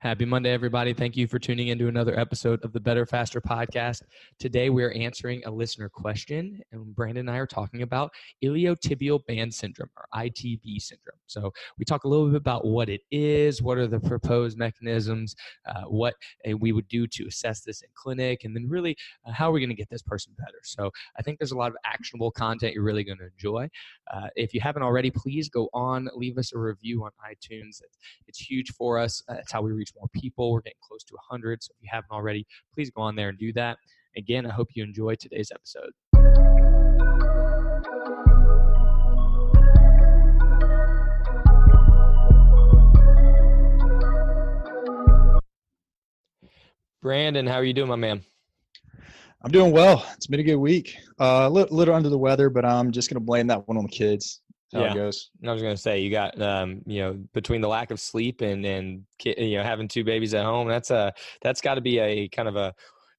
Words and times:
Happy 0.00 0.26
Monday, 0.26 0.52
everybody. 0.52 0.92
Thank 0.92 1.16
you 1.16 1.26
for 1.26 1.38
tuning 1.38 1.68
into 1.68 1.88
another 1.88 2.20
episode 2.20 2.62
of 2.62 2.74
the 2.74 2.78
Better 2.78 3.06
Faster 3.06 3.40
podcast. 3.40 4.02
Today, 4.38 4.68
we're 4.68 4.92
answering 4.92 5.42
a 5.46 5.50
listener 5.50 5.88
question, 5.88 6.60
and 6.70 6.94
Brandon 6.94 7.28
and 7.28 7.30
I 7.34 7.38
are 7.38 7.46
talking 7.46 7.80
about 7.80 8.12
iliotibial 8.44 9.24
band 9.24 9.54
syndrome 9.54 9.88
or 9.96 10.06
ITB 10.14 10.82
syndrome. 10.82 11.16
So, 11.26 11.50
we 11.78 11.86
talk 11.86 12.04
a 12.04 12.08
little 12.08 12.26
bit 12.26 12.36
about 12.36 12.66
what 12.66 12.90
it 12.90 13.00
is, 13.10 13.62
what 13.62 13.78
are 13.78 13.86
the 13.86 13.98
proposed 13.98 14.58
mechanisms, 14.58 15.34
uh, 15.66 15.84
what 15.84 16.12
uh, 16.46 16.54
we 16.58 16.72
would 16.72 16.88
do 16.88 17.06
to 17.06 17.26
assess 17.26 17.62
this 17.62 17.80
in 17.80 17.88
clinic, 17.94 18.44
and 18.44 18.54
then 18.54 18.68
really 18.68 18.94
uh, 19.26 19.32
how 19.32 19.48
are 19.48 19.52
we 19.52 19.60
going 19.60 19.70
to 19.70 19.74
get 19.74 19.88
this 19.88 20.02
person 20.02 20.34
better. 20.36 20.60
So, 20.62 20.90
I 21.18 21.22
think 21.22 21.38
there's 21.38 21.52
a 21.52 21.58
lot 21.58 21.70
of 21.70 21.76
actionable 21.86 22.30
content 22.30 22.74
you're 22.74 22.84
really 22.84 23.02
going 23.02 23.18
to 23.18 23.30
enjoy. 23.32 23.70
Uh, 24.12 24.28
if 24.36 24.52
you 24.52 24.60
haven't 24.60 24.82
already, 24.82 25.10
please 25.10 25.48
go 25.48 25.70
on, 25.72 26.10
leave 26.14 26.36
us 26.36 26.52
a 26.52 26.58
review 26.58 27.02
on 27.04 27.12
iTunes. 27.26 27.80
It's, 27.82 27.98
it's 28.28 28.38
huge 28.38 28.72
for 28.74 28.98
us. 28.98 29.22
It's 29.30 29.50
how 29.50 29.62
we 29.62 29.72
reach 29.72 29.86
more 29.98 30.08
people. 30.14 30.52
We're 30.52 30.60
getting 30.60 30.78
close 30.82 31.02
to 31.04 31.14
100. 31.14 31.62
So 31.62 31.72
if 31.76 31.82
you 31.82 31.88
haven't 31.90 32.10
already, 32.10 32.46
please 32.74 32.90
go 32.90 33.02
on 33.02 33.16
there 33.16 33.28
and 33.28 33.38
do 33.38 33.52
that. 33.54 33.78
Again, 34.16 34.46
I 34.46 34.52
hope 34.52 34.68
you 34.74 34.82
enjoy 34.82 35.14
today's 35.16 35.52
episode. 35.52 35.90
Brandon, 47.02 47.46
how 47.46 47.56
are 47.56 47.64
you 47.64 47.72
doing, 47.72 47.88
my 47.88 47.96
man? 47.96 48.22
I'm 49.44 49.52
doing 49.52 49.70
well. 49.70 50.04
It's 50.16 50.26
been 50.26 50.40
a 50.40 50.42
good 50.42 50.56
week. 50.56 50.96
Uh, 51.20 51.44
a 51.44 51.50
little, 51.50 51.76
little 51.76 51.94
under 51.94 52.08
the 52.08 52.18
weather, 52.18 52.50
but 52.50 52.64
I'm 52.64 52.90
just 52.90 53.08
going 53.08 53.20
to 53.20 53.24
blame 53.24 53.46
that 53.46 53.68
one 53.68 53.76
on 53.76 53.84
the 53.84 53.90
kids 53.90 54.40
how 54.72 54.80
yeah. 54.80 54.92
it 54.92 54.94
goes. 54.94 55.30
I 55.46 55.52
was 55.52 55.62
gonna 55.62 55.76
say 55.76 56.00
you 56.00 56.10
got 56.10 56.40
um, 56.40 56.82
you 56.86 57.00
know 57.00 57.18
between 57.32 57.60
the 57.60 57.68
lack 57.68 57.90
of 57.90 58.00
sleep 58.00 58.40
and 58.40 58.64
and 58.64 59.04
you 59.24 59.58
know 59.58 59.62
having 59.62 59.88
two 59.88 60.04
babies 60.04 60.34
at 60.34 60.44
home 60.44 60.68
that's 60.68 60.90
a 60.90 61.12
that's 61.42 61.60
got 61.60 61.74
to 61.74 61.80
be 61.80 61.98
a 61.98 62.28
kind 62.28 62.48
of 62.48 62.56
a 62.56 62.74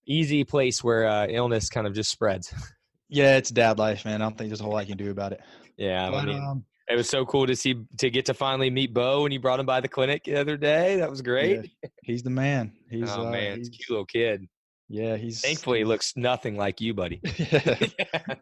easy 0.06 0.44
place 0.44 0.84
where 0.84 1.08
uh, 1.08 1.28
illness 1.28 1.70
kind 1.70 1.88
of 1.88 1.94
just 1.94 2.12
spreads. 2.12 2.54
Yeah, 3.10 3.38
it's 3.38 3.52
dad 3.52 3.80
life, 3.80 4.04
man. 4.04 4.22
I 4.22 4.26
don't 4.26 4.38
think 4.38 4.50
there's 4.50 4.60
a 4.60 4.64
whole 4.64 4.74
lot 4.74 4.82
you 4.86 4.94
can 4.94 5.06
do 5.06 5.12
about 5.12 5.32
it. 5.32 5.40
Yeah, 5.78 6.10
but, 6.10 6.18
I 6.18 6.26
mean, 6.26 6.44
um, 6.44 6.66
it 6.90 6.96
was 6.96 7.10
so 7.10 7.26
cool 7.26 7.48
to 7.48 7.56
see 7.56 7.76
to 8.00 8.10
get 8.10 8.26
to 8.26 8.34
finally 8.34 8.70
meet 8.70 8.94
Bo 8.94 9.24
when 9.24 9.32
you 9.32 9.40
brought 9.40 9.62
him 9.62 9.66
by 9.66 9.80
the 9.80 9.88
clinic 9.88 10.26
the 10.26 10.36
other 10.36 10.58
day. 10.58 10.98
That 10.98 11.10
was 11.10 11.22
great. 11.22 11.72
Yeah, 11.82 11.90
he's 12.04 12.24
the 12.24 12.30
man. 12.30 12.74
He's 12.90 13.10
oh 13.10 13.28
uh, 13.28 13.32
man, 13.32 13.60
he's, 13.60 13.70
cute 13.70 13.90
little 13.90 14.06
kid. 14.06 14.46
Yeah, 14.90 15.16
he's 15.16 15.42
thankfully 15.42 15.80
he 15.80 15.86
looks 15.86 16.18
nothing 16.18 16.58
like 16.58 16.82
you, 16.82 16.94
buddy. 16.94 17.22
yeah. 17.38 17.86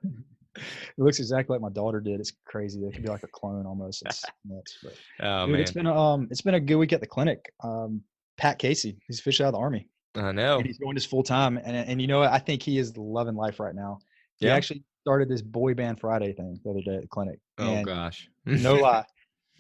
it 0.56 1.02
looks 1.02 1.20
exactly 1.20 1.54
like 1.54 1.62
my 1.62 1.70
daughter 1.70 2.00
did. 2.00 2.20
It's 2.20 2.34
crazy. 2.46 2.82
It 2.82 2.94
could 2.94 3.04
be 3.04 3.10
like 3.10 3.24
a 3.24 3.28
clone 3.28 3.66
almost. 3.66 4.04
It's 4.06 4.24
nuts. 4.46 4.78
But, 4.82 4.94
oh 5.22 5.46
dude, 5.46 5.54
man, 5.54 5.62
it's 5.62 5.72
been 5.72 5.88
um, 5.88 6.28
it's 6.32 6.42
been 6.42 6.56
a 6.56 6.60
good 6.60 6.78
week 6.78 6.94
at 6.94 7.02
the 7.02 7.08
clinic. 7.08 7.52
Um, 7.64 8.02
Pat 8.38 8.60
Casey, 8.60 8.98
he's 9.08 9.20
officially 9.20 9.46
out 9.46 9.50
of 9.50 9.54
the 9.56 9.60
army. 9.60 9.88
I 10.16 10.32
know. 10.32 10.58
And 10.58 10.66
he's 10.66 10.78
going 10.78 10.96
this 10.96 11.06
full 11.06 11.24
time, 11.24 11.58
and 11.58 11.76
and 11.76 12.02
you 12.02 12.08
know 12.08 12.20
what? 12.20 12.32
I 12.32 12.40
think 12.40 12.62
he 12.62 12.78
is 12.78 12.96
loving 12.98 13.36
life 13.36 13.60
right 13.60 13.76
now. 13.76 14.00
He 14.38 14.48
yeah. 14.48 14.56
actually 14.56 14.84
started 15.02 15.30
this 15.30 15.42
boy 15.42 15.74
band 15.74 16.00
Friday 16.00 16.34
thing 16.34 16.60
the 16.64 16.72
other 16.72 16.82
day 16.82 16.96
at 16.96 17.02
the 17.02 17.08
clinic. 17.08 17.40
Oh 17.58 17.84
gosh, 17.84 18.30
no 18.46 18.76
lie, 18.82 19.06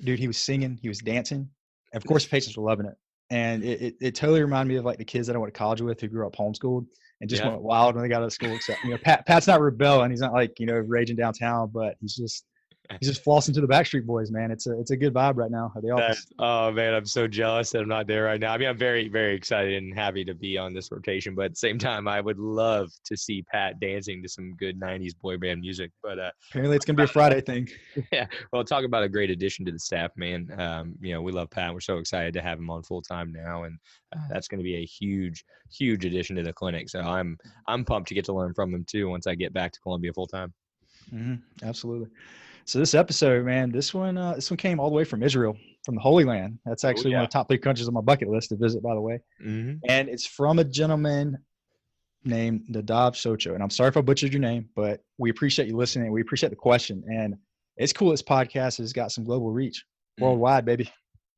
dude. 0.01 0.19
He 0.19 0.27
was 0.27 0.38
singing, 0.38 0.79
he 0.81 0.88
was 0.88 1.00
dancing. 1.00 1.50
And 1.94 2.03
of 2.03 2.07
course, 2.07 2.25
the 2.25 2.29
patients 2.29 2.57
were 2.57 2.67
loving 2.67 2.88
it, 2.88 2.95
and 3.29 3.63
it, 3.63 3.81
it, 3.81 3.95
it 4.01 4.16
totally 4.16 4.41
reminded 4.41 4.73
me 4.73 4.77
of 4.77 4.85
like 4.85 4.97
the 4.97 5.06
kids 5.06 5.27
that 5.27 5.35
I 5.35 5.39
went 5.39 5.53
to 5.53 5.57
college 5.57 5.81
with 5.81 6.01
who 6.01 6.07
grew 6.07 6.25
up 6.25 6.35
homeschooled 6.35 6.88
and 7.22 7.30
just 7.30 7.42
yeah. 7.42 7.50
went 7.50 7.62
wild 7.62 7.96
when 7.96 8.03
they 8.03 8.09
got 8.09 8.22
out 8.22 8.26
of 8.26 8.34
school. 8.34 8.53
Except 8.53 8.84
you 8.84 8.92
know, 8.92 8.98
Pat, 8.98 9.26
Pat's 9.26 9.48
not 9.48 9.62
rebelling. 9.62 10.12
He's 10.12 10.22
not 10.22 10.34
like 10.34 10.59
you 10.59 10.66
know 10.66 10.76
raging 10.76 11.16
downtown, 11.16 11.70
but 11.74 11.96
he's 12.00 12.16
just 12.16 12.46
he's 13.00 13.09
just 13.09 13.23
flossing 13.23 13.53
to 13.53 13.62
the 13.62 13.68
Backstreet 13.68 14.06
Boys, 14.06 14.31
man. 14.31 14.51
It's 14.51 14.68
a 14.68 14.79
it's 14.79 14.91
a 14.91 14.97
good 14.97 15.13
vibe 15.13 15.38
right 15.38 15.51
now 15.51 15.72
at 15.75 15.81
the 15.81 15.91
office. 15.91 16.25
oh 16.40 16.72
man, 16.72 16.94
I'm 16.94 17.06
so 17.06 17.28
jealous 17.28 17.69
that 17.72 17.81
I'm 17.81 17.88
not 17.88 18.07
there 18.07 18.23
right 18.23 18.40
now. 18.40 18.53
I 18.53 18.57
mean, 18.57 18.69
I'm 18.69 18.78
very 18.78 19.07
very 19.07 19.35
excited 19.35 19.73
and 19.81 19.94
happy 19.94 20.25
to 20.25 20.34
be 20.34 20.57
on 20.57 20.73
this 20.73 20.91
rotation, 20.91 21.35
but 21.35 21.45
at 21.45 21.51
the 21.51 21.57
same 21.57 21.78
time, 21.78 22.07
I 22.07 22.22
would 22.22 22.40
love 22.40 22.91
to 23.06 23.18
see 23.18 23.44
Pat 23.44 23.79
dancing 23.79 24.22
to 24.24 24.29
some 24.29 24.56
good 24.56 24.79
'90s 24.79 25.18
boy 25.19 25.38
band 25.38 25.62
music. 25.62 25.91
But 26.01 26.19
uh, 26.19 26.31
apparently, 26.51 26.75
it's 26.75 26.85
gonna 26.85 26.97
be 26.97 27.03
a 27.03 27.07
Friday 27.16 27.41
thing. 27.41 27.68
yeah, 28.12 28.28
well, 28.51 28.63
talk 28.63 28.84
about 28.84 29.03
a 29.03 29.09
great 29.09 29.29
addition 29.29 29.66
to 29.66 29.72
the 29.72 29.79
staff, 29.79 30.12
man. 30.16 30.50
Um, 30.57 30.95
you 31.01 31.13
know, 31.13 31.22
we 31.22 31.31
love 31.31 31.50
Pat. 31.50 31.74
We're 31.74 31.79
so 31.79 31.97
excited 31.97 32.34
to 32.35 32.41
have 32.41 32.59
him 32.59 32.69
on 32.69 32.84
full 32.84 33.01
time 33.01 33.31
now, 33.31 33.63
and 33.63 33.78
uh, 34.16 34.22
that's 34.29 34.47
going 34.47 34.59
to 34.59 34.63
be 34.63 34.75
a 34.78 34.85
huge 34.85 35.44
huge 35.72 36.06
addition 36.06 36.35
to 36.35 36.44
the 36.44 36.53
clinic. 36.53 36.90
So 36.90 37.00
I'm 37.00 37.38
I'm 37.68 37.85
pumped 37.85 38.09
to 38.09 38.13
get 38.13 38.25
to 38.25 38.34
learn 38.34 38.53
from 38.53 38.74
him 38.74 38.85
too 38.85 39.09
once 39.09 39.28
I 39.28 39.35
get 39.35 39.53
back 39.53 39.72
to 39.74 39.79
Columbia 39.81 40.13
full 40.13 40.28
time. 40.28 40.53
Mm-hmm, 41.13 41.68
absolutely. 41.68 42.09
So 42.66 42.80
this 42.80 42.96
episode, 42.96 43.46
man, 43.46 43.72
this 43.72 43.94
one, 43.94 44.18
uh, 44.18 44.34
this 44.34 44.50
one 44.50 44.58
came 44.58 44.80
all 44.80 44.90
the 44.90 44.96
way 44.96 45.03
from 45.03 45.22
Israel, 45.22 45.56
from 45.84 45.94
the 45.94 46.02
Holy 46.02 46.24
Land. 46.24 46.58
That's 46.66 46.84
oh, 46.84 46.90
actually 46.90 47.09
oh, 47.09 47.12
yeah. 47.12 47.18
one 47.18 47.26
of 47.26 47.30
the 47.30 47.34
top 47.34 47.48
three 47.48 47.59
countries 47.59 47.88
on 47.88 47.94
my 47.94 48.02
bucket 48.02 48.28
list 48.28 48.50
to 48.50 48.56
visit, 48.56 48.81
by 48.81 48.96
the 48.96 49.02
way. 49.02 49.20
Mm-hmm. 49.44 49.78
And 49.88 50.09
it's 50.09 50.26
from 50.26 50.58
a 50.58 50.64
gentleman 50.64 51.38
named 52.24 52.66
Nadav 52.72 53.14
Socho. 53.14 53.54
And 53.54 53.62
I'm 53.62 53.70
sorry 53.70 53.90
if 53.90 53.98
I 53.98 54.02
butchered 54.02 54.34
your 54.34 54.42
name, 54.42 54.68
but 54.75 55.02
we 55.20 55.30
appreciate 55.30 55.68
you 55.68 55.78
listening. 55.78 56.12
We 56.12 56.22
appreciate 56.22 56.50
the 56.50 56.56
question, 56.56 57.04
and 57.08 57.36
it's 57.78 57.94
cool. 57.94 58.09
This 58.09 58.24
podcast 58.24 58.80
has 58.80 58.94
got 58.94 59.12
some 59.12 59.24
global 59.24 59.52
reach, 59.52 59.86
mm-hmm. 60.18 60.25
worldwide, 60.25 60.66
baby. 60.66 60.92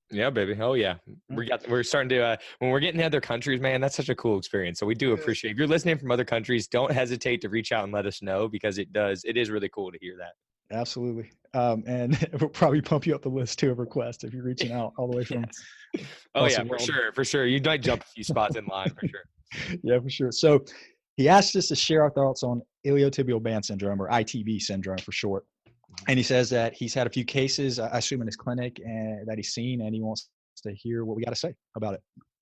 Yeah, 0.10 0.30
baby. 0.30 0.56
Oh 0.58 0.76
yeah. 0.76 0.96
We 1.28 1.46
mm. 1.46 1.50
got 1.50 1.68
we're 1.68 1.84
starting 1.84 2.08
to 2.10 2.22
uh 2.22 2.38
when 2.60 2.72
we're 2.72 2.80
getting 2.80 3.02
to 3.02 3.06
other 3.06 3.20
countries, 3.20 3.60
man, 3.60 3.82
that's 3.82 3.98
such 3.98 4.08
a 4.08 4.16
cool 4.16 4.38
experience. 4.38 4.80
So 4.80 4.86
we 4.86 4.96
do 4.96 5.12
appreciate 5.12 5.52
if 5.52 5.58
you're 5.58 5.68
listening 5.68 5.98
from 5.98 6.12
other 6.12 6.24
countries, 6.24 6.68
don't 6.70 6.94
hesitate 6.94 7.42
to 7.42 7.50
reach 7.50 7.74
out 7.74 7.84
and 7.84 7.92
let 7.92 8.06
us 8.06 8.22
know 8.22 8.48
because 8.48 8.78
it 8.78 8.94
does 8.94 9.26
it 9.26 9.36
is 9.36 9.50
really 9.50 9.68
cool 9.68 9.92
to 9.92 9.98
hear 10.00 10.16
that. 10.20 10.32
Absolutely. 10.72 11.32
Um, 11.54 11.84
and 11.88 12.14
it 12.22 12.42
will 12.42 12.50
probably 12.50 12.82
pump 12.82 13.06
you 13.06 13.16
up 13.16 13.22
the 13.22 13.30
list 13.30 13.60
too 13.60 13.72
of 13.72 13.80
requests 13.80 14.24
if 14.24 14.34
you're 14.34 14.44
reaching 14.46 14.72
out 14.72 14.94
all 14.98 15.10
the 15.10 15.18
way 15.18 15.24
from. 15.24 15.46
Yes. 15.46 16.06
Oh 16.36 16.46
yeah, 16.46 16.64
for 16.64 16.80
sure, 16.80 17.12
for 17.14 17.24
sure. 17.24 17.46
You 17.46 17.62
might 17.64 17.82
jump 17.82 18.04
a 18.04 18.08
few 18.08 18.24
spots 18.24 18.56
in 18.56 18.66
line 18.66 18.90
for 18.90 19.08
sure. 19.08 19.80
yeah, 19.84 20.00
for 20.00 20.10
sure. 20.10 20.32
So 20.32 20.64
he 21.16 21.30
asked 21.30 21.56
us 21.56 21.68
to 21.70 21.76
share 21.76 22.04
our 22.04 22.12
thoughts 22.12 22.44
on 22.44 22.62
iliotibial 22.86 23.42
band 23.42 23.66
syndrome 23.66 24.02
or 24.02 24.10
ITB 24.10 24.62
syndrome 24.62 24.98
for 25.00 25.12
short. 25.12 25.46
And 26.08 26.18
he 26.18 26.24
says 26.24 26.50
that 26.52 26.76
he's 26.76 26.94
had 26.94 27.08
a 27.08 27.10
few 27.10 27.26
cases, 27.26 27.80
I 27.80 27.98
assume 27.98 28.22
in 28.22 28.28
his 28.28 28.36
clinic, 28.36 28.80
and 28.86 29.26
that 29.28 29.38
he's 29.38 29.54
seen, 29.54 29.82
and 29.82 29.96
he 29.96 30.02
wants 30.02 30.30
to 30.64 30.74
hear 30.74 31.06
what 31.06 31.16
we 31.16 31.24
got 31.24 31.32
to 31.32 31.40
say 31.40 31.56
about 31.76 31.96
it. 31.96 32.02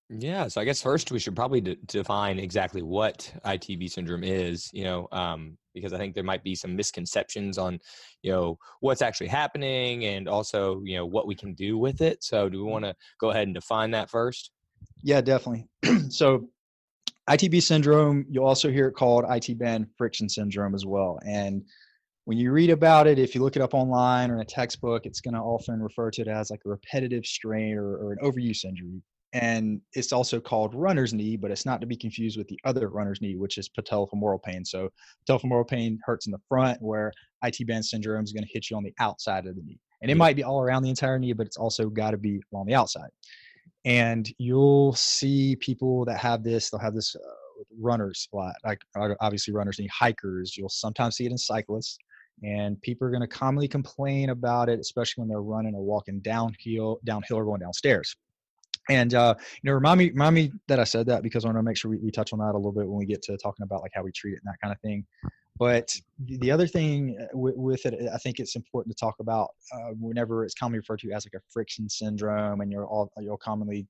Yeah, 0.10 0.48
so 0.48 0.62
I 0.62 0.66
guess 0.66 0.84
first 0.84 1.12
we 1.12 1.18
should 1.18 1.36
probably 1.36 1.62
de- 1.62 1.75
define 1.88 2.38
exactly 2.38 2.84
what 2.84 3.34
ITB 3.44 3.90
syndrome 3.90 4.24
is, 4.24 4.69
you 4.72 4.84
know, 4.84 5.07
um, 5.12 5.57
because 5.74 5.94
I 5.94 5.98
think 5.98 6.13
there 6.13 6.24
might 6.24 6.44
be 6.44 6.54
some 6.54 6.75
misconceptions 6.75 7.57
on, 7.57 7.80
you 8.22 8.31
know, 8.31 8.60
what's 8.81 9.02
actually 9.02 9.28
happening 9.28 10.06
and 10.06 10.30
also, 10.30 10.80
you 10.84 10.96
know, 10.96 11.07
what 11.07 11.25
we 11.25 11.34
can 11.34 11.56
do 11.56 11.80
with 11.80 12.02
it. 12.02 12.24
So, 12.24 12.50
do 12.50 12.63
we 12.63 12.72
want 12.72 12.86
to 12.86 12.96
go 13.19 13.31
ahead 13.31 13.48
and 13.48 13.56
define 13.56 13.92
that 13.92 14.12
first? 14.12 14.52
Yeah, 15.02 15.22
definitely. 15.22 15.68
so, 16.10 16.50
ITB 17.28 17.63
syndrome, 17.63 18.28
you'll 18.30 18.46
also 18.46 18.69
hear 18.69 18.88
it 18.88 18.94
called 18.94 19.25
IT 19.28 19.57
band 19.57 19.88
friction 19.98 20.30
syndrome 20.30 20.75
as 20.75 20.86
well. 20.86 21.19
And 21.25 21.63
when 22.25 22.38
you 22.38 22.52
read 22.52 22.69
about 22.69 23.07
it, 23.07 23.18
if 23.18 23.34
you 23.34 23.42
look 23.42 23.56
it 23.56 23.63
up 23.63 23.74
online 23.74 24.30
or 24.30 24.36
in 24.36 24.42
a 24.42 24.46
textbook, 24.46 25.07
it's 25.07 25.22
going 25.22 25.34
to 25.34 25.40
often 25.40 25.81
refer 25.81 26.12
to 26.12 26.22
it 26.22 26.28
as 26.28 26.52
like 26.52 26.62
a 26.63 26.69
repetitive 26.69 27.25
strain 27.25 27.74
or, 27.75 27.98
or 27.98 28.12
an 28.12 28.19
overuse 28.22 28.63
injury 28.63 29.02
and 29.35 29.81
it's 29.91 30.13
also 30.13 30.39
called 30.39 30.73
runner's 30.73 31.13
knee, 31.13 31.35
but 31.35 31.51
it's 31.51 31.65
not 31.65 31.81
to 31.81 31.87
be 31.87 31.97
confused 31.97 32.37
with 32.37 32.47
the 32.47 32.57
other 32.63 32.87
runner's 32.87 33.19
knee, 33.19 33.35
which 33.35 33.57
is 33.57 33.67
patellofemoral 33.67 34.41
pain. 34.41 34.63
So 34.63 34.89
patellofemoral 35.27 35.67
pain 35.67 35.99
hurts 36.05 36.25
in 36.25 36.31
the 36.31 36.39
front, 36.47 36.81
where 36.81 37.11
IT 37.43 37.67
band 37.67 37.85
syndrome 37.85 38.23
is 38.23 38.31
going 38.31 38.45
to 38.45 38.49
hit 38.49 38.69
you 38.69 38.77
on 38.77 38.83
the 38.83 38.93
outside 39.01 39.45
of 39.45 39.57
the 39.57 39.61
knee. 39.61 39.77
And 40.01 40.09
it 40.09 40.15
might 40.15 40.37
be 40.37 40.45
all 40.45 40.61
around 40.61 40.83
the 40.83 40.89
entire 40.89 41.19
knee, 41.19 41.33
but 41.33 41.45
it's 41.45 41.57
also 41.57 41.89
got 41.89 42.11
to 42.11 42.17
be 42.17 42.41
on 42.53 42.65
the 42.65 42.75
outside. 42.75 43.09
And 43.83 44.29
you'll 44.37 44.93
see 44.93 45.57
people 45.57 46.05
that 46.05 46.17
have 46.17 46.41
this, 46.41 46.69
they'll 46.69 46.79
have 46.79 46.95
this 46.95 47.13
uh, 47.13 47.63
runners 47.77 48.29
a 48.31 48.37
lot, 48.37 48.55
like 48.63 48.79
obviously 49.19 49.53
runners 49.53 49.79
and 49.79 49.89
hikers. 49.91 50.55
You'll 50.55 50.69
sometimes 50.69 51.17
see 51.17 51.25
it 51.25 51.31
in 51.31 51.37
cyclists. 51.37 51.97
And 52.41 52.81
people 52.81 53.05
are 53.05 53.11
going 53.11 53.21
to 53.21 53.27
commonly 53.27 53.67
complain 53.67 54.29
about 54.29 54.69
it, 54.69 54.79
especially 54.79 55.23
when 55.23 55.27
they're 55.27 55.41
running 55.41 55.75
or 55.75 55.83
walking 55.83 56.21
downhill, 56.21 56.99
downhill 57.03 57.37
or 57.37 57.45
going 57.45 57.59
downstairs. 57.59 58.15
And 58.89 59.13
uh, 59.13 59.35
you 59.61 59.69
know, 59.69 59.73
remind 59.73 59.99
me, 59.99 60.09
remind 60.09 60.35
me 60.35 60.51
that 60.67 60.79
I 60.79 60.83
said 60.83 61.07
that 61.07 61.23
because 61.23 61.43
I 61.43 61.47
want 61.47 61.57
to 61.57 61.63
make 61.63 61.77
sure 61.77 61.89
we, 61.89 61.97
we 61.97 62.11
touch 62.11 62.33
on 62.33 62.39
that 62.39 62.53
a 62.53 62.57
little 62.57 62.71
bit 62.71 62.87
when 62.87 62.97
we 62.97 63.05
get 63.05 63.21
to 63.23 63.37
talking 63.37 63.63
about 63.63 63.81
like 63.81 63.91
how 63.95 64.03
we 64.03 64.11
treat 64.11 64.33
it 64.33 64.41
and 64.43 64.53
that 64.53 64.59
kind 64.61 64.71
of 64.71 64.79
thing. 64.81 65.05
But 65.57 65.95
the 66.19 66.51
other 66.51 66.67
thing 66.67 67.17
uh, 67.19 67.37
with, 67.37 67.55
with 67.55 67.85
it, 67.85 68.09
I 68.13 68.17
think 68.17 68.39
it's 68.39 68.55
important 68.55 68.95
to 68.95 68.99
talk 68.99 69.15
about 69.19 69.49
uh, 69.73 69.93
whenever 69.99 70.43
it's 70.43 70.53
commonly 70.53 70.79
referred 70.79 70.99
to 70.99 71.11
as 71.11 71.25
like 71.25 71.39
a 71.39 71.43
friction 71.51 71.89
syndrome, 71.89 72.61
and 72.61 72.71
you're 72.71 72.85
all 72.85 73.11
you'll 73.17 73.37
commonly 73.37 73.87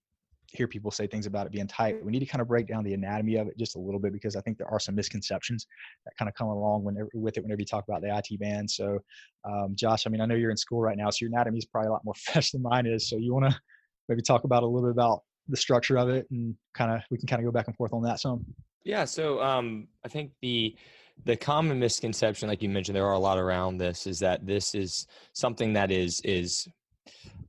hear 0.52 0.68
people 0.68 0.92
say 0.92 1.08
things 1.08 1.26
about 1.26 1.46
it 1.46 1.52
being 1.52 1.68
tight. 1.68 2.04
We 2.04 2.12
need 2.12 2.20
to 2.20 2.26
kind 2.26 2.42
of 2.42 2.48
break 2.48 2.68
down 2.68 2.84
the 2.84 2.94
anatomy 2.94 3.36
of 3.36 3.48
it 3.48 3.58
just 3.58 3.76
a 3.76 3.80
little 3.80 4.00
bit 4.00 4.14
because 4.14 4.36
I 4.36 4.42
think 4.42 4.58
there 4.58 4.72
are 4.72 4.80
some 4.80 4.96
misconceptions 4.96 5.68
that 6.06 6.14
kind 6.18 6.30
of 6.30 6.36
come 6.36 6.48
along 6.48 6.84
whenever, 6.84 7.10
with 7.14 7.38
it 7.38 7.44
whenever 7.44 7.60
you 7.60 7.66
talk 7.66 7.84
about 7.88 8.02
the 8.02 8.16
IT 8.16 8.40
band. 8.40 8.70
So, 8.70 9.00
um, 9.44 9.76
Josh, 9.76 10.06
I 10.06 10.10
mean, 10.10 10.22
I 10.22 10.26
know 10.26 10.36
you're 10.36 10.52
in 10.52 10.58
school 10.58 10.82
right 10.82 10.98
now, 10.98 11.10
so 11.10 11.18
your 11.22 11.30
anatomy 11.30 11.58
is 11.58 11.66
probably 11.66 11.90
a 11.90 11.92
lot 11.92 12.06
more 12.06 12.14
fresh 12.32 12.52
than 12.52 12.62
mine 12.62 12.86
is. 12.86 13.10
So, 13.10 13.18
you 13.18 13.34
want 13.34 13.52
to 13.52 13.60
maybe 14.08 14.22
talk 14.22 14.44
about 14.44 14.64
a 14.64 14.66
little 14.66 14.90
bit 14.90 14.92
about 14.92 15.24
the 15.48 15.58
structure 15.58 15.98
of 15.98 16.10
it 16.10 16.28
and 16.32 16.56
kind 16.74 16.92
of 16.92 17.02
we 17.12 17.18
can 17.18 17.28
kind 17.28 17.40
of 17.40 17.46
go 17.46 17.52
back 17.52 17.68
and 17.68 17.76
forth 17.76 17.94
on 17.94 18.02
that 18.04 18.20
some. 18.20 18.46
Yeah. 18.84 19.06
So, 19.06 19.42
um, 19.42 19.88
I 20.04 20.08
think 20.08 20.32
the 20.42 20.76
the 21.24 21.38
common 21.38 21.80
misconception 21.80 22.50
like 22.50 22.62
you 22.62 22.68
mentioned 22.68 22.96
there 22.96 23.06
are 23.06 23.14
a 23.14 23.20
lot 23.20 23.38
around 23.38 23.78
this 23.78 24.06
is 24.06 24.20
that 24.20 24.46
this 24.46 24.76
is 24.76 25.08
something 25.32 25.72
that 25.72 25.90
is 25.90 26.20
is 26.26 26.68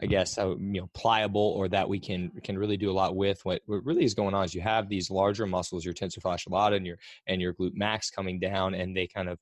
I 0.01 0.07
guess 0.07 0.37
you 0.37 0.57
know 0.59 0.91
pliable 0.95 1.55
or 1.57 1.69
that 1.69 1.89
we 1.89 1.99
can 1.99 2.31
can 2.43 2.59
really 2.59 2.77
do 2.77 2.91
a 2.91 2.93
lot 2.93 3.17
with. 3.17 3.45
What 3.45 3.63
what 3.67 3.85
really 3.85 4.05
is 4.05 4.15
going 4.15 4.35
on 4.35 4.45
is 4.45 4.55
you 4.55 4.61
have 4.61 4.89
these 4.89 5.11
larger 5.11 5.47
muscles, 5.47 5.85
your 5.85 5.95
tensor 5.95 6.21
fasciae 6.21 6.51
lata 6.51 6.77
and 6.77 6.87
your 6.87 6.99
and 7.27 7.41
your 7.41 7.55
glute 7.55 7.75
max 7.75 8.11
coming 8.11 8.39
down, 8.39 8.75
and 8.75 8.97
they 8.97 9.07
kind 9.07 9.29
of 9.29 9.39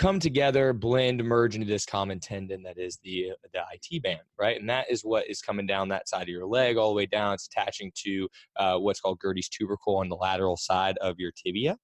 come 0.00 0.18
together, 0.18 0.72
blend, 0.72 1.22
merge 1.22 1.54
into 1.54 1.66
this 1.66 1.84
common 1.84 2.18
tendon 2.18 2.62
that 2.62 2.78
is 2.78 2.98
the 3.04 3.32
the 3.52 3.60
IT 3.70 4.02
band, 4.02 4.20
right? 4.38 4.58
And 4.58 4.68
that 4.70 4.90
is 4.90 5.02
what 5.02 5.28
is 5.28 5.42
coming 5.42 5.66
down 5.66 5.90
that 5.90 6.08
side 6.08 6.22
of 6.22 6.28
your 6.28 6.46
leg 6.46 6.78
all 6.78 6.88
the 6.88 6.96
way 6.96 7.04
down. 7.04 7.34
It's 7.34 7.46
attaching 7.46 7.92
to 8.06 8.28
uh, 8.56 8.78
what's 8.78 8.98
called 8.98 9.20
Gerdy's 9.20 9.50
tubercle 9.50 9.96
on 9.96 10.08
the 10.08 10.16
lateral 10.16 10.56
side 10.56 10.96
of 11.02 11.16
your 11.18 11.32
tibia, 11.32 11.76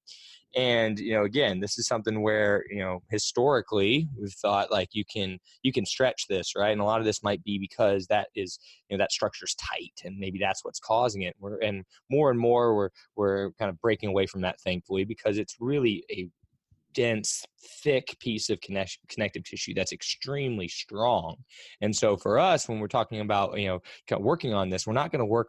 and 0.56 0.98
you 0.98 1.12
know 1.12 1.24
again 1.24 1.60
this 1.60 1.78
is 1.78 1.86
something 1.86 2.22
where 2.22 2.64
you 2.70 2.78
know 2.78 3.00
historically 3.10 4.08
we've 4.18 4.32
thought 4.32 4.70
like 4.70 4.88
you 4.92 5.04
can 5.04 5.38
you 5.62 5.70
can 5.70 5.84
stretch 5.84 6.26
this 6.28 6.56
right 6.56 6.70
and 6.70 6.80
a 6.80 6.84
lot 6.84 6.98
of 6.98 7.04
this 7.04 7.22
might 7.22 7.44
be 7.44 7.58
because 7.58 8.06
that 8.06 8.28
is 8.34 8.58
you 8.88 8.96
know 8.96 9.02
that 9.02 9.12
structure's 9.12 9.54
tight 9.56 9.92
and 10.04 10.18
maybe 10.18 10.38
that's 10.38 10.64
what's 10.64 10.80
causing 10.80 11.22
it 11.22 11.34
we're 11.38 11.58
and 11.58 11.84
more 12.10 12.30
and 12.30 12.40
more 12.40 12.74
we're 12.74 12.88
we're 13.16 13.50
kind 13.58 13.68
of 13.68 13.80
breaking 13.80 14.08
away 14.08 14.26
from 14.26 14.40
that 14.40 14.58
thankfully 14.60 15.04
because 15.04 15.36
it's 15.36 15.56
really 15.60 16.02
a 16.10 16.28
dense, 16.96 17.44
thick 17.82 18.16
piece 18.20 18.48
of 18.48 18.60
connect- 18.62 18.98
connective 19.08 19.44
tissue 19.44 19.74
that's 19.74 19.92
extremely 19.92 20.66
strong. 20.66 21.36
And 21.82 21.94
so 21.94 22.16
for 22.16 22.38
us, 22.38 22.68
when 22.68 22.80
we're 22.80 22.88
talking 22.88 23.20
about 23.20 23.56
you 23.58 23.68
know 23.68 24.18
working 24.18 24.54
on 24.54 24.70
this, 24.70 24.86
we're 24.86 24.94
not 24.94 25.12
going 25.12 25.20
to 25.20 25.26
work 25.26 25.48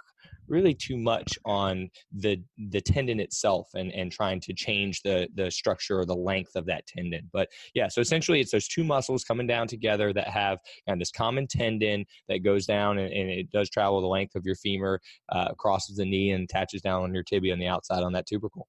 really 0.49 0.73
too 0.73 0.97
much 0.97 1.38
on 1.45 1.89
the 2.11 2.41
the 2.69 2.81
tendon 2.81 3.19
itself 3.19 3.67
and 3.75 3.91
and 3.94 4.11
trying 4.11 4.39
to 4.41 4.53
change 4.53 5.01
the 5.01 5.27
the 5.35 5.49
structure 5.49 5.99
or 5.99 6.05
the 6.05 6.15
length 6.15 6.55
of 6.55 6.65
that 6.65 6.85
tendon 6.88 7.29
but 7.33 7.50
yeah 7.73 7.88
so 7.88 8.00
essentially 8.00 8.39
it's 8.39 8.51
those 8.51 8.67
two 8.67 8.83
muscles 8.83 9.23
coming 9.25 9.45
down 9.45 9.67
together 9.67 10.13
that 10.13 10.27
have 10.27 10.59
kind 10.88 10.95
of 10.95 11.00
this 11.00 11.11
common 11.11 11.47
tendon 11.47 12.05
that 12.29 12.43
goes 12.43 12.65
down 12.65 12.97
and, 12.97 13.11
and 13.11 13.29
it 13.29 13.51
does 13.51 13.69
travel 13.69 14.00
the 14.01 14.07
length 14.07 14.35
of 14.35 14.45
your 14.45 14.55
femur 14.55 15.00
uh, 15.33 15.53
crosses 15.57 15.97
the 15.97 16.05
knee 16.05 16.31
and 16.31 16.45
attaches 16.45 16.81
down 16.81 17.03
on 17.03 17.13
your 17.13 17.23
tibia 17.23 17.51
on 17.51 17.59
the 17.59 17.67
outside 17.67 18.03
on 18.03 18.13
that 18.13 18.25
tubercle 18.25 18.67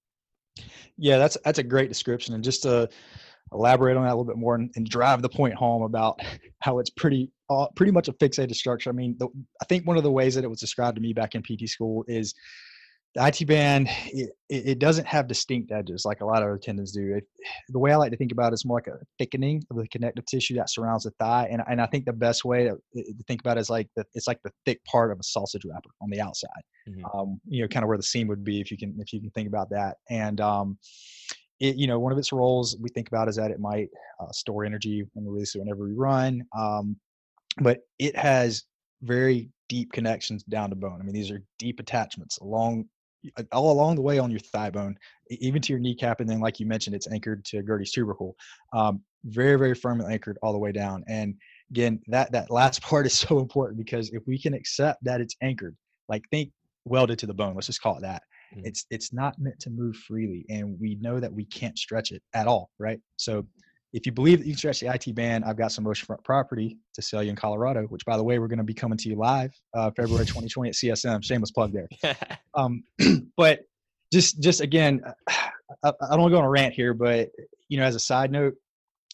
yeah, 0.97 1.19
that's 1.19 1.37
that's 1.45 1.59
a 1.59 1.63
great 1.63 1.89
description, 1.89 2.35
and 2.35 2.45
just 2.45 2.63
to 2.63 2.89
elaborate 3.53 3.97
on 3.97 4.05
that 4.05 4.11
a 4.11 4.17
little 4.17 4.25
bit 4.25 4.37
more 4.37 4.55
and, 4.55 4.71
and 4.77 4.89
drive 4.89 5.23
the 5.23 5.29
point 5.29 5.55
home 5.55 5.83
about 5.83 6.21
how 6.61 6.79
it's 6.79 6.91
pretty 6.91 7.31
uh, 7.51 7.67
pretty 7.77 7.93
much 7.93 8.09
a 8.09 8.13
fixated 8.15 8.55
structure. 8.55 8.91
I 8.91 8.93
mean, 8.93 9.17
the, 9.19 9.29
I 9.63 9.65
think 9.65 9.87
one 9.87 9.97
of 9.97 10.03
the 10.03 10.13
ways 10.13 10.35
that 10.35 10.45
it 10.45 10.49
was 10.49 10.61
described 10.61 10.97
to 10.97 11.01
me 11.01 11.13
back 11.13 11.35
in 11.35 11.43
PT 11.43 11.69
school 11.69 12.05
is 12.09 12.35
the 13.19 13.27
IT 13.27 13.47
band 13.47 13.89
it, 14.07 14.31
it 14.49 14.79
doesn't 14.79 15.07
have 15.07 15.27
distinct 15.27 15.73
edges 15.73 16.05
like 16.05 16.21
a 16.21 16.25
lot 16.25 16.43
of 16.43 16.49
other 16.49 16.59
tendons 16.59 16.93
do. 16.93 17.15
It, 17.17 17.25
the 17.69 17.79
way 17.79 17.93
I 17.93 17.97
like 17.97 18.13
to 18.13 18.17
think 18.17 18.33
about 18.33 18.53
it 18.53 18.55
is 18.55 18.65
more 18.65 18.79
like 18.79 18.87
a 18.87 18.99
thickening 19.19 19.63
of 19.71 19.77
the 19.77 19.89
connective 19.89 20.25
tissue 20.27 20.55
that 20.55 20.71
surrounds 20.71 21.05
the 21.05 21.11
thigh, 21.19 21.49
and 21.51 21.63
and 21.69 21.81
I 21.81 21.87
think 21.87 22.05
the 22.05 22.13
best 22.13 22.45
way 22.45 22.65
to, 22.65 22.77
to 22.95 23.25
think 23.27 23.41
about 23.41 23.57
it 23.57 23.61
is 23.61 23.71
like 23.71 23.89
the, 23.97 24.05
it's 24.15 24.27
like 24.27 24.41
the 24.45 24.53
thick 24.65 24.83
part 24.85 25.11
of 25.11 25.19
a 25.19 25.23
sausage 25.23 25.63
wrapper 25.65 25.91
on 26.01 26.11
the 26.11 26.21
outside. 26.21 26.63
Mm-hmm. 26.89 27.19
Um, 27.19 27.41
you 27.47 27.63
know, 27.63 27.69
kind 27.69 27.83
of 27.83 27.89
where 27.89 27.97
the 27.97 28.03
seam 28.03 28.29
would 28.29 28.45
be 28.45 28.61
if 28.61 28.71
you 28.71 28.79
can 28.79 28.97
if 29.01 29.13
you 29.13 29.21
can 29.21 29.31
think 29.31 29.49
about 29.49 29.71
that. 29.71 29.97
And 30.09 30.41
um, 30.41 30.79
it, 31.61 31.77
you 31.77 31.87
know, 31.87 31.99
one 31.99 32.13
of 32.13 32.19
its 32.19 32.33
roles 32.33 32.77
we 32.81 32.89
think 32.89 33.09
about 33.09 33.29
is 33.29 33.37
that 33.37 33.51
it 33.51 33.61
might 33.61 33.89
uh, 34.21 34.31
store 34.31 34.65
energy 34.65 35.05
and 35.17 35.27
release 35.27 35.55
it 35.55 35.59
whenever 35.59 35.85
we 35.85 35.95
run. 35.95 36.43
Um, 36.57 36.97
but 37.61 37.81
it 37.99 38.17
has 38.17 38.65
very 39.03 39.51
deep 39.69 39.93
connections 39.93 40.45
down 40.45 40.71
to 40.71 40.77
bone. 40.77 40.99
I 41.01 41.05
mean, 41.05 41.15
these 41.15 41.31
are 41.31 41.43
deep 41.59 41.81
attachments 41.81 42.39
along 42.39 42.87
all 43.53 43.73
along 43.73 43.97
the 43.97 44.03
way 44.03 44.19
on 44.19 44.31
your 44.31 44.41
thigh 44.41 44.71
bone, 44.71 44.97
even 45.31 45.61
to 45.63 45.73
your 45.73 45.81
kneecap, 45.81 46.21
and 46.21 46.29
then 46.29 46.41
like 46.41 46.61
you 46.61 46.67
mentioned, 46.67 46.95
it's 46.95 47.11
anchored 47.11 47.45
to 47.47 47.63
Gerdy's 47.63 47.93
tubercle. 47.93 48.37
Um, 48.73 49.03
very, 49.25 49.59
very 49.59 49.75
firmly 49.75 50.13
anchored 50.13 50.39
all 50.43 50.53
the 50.53 50.59
way 50.59 50.73
down. 50.73 51.05
And 51.09 51.35
again, 51.71 52.01
that 52.09 52.33
that 52.33 52.51
last 52.51 52.83
part 52.83 53.07
is 53.07 53.19
so 53.19 53.39
important 53.39 53.79
because 53.79 54.11
if 54.11 54.23
we 54.27 54.39
can 54.39 54.55
accept 54.55 55.03
that 55.05 55.21
it's 55.21 55.37
anchored, 55.43 55.77
like 56.09 56.23
think 56.31 56.53
welded 56.85 57.19
to 57.21 57.27
the 57.27 57.35
bone, 57.35 57.55
let's 57.55 57.67
just 57.67 57.83
call 57.83 57.97
it 57.97 58.03
that. 58.03 58.23
Mm-hmm. 58.55 58.67
It's 58.67 58.87
it's 58.91 59.13
not 59.13 59.39
meant 59.39 59.61
to 59.61 59.71
move 59.71 59.97
freely, 59.97 60.47
and 60.49 60.79
we 60.81 60.97
know 60.97 61.21
that 61.21 61.33
we 61.33 61.45
can't 61.45 61.79
stretch 61.79 62.13
it 62.13 62.23
at 62.35 62.47
all, 62.47 62.71
right? 62.79 63.01
So 63.17 63.47
if 63.93 64.05
you 64.05 64.13
believe 64.13 64.39
that 64.39 64.47
you 64.47 64.53
can 64.53 64.59
stretch 64.59 64.81
the 64.81 64.93
IT 64.93 65.15
band, 65.15 65.45
I've 65.45 65.57
got 65.57 65.73
some 65.73 65.85
oceanfront 65.85 66.23
property 66.23 66.79
to 66.95 67.03
sell 67.03 67.23
you 67.23 67.31
in 67.31 67.37
Colorado, 67.37 67.85
which 67.85 68.05
by 68.05 68.17
the 68.17 68.23
way, 68.25 68.39
we're 68.39 68.49
going 68.49 68.59
to 68.59 68.65
be 68.65 68.75
coming 68.75 68.99
to 68.99 69.09
you 69.09 69.17
live 69.17 69.53
uh, 69.75 69.91
February 69.93 70.27
2020 70.27 70.69
at 70.69 70.75
CSM. 70.75 71.25
Shameless 71.25 71.51
plug 71.51 71.73
there. 71.73 71.89
um, 72.55 72.83
but 73.37 73.61
just, 74.13 74.43
just 74.43 74.61
again, 74.61 75.01
I, 75.29 75.45
I 75.85 75.93
don't 76.11 76.21
want 76.21 76.33
to 76.33 76.37
go 76.37 76.39
on 76.39 76.45
a 76.45 76.51
rant 76.51 76.75
here, 76.75 76.95
but 76.95 77.31
you 77.69 77.79
know, 77.79 77.85
as 77.85 77.95
a 77.95 78.01
side 78.01 78.31
note, 78.31 78.55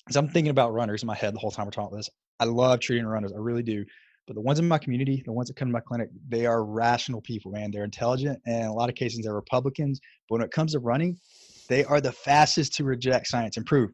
as 0.09 0.17
I'm 0.17 0.29
thinking 0.29 0.51
about 0.51 0.73
runners 0.73 1.03
in 1.03 1.07
my 1.07 1.15
head 1.15 1.35
the 1.35 1.39
whole 1.39 1.51
time 1.51 1.67
we're 1.67 1.73
talking 1.73 1.89
about 1.89 1.97
this, 1.97 2.11
I 2.41 2.45
love 2.45 2.81
treating 2.81 3.07
runners. 3.07 3.33
I 3.33 3.39
really 3.39 3.63
do. 3.63 3.85
But 4.27 4.35
the 4.35 4.41
ones 4.41 4.59
in 4.59 4.67
my 4.67 4.79
community, 4.79 5.23
the 5.25 5.33
ones 5.33 5.49
that 5.49 5.57
come 5.57 5.69
to 5.69 5.73
my 5.73 5.81
clinic, 5.81 6.09
they 6.29 6.47
are 6.47 6.65
rational 6.65 7.21
people, 7.21 7.53
man. 7.53 7.71
They're 7.71 7.85
intelligent, 7.85 8.41
and 8.47 8.63
in 8.63 8.67
a 8.67 8.73
lot 8.73 8.89
of 8.89 8.95
cases, 8.95 9.21
they're 9.23 9.35
Republicans. 9.35 10.01
But 10.29 10.37
when 10.39 10.45
it 10.45 10.51
comes 10.51 10.73
to 10.73 10.79
running, 10.79 11.19
they 11.69 11.85
are 11.85 12.01
the 12.01 12.13
fastest 12.13 12.75
to 12.77 12.85
reject 12.85 13.27
science 13.27 13.57
and 13.57 13.67
prove. 13.67 13.91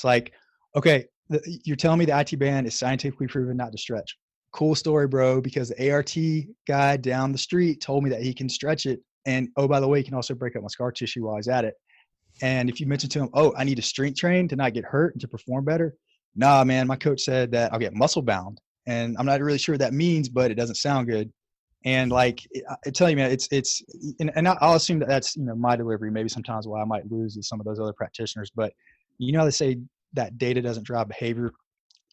It's 0.00 0.04
like, 0.04 0.32
okay, 0.74 1.04
you're 1.64 1.76
telling 1.76 1.98
me 1.98 2.06
the 2.06 2.18
IT 2.18 2.38
band 2.38 2.66
is 2.66 2.78
scientifically 2.78 3.26
proven 3.26 3.58
not 3.58 3.70
to 3.72 3.76
stretch. 3.76 4.16
Cool 4.50 4.74
story, 4.74 5.06
bro, 5.06 5.42
because 5.42 5.68
the 5.68 5.92
ART 5.92 6.16
guy 6.66 6.96
down 6.96 7.32
the 7.32 7.38
street 7.38 7.82
told 7.82 8.02
me 8.02 8.08
that 8.08 8.22
he 8.22 8.32
can 8.32 8.48
stretch 8.48 8.86
it. 8.86 9.00
And 9.26 9.50
oh, 9.58 9.68
by 9.68 9.78
the 9.78 9.86
way, 9.86 9.98
he 9.98 10.04
can 10.04 10.14
also 10.14 10.34
break 10.34 10.56
up 10.56 10.62
my 10.62 10.68
scar 10.68 10.90
tissue 10.90 11.26
while 11.26 11.36
he's 11.36 11.48
at 11.48 11.66
it. 11.66 11.74
And 12.40 12.70
if 12.70 12.80
you 12.80 12.86
mention 12.86 13.10
to 13.10 13.18
him, 13.18 13.28
oh, 13.34 13.52
I 13.58 13.64
need 13.64 13.74
to 13.74 13.82
strength 13.82 14.18
train 14.18 14.48
to 14.48 14.56
not 14.56 14.72
get 14.72 14.86
hurt 14.86 15.12
and 15.12 15.20
to 15.20 15.28
perform 15.28 15.66
better, 15.66 15.94
nah, 16.34 16.64
man, 16.64 16.86
my 16.86 16.96
coach 16.96 17.20
said 17.20 17.52
that 17.52 17.70
I'll 17.74 17.78
get 17.78 17.92
muscle 17.92 18.22
bound. 18.22 18.58
And 18.86 19.16
I'm 19.18 19.26
not 19.26 19.42
really 19.42 19.58
sure 19.58 19.74
what 19.74 19.80
that 19.80 19.92
means, 19.92 20.30
but 20.30 20.50
it 20.50 20.54
doesn't 20.54 20.76
sound 20.76 21.08
good. 21.08 21.30
And 21.84 22.10
like 22.10 22.40
I 22.86 22.90
tell 22.90 23.10
you, 23.10 23.16
man, 23.16 23.30
it's 23.30 23.48
it's 23.50 23.82
and, 24.18 24.30
and 24.34 24.48
I'll 24.48 24.76
assume 24.76 24.98
that 25.00 25.08
that's 25.08 25.36
you 25.36 25.44
know 25.44 25.54
my 25.54 25.76
delivery. 25.76 26.10
Maybe 26.10 26.30
sometimes 26.30 26.66
why 26.66 26.80
I 26.80 26.84
might 26.86 27.10
lose 27.10 27.36
is 27.36 27.48
some 27.48 27.60
of 27.60 27.66
those 27.66 27.80
other 27.80 27.92
practitioners, 27.92 28.50
but 28.54 28.72
you 29.20 29.32
know 29.32 29.44
they 29.44 29.50
say 29.50 29.78
that 30.14 30.38
data 30.38 30.62
doesn't 30.62 30.84
drive 30.84 31.08
behavior. 31.08 31.52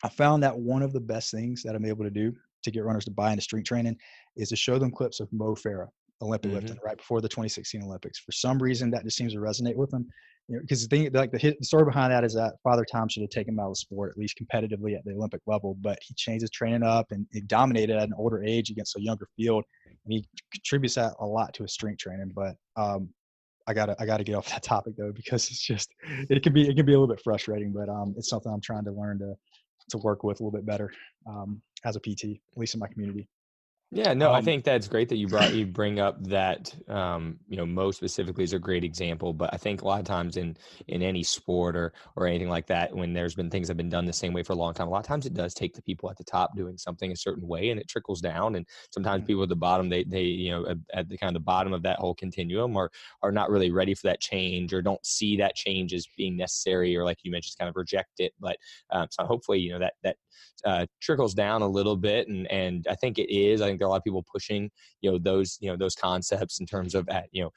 I 0.04 0.10
found 0.10 0.44
that 0.44 0.58
one 0.58 0.84
of 0.84 0.94
the 0.94 1.00
best 1.00 1.32
things 1.32 1.64
that 1.64 1.76
I'm 1.76 1.86
able 1.86 2.04
to 2.04 2.12
do 2.12 2.34
to 2.64 2.72
get 2.72 2.84
runners 2.84 3.06
to 3.06 3.12
buy 3.12 3.32
into 3.32 3.42
strength 3.42 3.68
training 3.68 3.98
is 4.36 4.50
to 4.50 4.56
show 4.56 4.78
them 4.78 4.92
clips 4.92 5.20
of 5.20 5.32
Mo 5.32 5.56
Farah, 5.56 5.88
Olympic 6.22 6.52
mm-hmm. 6.52 6.60
lifting, 6.60 6.80
right 6.86 6.98
before 6.98 7.22
the 7.22 7.30
2016 7.30 7.82
Olympics. 7.82 8.20
For 8.20 8.32
some 8.32 8.62
reason, 8.62 8.92
that 8.92 9.04
just 9.04 9.18
seems 9.18 9.34
to 9.34 9.40
resonate 9.40 9.76
with 9.76 9.90
them. 9.90 10.08
You 10.48 10.56
know, 10.56 10.62
because 10.62 10.88
the 10.88 10.96
thing, 10.96 11.12
like 11.14 11.32
the, 11.32 11.56
the 11.60 11.66
story 11.66 11.86
behind 11.86 12.12
that 12.12 12.24
is 12.24 12.34
that 12.36 12.56
Father 12.64 12.86
Time 12.90 13.10
should 13.10 13.22
have 13.22 13.30
taken 13.30 13.54
him 13.54 13.60
out 13.60 13.68
of 13.68 13.72
the 13.72 13.78
sport 13.78 14.12
at 14.12 14.18
least 14.18 14.40
competitively 14.42 14.96
at 14.96 15.04
the 15.04 15.12
Olympic 15.12 15.42
level, 15.48 15.78
but 15.82 15.98
he 16.02 16.14
changed 16.14 16.42
his 16.42 16.52
training 16.52 16.84
up 16.84 17.08
and 17.12 17.26
he 17.32 17.42
dominated 17.42 17.98
at 17.98 18.04
an 18.04 18.14
older 18.18 18.44
age 18.44 18.70
against 18.70 18.96
a 18.98 19.02
younger 19.02 19.28
field, 19.36 19.64
and 20.06 20.14
he 20.14 20.26
contributes 20.54 20.96
that 20.96 21.14
a 21.20 21.26
lot 21.26 21.54
to 21.54 21.64
his 21.64 21.74
strength 21.74 22.00
training. 22.00 22.32
But 22.36 22.56
um, 22.76 23.10
I 23.67 23.74
gotta 23.74 23.95
I 24.00 24.05
gotta 24.05 24.24
get 24.24 24.36
off 24.36 24.50
that 24.50 24.63
topic 24.74 24.95
though 24.97 25.12
because 25.12 25.50
it's 25.50 25.62
just 25.62 25.93
it 26.29 26.41
can 26.41 26.53
be 26.53 26.67
it 26.67 26.75
can 26.75 26.86
be 26.86 26.93
a 26.93 27.00
little 27.00 27.13
bit 27.13 27.24
frustrating, 27.24 27.74
but 27.74 27.89
um, 27.89 28.13
it's 28.17 28.29
something 28.29 28.51
I'm 28.51 28.62
trying 28.62 28.86
to 28.86 28.91
learn 28.91 29.19
to 29.19 29.33
to 29.89 29.97
work 30.00 30.24
with 30.24 30.39
a 30.39 30.43
little 30.43 30.57
bit 30.57 30.65
better 30.65 30.91
um, 31.27 31.62
as 31.86 31.95
a 31.95 32.00
PT, 32.00 32.24
at 32.51 32.57
least 32.57 32.74
in 32.74 32.79
my 32.79 32.88
community. 32.88 33.27
Yeah, 33.89 34.13
no, 34.13 34.29
um, 34.29 34.36
I 34.36 34.41
think 34.41 34.65
that's 34.65 34.89
great 34.89 35.08
that 35.10 35.15
you 35.15 35.29
brought 35.29 35.53
you 35.53 35.65
bring 35.65 35.98
up 36.01 36.22
that 36.25 36.75
um, 36.89 37.39
you 37.48 37.56
know 37.56 37.65
Mo 37.65 37.91
specifically 37.91 38.44
is 38.44 38.51
a 38.51 38.60
great 38.60 38.84
example, 38.84 39.32
but 39.32 39.53
I 39.53 39.58
think 39.58 39.82
a 39.82 39.88
lot 39.88 40.01
of 40.01 40.06
times 40.06 40.36
in 40.36 40.58
in 40.89 41.01
any 41.01 41.24
sport 41.24 41.77
or 41.77 41.94
or 42.17 42.27
anything 42.27 42.50
like 42.50 42.67
that, 42.67 42.94
when 42.94 43.13
there's 43.13 43.34
been 43.34 43.50
things 43.50 43.67
that 43.67 43.72
have 43.72 43.77
been 43.77 43.88
done 43.88 44.06
the 44.06 44.12
same 44.12 44.34
way 44.34 44.44
for 44.44 44.51
a 44.51 44.58
long 44.58 44.74
time, 44.74 44.88
a 44.88 44.89
lot 44.89 45.00
of 45.00 45.06
times 45.06 45.25
it 45.25 45.34
does 45.34 45.53
take 45.53 45.74
the 45.74 45.82
people 45.82 46.10
at 46.10 46.17
the 46.17 46.24
top 46.25 46.53
doing 46.53 46.77
something 46.77 47.13
a 47.13 47.15
certain 47.15 47.48
way, 47.48 47.70
and 47.70 47.79
it 47.79 47.88
trickles 47.88 48.20
down. 48.20 48.56
And 48.56 48.67
sometimes 48.94 49.22
mm-hmm. 49.22 49.27
people 49.27 49.44
at 49.44 49.50
the 49.50 49.56
bottom, 49.56 49.88
they 49.88 50.03
they 50.03 50.24
you 50.24 50.51
know 50.51 50.75
at 50.94 51.08
the 51.08 51.17
kind 51.17 51.29
of 51.29 51.41
the 51.41 51.46
bottom 51.46 51.72
of 51.72 51.84
that 51.84 52.00
whole 52.00 52.13
continuum 52.13 52.75
are 52.75 52.91
are 53.24 53.32
not 53.32 53.50
really 53.50 53.72
ready 53.72 53.94
for 53.96 54.08
that 54.08 54.20
change 54.20 54.74
or 54.74 54.82
don't 54.82 55.06
see 55.06 55.38
that 55.38 55.56
change 55.56 55.94
as 55.94 56.06
being 56.17 56.36
necessary, 56.36 56.94
or 56.98 57.06
like 57.06 57.20
you 57.24 57.32
mentioned, 57.32 57.58
kind 57.58 57.70
of 57.70 57.77
reject 57.77 58.20
it. 58.20 58.34
But 58.38 58.58
um, 58.91 59.08
so 59.12 59.24
hopefully, 59.24 59.60
you 59.60 59.72
know 59.72 59.79
that 59.79 59.94
that 60.03 60.17
uh, 60.65 60.86
trickles 61.00 61.34
down 61.34 61.62
a 61.62 61.67
little 61.67 61.96
bit, 61.96 62.27
and 62.27 62.50
and 62.51 62.86
I 62.89 62.96
think 62.96 63.17
it 63.20 63.34
is. 63.34 63.62
I 63.62 63.67
think 63.67 63.76
there 63.77 63.86
are 63.86 63.89
a 63.89 63.91
lot 63.91 63.98
of 63.98 64.03
people 64.03 64.25
pushing 64.31 64.69
you 65.01 65.12
know 65.12 65.17
those 65.17 65.57
you 65.62 65.69
know 65.69 65.77
those 65.77 65.96
concepts 65.96 66.60
in 66.60 66.65
terms 66.65 66.96
of 66.96 67.07
at 67.10 67.25
you 67.31 67.43
know 67.43 67.51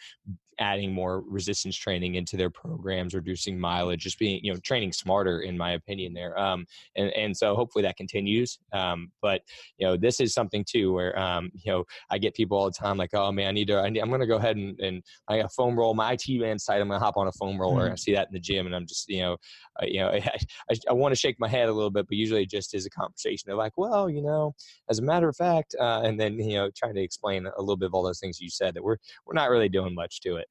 adding 0.61 0.93
more 0.93 1.23
resistance 1.27 1.77
training 1.77 2.15
into 2.15 2.37
their 2.37 2.51
programs, 2.51 3.15
reducing 3.15 3.59
mileage, 3.59 4.03
just 4.03 4.19
being 4.19 4.41
you 4.45 4.53
know 4.53 4.61
training 4.61 4.93
smarter, 4.93 5.41
in 5.41 5.57
my 5.57 5.73
opinion. 5.73 6.13
There, 6.13 6.39
um, 6.39 6.67
and 6.97 7.11
and 7.11 7.37
so 7.37 7.55
hopefully 7.57 7.83
that 7.83 7.97
continues. 7.97 8.59
Um, 8.73 9.11
but 9.23 9.43
you 9.79 9.87
know 9.87 9.97
this 9.97 10.21
is 10.21 10.35
something 10.35 10.65
too 10.69 10.93
where 10.93 11.19
um, 11.19 11.51
you 11.55 11.73
know 11.73 11.85
I 12.11 12.19
get 12.19 12.35
people 12.35 12.59
all 12.59 12.67
the 12.67 12.73
time 12.73 12.97
like, 12.97 13.15
oh 13.15 13.33
man, 13.33 13.49
I 13.49 13.53
need 13.53 13.69
to, 13.69 13.75
I 13.75 13.87
am 13.87 13.95
going 13.95 14.21
to 14.21 14.27
go 14.27 14.37
ahead 14.37 14.57
and, 14.57 14.79
and 14.81 15.03
I 15.29 15.39
got 15.39 15.47
a 15.47 15.51
foam 15.51 15.79
roll 15.79 15.95
my 15.95 16.13
IT 16.13 16.41
band 16.41 16.61
site. 16.61 16.81
I'm 16.81 16.89
going 16.89 17.01
to 17.01 17.05
hop 17.05 17.17
on 17.17 17.27
a 17.27 17.33
foam 17.33 17.61
roller. 17.61 17.85
Mm-hmm. 17.85 17.93
I 17.93 17.97
see 17.97 18.15
that 18.15 18.29
in 18.29 18.35
the 18.35 18.41
gym, 18.41 18.67
and 18.67 18.75
I'm 18.75 18.87
just 18.87 19.09
you 19.09 19.21
know, 19.21 19.37
uh, 19.83 19.87
you 19.87 20.01
know, 20.01 20.09
I, 20.13 20.39
I, 20.71 20.75
I 20.91 20.93
want 20.93 21.13
to 21.13 21.19
shake 21.19 21.37
my 21.39 21.49
head 21.49 21.69
a 21.69 21.73
little 21.73 21.91
bit, 21.91 22.07
but 22.07 22.17
usually 22.17 22.43
it 22.43 22.51
just 22.51 22.75
is 22.75 22.87
a 22.87 22.91
conversation. 22.91 23.45
They're 23.47 23.57
like, 23.57 23.77
well, 23.77 24.11
you 24.11 24.23
know, 24.23 24.55
as 24.89 24.99
a 24.99 25.03
matter 25.03 25.29
of 25.29 25.37
fact, 25.37 25.75
uh, 25.81 26.03
and 26.05 26.21
then 26.21 26.39
you 26.39 26.57
know, 26.57 26.71
trying 26.77 26.95
to 26.95 27.03
explain 27.03 27.47
a 27.47 27.61
little 27.61 27.77
bit 27.77 27.87
of 27.87 27.95
all 27.95 28.03
those 28.03 28.21
things 28.21 28.41
you 28.41 28.51
said 28.51 28.75
that 28.75 28.83
we're 28.83 28.97
we're 29.27 29.35
not 29.35 29.51
really 29.51 29.69
doing 29.69 29.95
much 29.95 30.21
to 30.21 30.37
it. 30.37 30.47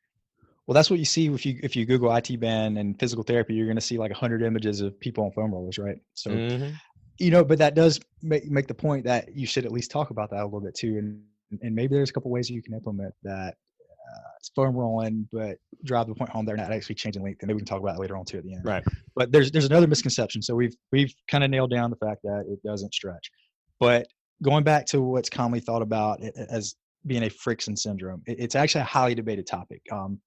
Well, 0.69 0.75
that's 0.75 0.91
what 0.91 0.99
you 0.99 1.05
see 1.05 1.25
if 1.25 1.47
you 1.47 1.59
if 1.63 1.75
you 1.75 1.83
Google 1.88 2.15
IT 2.15 2.39
band 2.39 2.77
and 2.77 2.99
physical 2.99 3.23
therapy, 3.23 3.55
you're 3.55 3.65
going 3.65 3.75
to 3.75 3.81
see 3.81 3.97
like 3.97 4.11
hundred 4.11 4.43
images 4.43 4.81
of 4.81 4.99
people 4.99 5.23
on 5.23 5.31
foam 5.31 5.51
rollers, 5.51 5.79
right? 5.79 5.97
So, 6.13 6.29
mm-hmm. 6.29 6.75
you 7.17 7.31
know, 7.31 7.43
but 7.43 7.57
that 7.57 7.73
does 7.73 7.99
make 8.21 8.45
make 8.45 8.67
the 8.67 8.75
point 8.75 9.03
that 9.05 9.35
you 9.35 9.47
should 9.47 9.65
at 9.65 9.71
least 9.71 9.89
talk 9.89 10.11
about 10.11 10.29
that 10.29 10.41
a 10.41 10.45
little 10.45 10.61
bit 10.61 10.75
too, 10.75 10.99
and 10.99 11.23
and 11.63 11.73
maybe 11.73 11.95
there's 11.95 12.11
a 12.11 12.13
couple 12.13 12.29
ways 12.29 12.51
you 12.51 12.61
can 12.61 12.75
implement 12.75 13.15
that. 13.23 13.55
Uh, 13.89 14.29
it's 14.38 14.49
foam 14.49 14.75
rolling, 14.75 15.27
but 15.31 15.57
drive 15.85 16.05
the 16.05 16.13
point 16.13 16.29
home 16.29 16.45
they're 16.45 16.55
not 16.55 16.71
actually 16.71 16.93
changing 16.93 17.23
length, 17.23 17.41
and 17.41 17.47
maybe 17.47 17.55
we 17.55 17.61
can 17.61 17.65
talk 17.65 17.79
about 17.79 17.95
that 17.95 18.01
later 18.01 18.15
on 18.15 18.23
too 18.23 18.38
at 18.38 18.43
the 18.43 18.53
end. 18.53 18.63
Right. 18.63 18.83
But 19.15 19.31
there's 19.31 19.49
there's 19.49 19.65
another 19.65 19.88
misconception. 19.88 20.43
So 20.43 20.53
we've 20.53 20.75
we've 20.91 21.11
kind 21.27 21.43
of 21.43 21.49
nailed 21.49 21.71
down 21.71 21.89
the 21.89 21.95
fact 21.95 22.21
that 22.25 22.45
it 22.47 22.61
doesn't 22.61 22.93
stretch, 22.93 23.31
but 23.79 24.05
going 24.43 24.63
back 24.63 24.85
to 24.88 25.01
what's 25.01 25.31
commonly 25.31 25.61
thought 25.61 25.81
about 25.81 26.21
as 26.21 26.75
being 27.07 27.23
a 27.23 27.29
friction 27.29 27.75
syndrome, 27.75 28.21
it's 28.27 28.53
actually 28.53 28.81
a 28.81 28.85
highly 28.85 29.15
debated 29.15 29.47
topic. 29.47 29.81
Um, 29.91 30.19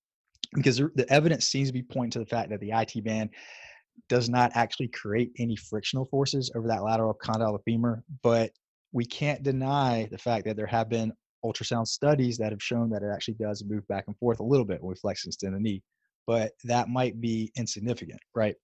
because 0.54 0.76
the 0.76 1.06
evidence 1.08 1.46
seems 1.46 1.68
to 1.68 1.72
be 1.72 1.82
pointing 1.82 2.10
to 2.10 2.18
the 2.18 2.26
fact 2.26 2.50
that 2.50 2.60
the 2.60 2.70
IT 2.72 3.04
band 3.04 3.30
does 4.08 4.28
not 4.28 4.50
actually 4.54 4.88
create 4.88 5.30
any 5.38 5.56
frictional 5.56 6.06
forces 6.06 6.50
over 6.54 6.68
that 6.68 6.82
lateral 6.82 7.14
condyle 7.14 7.54
of 7.54 7.62
femur, 7.64 8.02
but 8.22 8.50
we 8.92 9.04
can't 9.04 9.42
deny 9.42 10.08
the 10.10 10.18
fact 10.18 10.44
that 10.44 10.56
there 10.56 10.66
have 10.66 10.88
been 10.88 11.12
ultrasound 11.44 11.86
studies 11.86 12.38
that 12.38 12.52
have 12.52 12.62
shown 12.62 12.90
that 12.90 13.02
it 13.02 13.10
actually 13.12 13.34
does 13.34 13.64
move 13.64 13.86
back 13.88 14.04
and 14.06 14.16
forth 14.18 14.40
a 14.40 14.44
little 14.44 14.66
bit 14.66 14.80
when 14.82 14.90
we 14.90 14.94
flex 14.96 15.24
and 15.24 15.32
extend 15.32 15.54
the 15.54 15.60
knee, 15.60 15.82
but 16.26 16.52
that 16.64 16.88
might 16.88 17.20
be 17.20 17.50
insignificant, 17.56 18.20
right? 18.34 18.54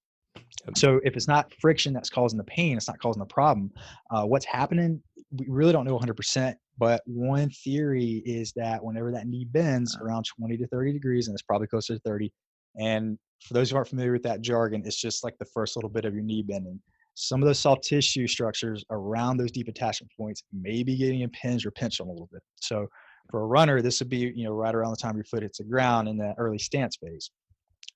So 0.77 1.01
if 1.03 1.17
it's 1.17 1.29
not 1.29 1.53
friction 1.61 1.93
that's 1.93 2.11
causing 2.11 2.37
the 2.37 2.45
pain, 2.45 2.77
it's 2.77 2.89
not 2.89 2.99
causing 3.01 3.21
the 3.21 3.27
problem. 3.27 3.73
Uh, 4.11 4.25
what's 4.25 4.45
happening? 4.45 5.03
We 5.33 5.47
really 5.49 5.73
don't 5.73 5.85
know 5.85 5.99
100%. 5.99 6.55
But 6.79 7.03
one 7.07 7.51
theory 7.51 8.23
is 8.25 8.53
that 8.55 8.83
whenever 8.83 9.11
that 9.13 9.27
knee 9.27 9.45
bends 9.45 9.95
uh-huh. 9.95 10.05
around 10.05 10.27
20 10.39 10.57
to 10.59 10.67
30 10.69 10.93
degrees, 10.93 11.29
and 11.29 11.35
it's 11.35 11.43
probably 11.43 11.67
closer 11.67 11.95
to 11.95 12.01
30, 12.01 12.33
and 12.79 13.19
for 13.43 13.55
those 13.55 13.71
who 13.71 13.77
aren't 13.77 13.89
familiar 13.89 14.13
with 14.13 14.23
that 14.23 14.41
jargon, 14.41 14.83
it's 14.85 15.01
just 15.01 15.25
like 15.25 15.37
the 15.39 15.45
first 15.47 15.77
little 15.77 15.91
bit 15.91 16.05
of 16.05 16.15
your 16.15 16.23
knee 16.23 16.43
bending. 16.43 16.81
Some 17.15 17.43
of 17.43 17.47
those 17.47 17.59
soft 17.59 17.83
tissue 17.83 18.27
structures 18.27 18.85
around 18.91 19.37
those 19.37 19.51
deep 19.51 19.69
attachment 19.69 20.13
points 20.17 20.45
may 20.53 20.83
be 20.83 20.97
getting 20.97 21.23
impinged 21.23 21.67
or 21.67 21.73
pinched 21.73 22.01
on 22.01 22.07
a 22.07 22.11
little 22.11 22.29
bit. 22.33 22.43
So 22.61 22.87
for 23.31 23.43
a 23.43 23.47
runner, 23.47 23.83
this 23.83 24.01
would 24.01 24.09
be 24.09 24.33
you 24.35 24.45
know 24.45 24.53
right 24.53 24.75
around 24.75 24.91
the 24.93 24.97
time 24.97 25.17
your 25.17 25.25
foot 25.25 25.43
hits 25.43 25.59
the 25.59 25.65
ground 25.65 26.09
in 26.09 26.17
that 26.19 26.37
early 26.39 26.59
stance 26.59 26.97
phase. 26.97 27.31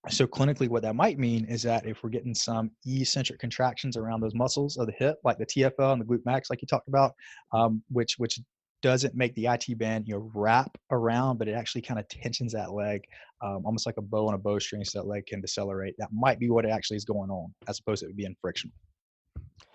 So 0.08 0.26
clinically, 0.26 0.68
what 0.68 0.82
that 0.82 0.96
might 0.96 1.18
mean 1.18 1.44
is 1.44 1.62
that 1.62 1.86
if 1.86 2.02
we're 2.02 2.10
getting 2.10 2.34
some 2.34 2.72
eccentric 2.84 3.38
contractions 3.38 3.96
around 3.96 4.20
those 4.20 4.34
muscles 4.34 4.76
of 4.76 4.86
the 4.86 4.92
hip, 4.98 5.18
like 5.22 5.38
the 5.38 5.46
TFL 5.46 5.92
and 5.92 6.00
the 6.00 6.04
glute 6.04 6.24
max, 6.24 6.50
like 6.50 6.60
you 6.60 6.66
talked 6.66 6.88
about, 6.88 7.12
um, 7.52 7.82
which 7.88 8.16
which 8.18 8.40
doesn't 8.82 9.14
make 9.14 9.34
the 9.34 9.46
IT 9.46 9.78
band 9.78 10.06
you 10.06 10.14
know 10.14 10.30
wrap 10.34 10.76
around, 10.90 11.38
but 11.38 11.48
it 11.48 11.52
actually 11.52 11.82
kind 11.82 11.98
of 11.98 12.08
tensions 12.08 12.52
that 12.52 12.72
leg, 12.72 13.02
um, 13.40 13.62
almost 13.64 13.86
like 13.86 13.96
a 13.96 14.02
bow 14.02 14.28
on 14.28 14.34
a 14.34 14.38
bowstring, 14.38 14.84
so 14.84 15.00
that 15.00 15.06
leg 15.06 15.26
can 15.26 15.40
decelerate. 15.40 15.94
That 15.98 16.08
might 16.12 16.38
be 16.38 16.50
what 16.50 16.66
actually 16.66 16.96
is 16.96 17.04
going 17.04 17.30
on, 17.30 17.54
as 17.68 17.78
opposed 17.78 18.02
to 18.02 18.08
it 18.08 18.16
being 18.16 18.36
frictional. 18.40 18.74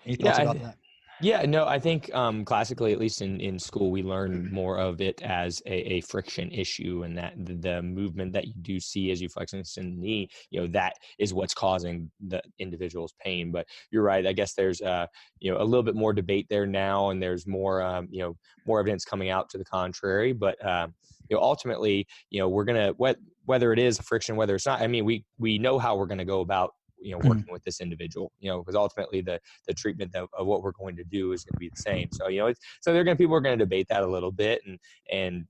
Any 0.06 0.16
thoughts 0.16 0.38
yeah, 0.38 0.44
about 0.44 0.56
I, 0.56 0.60
that? 0.60 0.76
Yeah, 1.20 1.42
no, 1.42 1.66
I 1.66 1.80
think 1.80 2.14
um, 2.14 2.44
classically, 2.44 2.92
at 2.92 3.00
least 3.00 3.22
in, 3.22 3.40
in 3.40 3.58
school, 3.58 3.90
we 3.90 4.04
learn 4.04 4.52
more 4.52 4.78
of 4.78 5.00
it 5.00 5.20
as 5.22 5.60
a, 5.66 5.94
a 5.94 6.00
friction 6.02 6.50
issue, 6.52 7.02
and 7.02 7.18
that 7.18 7.34
the, 7.36 7.54
the, 7.54 7.82
movement 7.82 8.32
that 8.34 8.46
you 8.46 8.54
do 8.62 8.78
see 8.78 9.10
as 9.10 9.20
you 9.20 9.28
flex 9.28 9.52
in 9.52 9.62
the 9.62 9.82
knee, 9.82 10.28
you 10.50 10.60
know, 10.60 10.66
that 10.68 10.94
is 11.18 11.34
what's 11.34 11.54
causing 11.54 12.08
the 12.28 12.40
individual's 12.60 13.14
pain. 13.20 13.50
But 13.50 13.66
you're 13.90 14.04
right. 14.04 14.26
I 14.26 14.32
guess 14.32 14.54
there's 14.54 14.80
uh, 14.80 15.06
you 15.40 15.50
know 15.50 15.60
a 15.60 15.64
little 15.64 15.82
bit 15.82 15.96
more 15.96 16.12
debate 16.12 16.46
there 16.48 16.66
now, 16.66 17.10
and 17.10 17.20
there's 17.20 17.48
more 17.48 17.82
um, 17.82 18.06
you 18.10 18.20
know 18.20 18.36
more 18.64 18.78
evidence 18.78 19.04
coming 19.04 19.28
out 19.28 19.48
to 19.50 19.58
the 19.58 19.64
contrary. 19.64 20.32
But 20.32 20.64
uh, 20.64 20.86
you 21.28 21.36
know, 21.36 21.42
ultimately, 21.42 22.06
you 22.30 22.38
know, 22.38 22.48
we're 22.48 22.64
gonna 22.64 22.92
what 22.96 23.16
whether 23.44 23.72
it 23.72 23.78
is 23.78 23.98
a 23.98 24.02
friction, 24.02 24.36
whether 24.36 24.54
it's 24.54 24.66
not. 24.66 24.82
I 24.82 24.86
mean, 24.86 25.04
we 25.04 25.24
we 25.38 25.58
know 25.58 25.78
how 25.78 25.96
we're 25.96 26.06
going 26.06 26.18
to 26.18 26.24
go 26.24 26.42
about 26.42 26.74
you 27.00 27.12
know 27.12 27.18
mm-hmm. 27.18 27.28
working 27.28 27.52
with 27.52 27.62
this 27.64 27.80
individual 27.80 28.32
you 28.40 28.50
know 28.50 28.58
because 28.60 28.74
ultimately 28.74 29.20
the 29.20 29.40
the 29.66 29.74
treatment 29.74 30.14
of, 30.14 30.28
of, 30.36 30.46
what 30.46 30.62
we're 30.62 30.72
going 30.72 30.96
to 30.96 31.04
do 31.04 31.32
is 31.32 31.44
going 31.44 31.54
to 31.54 31.58
be 31.58 31.68
the 31.68 31.82
same. 31.82 32.08
So 32.12 32.28
you 32.28 32.40
know 32.40 32.52
so 32.80 32.92
they're 32.92 33.04
going 33.04 33.16
to 33.16 33.22
people 33.22 33.34
are 33.34 33.40
going 33.40 33.58
to 33.58 33.64
debate 33.64 33.86
that 33.88 34.02
a 34.02 34.06
little 34.06 34.32
bit 34.32 34.60
and 34.66 34.78
and 35.12 35.46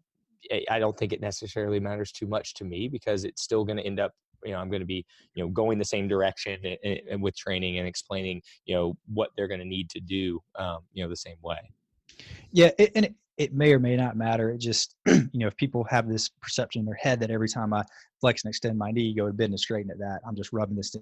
I 0.70 0.78
don't 0.78 0.96
think 0.96 1.12
it 1.12 1.20
necessarily 1.20 1.80
matters 1.80 2.12
too 2.12 2.26
much 2.26 2.54
to 2.54 2.64
me 2.64 2.88
because 2.88 3.24
it's 3.24 3.42
still 3.42 3.64
going 3.64 3.76
to 3.76 3.82
end 3.82 3.98
up 3.98 4.12
you 4.44 4.52
know 4.52 4.58
i'm 4.58 4.70
going 4.70 4.80
to 4.80 4.86
be 4.86 5.04
you 5.34 5.42
know 5.42 5.48
going 5.50 5.78
the 5.78 5.84
same 5.84 6.06
direction 6.06 6.60
and, 6.84 7.00
and 7.10 7.20
with 7.20 7.36
training 7.36 7.78
and 7.78 7.88
explaining 7.88 8.40
you 8.66 8.74
know 8.74 8.96
what 9.12 9.30
they're 9.36 9.48
going 9.48 9.58
to 9.58 9.66
need 9.66 9.90
to 9.90 9.98
do 9.98 10.40
um, 10.56 10.78
you 10.92 11.02
know 11.02 11.08
the 11.08 11.16
same 11.16 11.36
way. 11.42 11.58
Yeah 12.52 12.70
it, 12.78 12.92
and 12.94 13.06
it, 13.06 13.14
it 13.38 13.54
may 13.54 13.72
or 13.72 13.78
may 13.78 13.96
not 13.96 14.16
matter. 14.16 14.50
It 14.50 14.58
just 14.58 14.96
you 15.06 15.28
know 15.34 15.46
if 15.46 15.56
people 15.56 15.84
have 15.84 16.08
this 16.08 16.28
perception 16.28 16.80
in 16.80 16.86
their 16.86 16.94
head 16.96 17.20
that 17.20 17.30
every 17.30 17.48
time 17.48 17.72
i 17.72 17.84
flex 18.20 18.44
and 18.44 18.50
extend 18.50 18.76
my 18.76 18.90
knee 18.90 19.14
go 19.14 19.26
to 19.26 19.32
bend 19.32 19.52
and 19.52 19.60
straighten 19.60 19.90
at 19.90 19.98
that 19.98 20.20
i'm 20.26 20.36
just 20.36 20.52
rubbing 20.52 20.76
this 20.76 20.94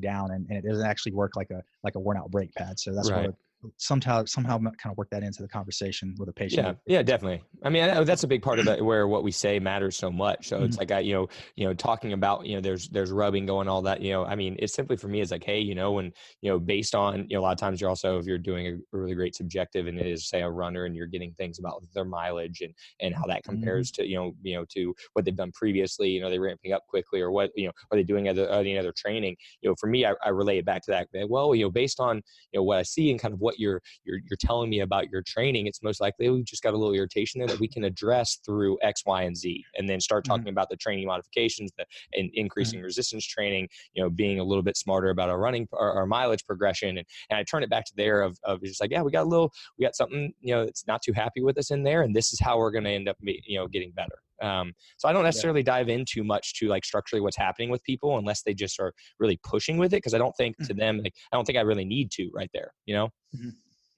down 0.00 0.30
and, 0.30 0.46
and 0.48 0.64
it 0.64 0.68
doesn't 0.68 0.86
actually 0.86 1.12
work 1.12 1.34
like 1.34 1.50
a 1.50 1.62
like 1.82 1.96
a 1.96 1.98
worn 1.98 2.16
out 2.16 2.30
brake 2.30 2.54
pad 2.54 2.78
so 2.78 2.94
that's 2.94 3.10
right. 3.10 3.26
what 3.26 3.34
somehow 3.76 4.24
somehow 4.24 4.58
kind 4.58 4.90
of 4.92 4.96
work 4.96 5.10
that 5.10 5.22
into 5.22 5.42
the 5.42 5.48
conversation 5.48 6.14
with 6.18 6.28
a 6.28 6.32
patient. 6.32 6.78
Yeah, 6.86 6.96
yeah, 6.98 7.02
definitely. 7.02 7.42
I 7.62 7.70
mean, 7.70 8.04
that's 8.04 8.22
a 8.22 8.28
big 8.28 8.42
part 8.42 8.58
of 8.58 8.68
it 8.68 8.84
where 8.84 9.08
what 9.08 9.22
we 9.22 9.30
say 9.30 9.58
matters 9.58 9.96
so 9.96 10.10
much. 10.10 10.48
So 10.48 10.62
it's 10.62 10.76
mm-hmm. 10.76 10.80
like 10.80 10.92
I, 10.92 11.00
you 11.00 11.14
know, 11.14 11.28
you 11.56 11.66
know, 11.66 11.74
talking 11.74 12.12
about 12.12 12.46
you 12.46 12.54
know, 12.54 12.60
there's 12.60 12.88
there's 12.88 13.10
rubbing 13.10 13.46
going, 13.46 13.68
all 13.68 13.82
that. 13.82 14.00
You 14.00 14.12
know, 14.12 14.24
I 14.24 14.34
mean, 14.34 14.56
it's 14.58 14.74
simply 14.74 14.96
for 14.96 15.08
me 15.08 15.20
is 15.20 15.30
like, 15.30 15.44
hey, 15.44 15.60
you 15.60 15.74
know, 15.74 15.92
when 15.92 16.12
you 16.40 16.50
know, 16.50 16.58
based 16.58 16.94
on 16.94 17.26
you 17.28 17.36
know, 17.36 17.40
a 17.40 17.42
lot 17.42 17.52
of 17.52 17.58
times 17.58 17.80
you're 17.80 17.90
also 17.90 18.18
if 18.18 18.26
you're 18.26 18.38
doing 18.38 18.66
a 18.66 18.96
really 18.96 19.14
great 19.14 19.34
subjective 19.34 19.86
and 19.86 19.98
it 19.98 20.06
is 20.06 20.28
say 20.28 20.42
a 20.42 20.50
runner 20.50 20.84
and 20.84 20.96
you're 20.96 21.06
getting 21.06 21.32
things 21.34 21.58
about 21.58 21.82
their 21.94 22.04
mileage 22.04 22.60
and 22.60 22.74
and 23.00 23.14
how 23.14 23.26
that 23.26 23.42
mm-hmm. 23.42 23.52
compares 23.52 23.90
mm-hmm. 23.92 24.02
to 24.02 24.08
you 24.08 24.16
know 24.16 24.32
you 24.42 24.56
know 24.56 24.64
to 24.70 24.94
what 25.12 25.24
they've 25.24 25.36
done 25.36 25.52
previously. 25.52 26.08
You 26.10 26.20
know, 26.20 26.30
they 26.30 26.38
ramping 26.38 26.72
up 26.72 26.86
quickly 26.86 27.20
or 27.20 27.30
what 27.30 27.50
you 27.56 27.66
know 27.66 27.72
are 27.90 27.96
they 27.96 28.04
doing 28.04 28.28
other 28.28 28.48
any 28.50 28.78
other 28.78 28.92
training? 28.96 29.36
You 29.62 29.70
know, 29.70 29.76
for 29.78 29.86
me, 29.86 30.04
I, 30.04 30.14
I 30.24 30.30
relate 30.30 30.58
it 30.58 30.64
back 30.64 30.82
to 30.82 30.90
that. 30.92 31.08
Well, 31.28 31.54
you 31.54 31.64
know, 31.64 31.70
based 31.70 32.00
on 32.00 32.16
you 32.52 32.58
know 32.58 32.62
what 32.62 32.78
I 32.78 32.82
see 32.82 33.10
and 33.10 33.20
kind 33.20 33.34
of 33.34 33.40
what 33.40 33.49
you're 33.58 33.80
you're 34.04 34.18
you're 34.28 34.36
telling 34.38 34.70
me 34.70 34.80
about 34.80 35.10
your 35.10 35.22
training, 35.22 35.66
it's 35.66 35.82
most 35.82 36.00
likely 36.00 36.28
we've 36.28 36.44
just 36.44 36.62
got 36.62 36.74
a 36.74 36.76
little 36.76 36.94
irritation 36.94 37.38
there 37.38 37.48
that 37.48 37.60
we 37.60 37.68
can 37.68 37.84
address 37.84 38.38
through 38.44 38.78
X, 38.82 39.02
Y, 39.06 39.22
and 39.22 39.36
Z, 39.36 39.64
and 39.76 39.88
then 39.88 40.00
start 40.00 40.24
talking 40.24 40.42
mm-hmm. 40.42 40.50
about 40.50 40.68
the 40.70 40.76
training 40.76 41.06
modifications, 41.06 41.70
the 41.78 41.84
and 42.14 42.30
increasing 42.34 42.78
mm-hmm. 42.78 42.86
resistance 42.86 43.26
training, 43.26 43.68
you 43.94 44.02
know, 44.02 44.10
being 44.10 44.40
a 44.40 44.44
little 44.44 44.62
bit 44.62 44.76
smarter 44.76 45.10
about 45.10 45.28
our 45.28 45.38
running 45.38 45.66
our, 45.72 45.92
our 45.92 46.06
mileage 46.06 46.44
progression, 46.46 46.98
and, 46.98 47.06
and 47.30 47.38
I 47.38 47.42
turn 47.44 47.62
it 47.62 47.70
back 47.70 47.84
to 47.86 47.92
there 47.96 48.22
of, 48.22 48.38
of 48.44 48.62
just 48.62 48.80
like, 48.80 48.90
yeah, 48.90 49.02
we 49.02 49.10
got 49.10 49.24
a 49.24 49.28
little, 49.28 49.52
we 49.78 49.84
got 49.84 49.96
something, 49.96 50.32
you 50.40 50.54
know, 50.54 50.64
that's 50.64 50.86
not 50.86 51.02
too 51.02 51.12
happy 51.12 51.42
with 51.42 51.58
us 51.58 51.70
in 51.70 51.82
there, 51.82 52.02
and 52.02 52.14
this 52.14 52.32
is 52.32 52.40
how 52.40 52.58
we're 52.58 52.70
going 52.70 52.84
to 52.84 52.90
end 52.90 53.08
up, 53.08 53.16
you 53.22 53.58
know, 53.58 53.66
getting 53.66 53.92
better. 53.92 54.18
Um, 54.42 54.72
so 54.98 55.08
I 55.08 55.12
don't 55.12 55.24
necessarily 55.24 55.60
yeah. 55.60 55.72
dive 55.72 55.88
in 55.88 56.04
too 56.08 56.24
much 56.24 56.54
to 56.58 56.68
like 56.68 56.84
structurally 56.84 57.20
what's 57.20 57.36
happening 57.36 57.70
with 57.70 57.82
people 57.84 58.18
unless 58.18 58.42
they 58.42 58.54
just 58.54 58.80
are 58.80 58.92
really 59.18 59.38
pushing 59.42 59.78
with 59.78 59.92
it 59.92 59.98
because 59.98 60.14
I 60.14 60.18
don't 60.18 60.34
think 60.36 60.56
mm-hmm. 60.56 60.66
to 60.68 60.74
them 60.74 60.98
like 60.98 61.12
I 61.32 61.36
don't 61.36 61.44
think 61.44 61.58
I 61.58 61.62
really 61.62 61.84
need 61.84 62.10
to 62.12 62.30
right 62.32 62.50
there, 62.54 62.72
you 62.86 62.94
know. 62.94 63.08
Mm-hmm. 63.36 63.50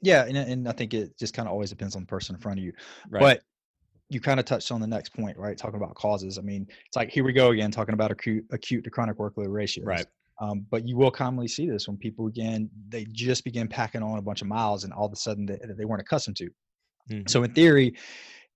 Yeah, 0.04 0.24
and, 0.24 0.36
and 0.36 0.68
I 0.68 0.72
think 0.72 0.94
it 0.94 1.16
just 1.16 1.32
kind 1.32 1.46
of 1.46 1.52
always 1.52 1.70
depends 1.70 1.94
on 1.94 2.02
the 2.02 2.06
person 2.06 2.34
in 2.34 2.40
front 2.40 2.58
of 2.58 2.64
you. 2.64 2.72
Right. 3.08 3.20
But 3.20 3.42
you 4.08 4.20
kind 4.20 4.40
of 4.40 4.46
touched 4.46 4.70
on 4.72 4.80
the 4.80 4.86
next 4.86 5.14
point, 5.14 5.38
right? 5.38 5.56
Talking 5.56 5.76
about 5.76 5.94
causes. 5.94 6.38
I 6.38 6.42
mean, 6.42 6.66
it's 6.86 6.96
like 6.96 7.10
here 7.10 7.24
we 7.24 7.32
go 7.32 7.50
again, 7.50 7.70
talking 7.70 7.94
about 7.94 8.10
acute 8.10 8.44
acute 8.50 8.84
to 8.84 8.90
chronic 8.90 9.16
workload 9.16 9.48
ratios. 9.48 9.86
Right. 9.86 10.06
Um, 10.40 10.66
but 10.70 10.86
you 10.86 10.96
will 10.96 11.10
commonly 11.10 11.46
see 11.46 11.68
this 11.68 11.86
when 11.86 11.96
people 11.96 12.26
again 12.26 12.68
they 12.88 13.06
just 13.12 13.44
begin 13.44 13.68
packing 13.68 14.02
on 14.02 14.18
a 14.18 14.22
bunch 14.22 14.42
of 14.42 14.48
miles 14.48 14.84
and 14.84 14.92
all 14.92 15.06
of 15.06 15.12
a 15.12 15.16
sudden 15.16 15.46
they, 15.46 15.58
they 15.76 15.84
weren't 15.84 16.02
accustomed 16.02 16.36
to. 16.36 16.50
Mm-hmm. 17.10 17.22
So 17.28 17.42
in 17.44 17.52
theory, 17.52 17.94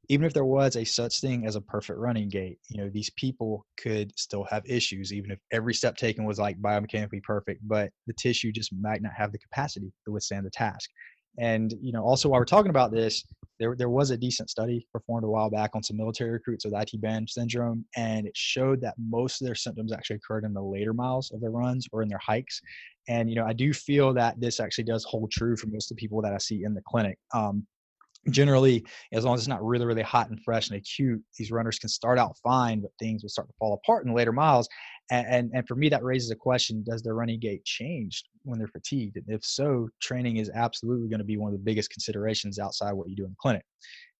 even 0.08 0.26
if 0.26 0.32
there 0.32 0.44
was 0.44 0.76
a 0.76 0.84
such 0.84 1.20
thing 1.20 1.46
as 1.46 1.56
a 1.56 1.60
perfect 1.60 1.98
running 1.98 2.28
gait, 2.28 2.58
you 2.68 2.82
know, 2.82 2.88
these 2.88 3.10
people 3.16 3.66
could 3.76 4.16
still 4.18 4.44
have 4.44 4.64
issues, 4.66 5.12
even 5.12 5.30
if 5.30 5.38
every 5.52 5.75
step 5.75 5.96
taken 5.96 6.25
was 6.25 6.38
like 6.38 6.60
biomechanically 6.60 7.22
perfect, 7.22 7.60
but 7.66 7.90
the 8.06 8.14
tissue 8.14 8.52
just 8.52 8.72
might 8.72 9.02
not 9.02 9.12
have 9.16 9.32
the 9.32 9.38
capacity 9.38 9.92
to 10.04 10.12
withstand 10.12 10.46
the 10.46 10.50
task. 10.50 10.90
And, 11.38 11.75
you 11.80 11.92
know, 11.92 12.02
also 12.02 12.28
while 12.28 12.40
we're 12.40 12.46
talking 12.46 12.70
about 12.70 12.92
this, 12.92 13.25
there, 13.58 13.75
there 13.76 13.88
was 13.88 14.10
a 14.10 14.16
decent 14.16 14.50
study 14.50 14.86
performed 14.92 15.25
a 15.25 15.28
while 15.28 15.50
back 15.50 15.70
on 15.75 15.82
some 15.82 15.96
military 15.96 16.30
recruits 16.30 16.64
with 16.64 16.75
IT 16.75 17.00
band 17.00 17.28
syndrome, 17.28 17.84
and 17.96 18.26
it 18.26 18.36
showed 18.36 18.80
that 18.82 18.94
most 18.98 19.40
of 19.40 19.46
their 19.46 19.54
symptoms 19.54 19.92
actually 19.92 20.16
occurred 20.16 20.44
in 20.44 20.52
the 20.52 20.62
later 20.62 20.92
miles 20.92 21.30
of 21.32 21.40
their 21.40 21.50
runs 21.50 21.86
or 21.92 22.02
in 22.02 22.08
their 22.08 22.20
hikes. 22.25 22.60
And, 23.08 23.28
you 23.28 23.36
know, 23.36 23.44
I 23.44 23.52
do 23.52 23.72
feel 23.72 24.12
that 24.14 24.40
this 24.40 24.60
actually 24.60 24.84
does 24.84 25.04
hold 25.04 25.30
true 25.30 25.56
for 25.56 25.68
most 25.68 25.90
of 25.90 25.96
the 25.96 26.00
people 26.00 26.22
that 26.22 26.32
I 26.32 26.38
see 26.38 26.64
in 26.64 26.75
the 26.75 26.82
clinic. 26.86 27.18
Um, 27.34 27.66
generally 28.30 28.85
as 29.12 29.25
long 29.25 29.35
as 29.35 29.40
it's 29.40 29.49
not 29.49 29.64
really 29.64 29.87
really 29.87 30.02
hot 30.02 30.30
and 30.30 30.40
fresh 30.42 30.68
and 30.68 30.78
acute 30.78 31.23
these 31.38 31.50
runners 31.50 31.78
can 31.78 31.88
start 31.88 32.18
out 32.18 32.37
fine 32.42 32.80
but 32.80 32.90
things 32.99 33.23
will 33.23 33.28
start 33.28 33.49
to 33.49 33.54
fall 33.59 33.75
apart 33.75 34.04
in 34.06 34.14
later 34.14 34.33
miles. 34.33 34.68
And, 35.11 35.26
and, 35.28 35.50
and 35.54 35.68
for 35.68 35.76
me 35.76 35.88
that 35.88 36.02
raises 36.02 36.30
a 36.30 36.37
question 36.37 36.83
does 36.85 37.02
their 37.02 37.14
running 37.14 37.38
gait 37.38 37.64
change 37.64 38.25
when 38.45 38.59
they're 38.59 38.68
fatigued? 38.68 39.16
And 39.16 39.25
if 39.28 39.45
so 39.45 39.88
training 40.00 40.38
is 40.38 40.50
absolutely 40.54 41.09
going 41.09 41.18
to 41.18 41.25
be 41.25 41.37
one 41.37 41.52
of 41.52 41.59
the 41.59 41.64
biggest 41.64 41.90
considerations 41.90 42.59
outside 42.59 42.92
what 42.92 43.09
you 43.09 43.16
do 43.16 43.25
in 43.25 43.30
the 43.30 43.37
clinic. 43.40 43.64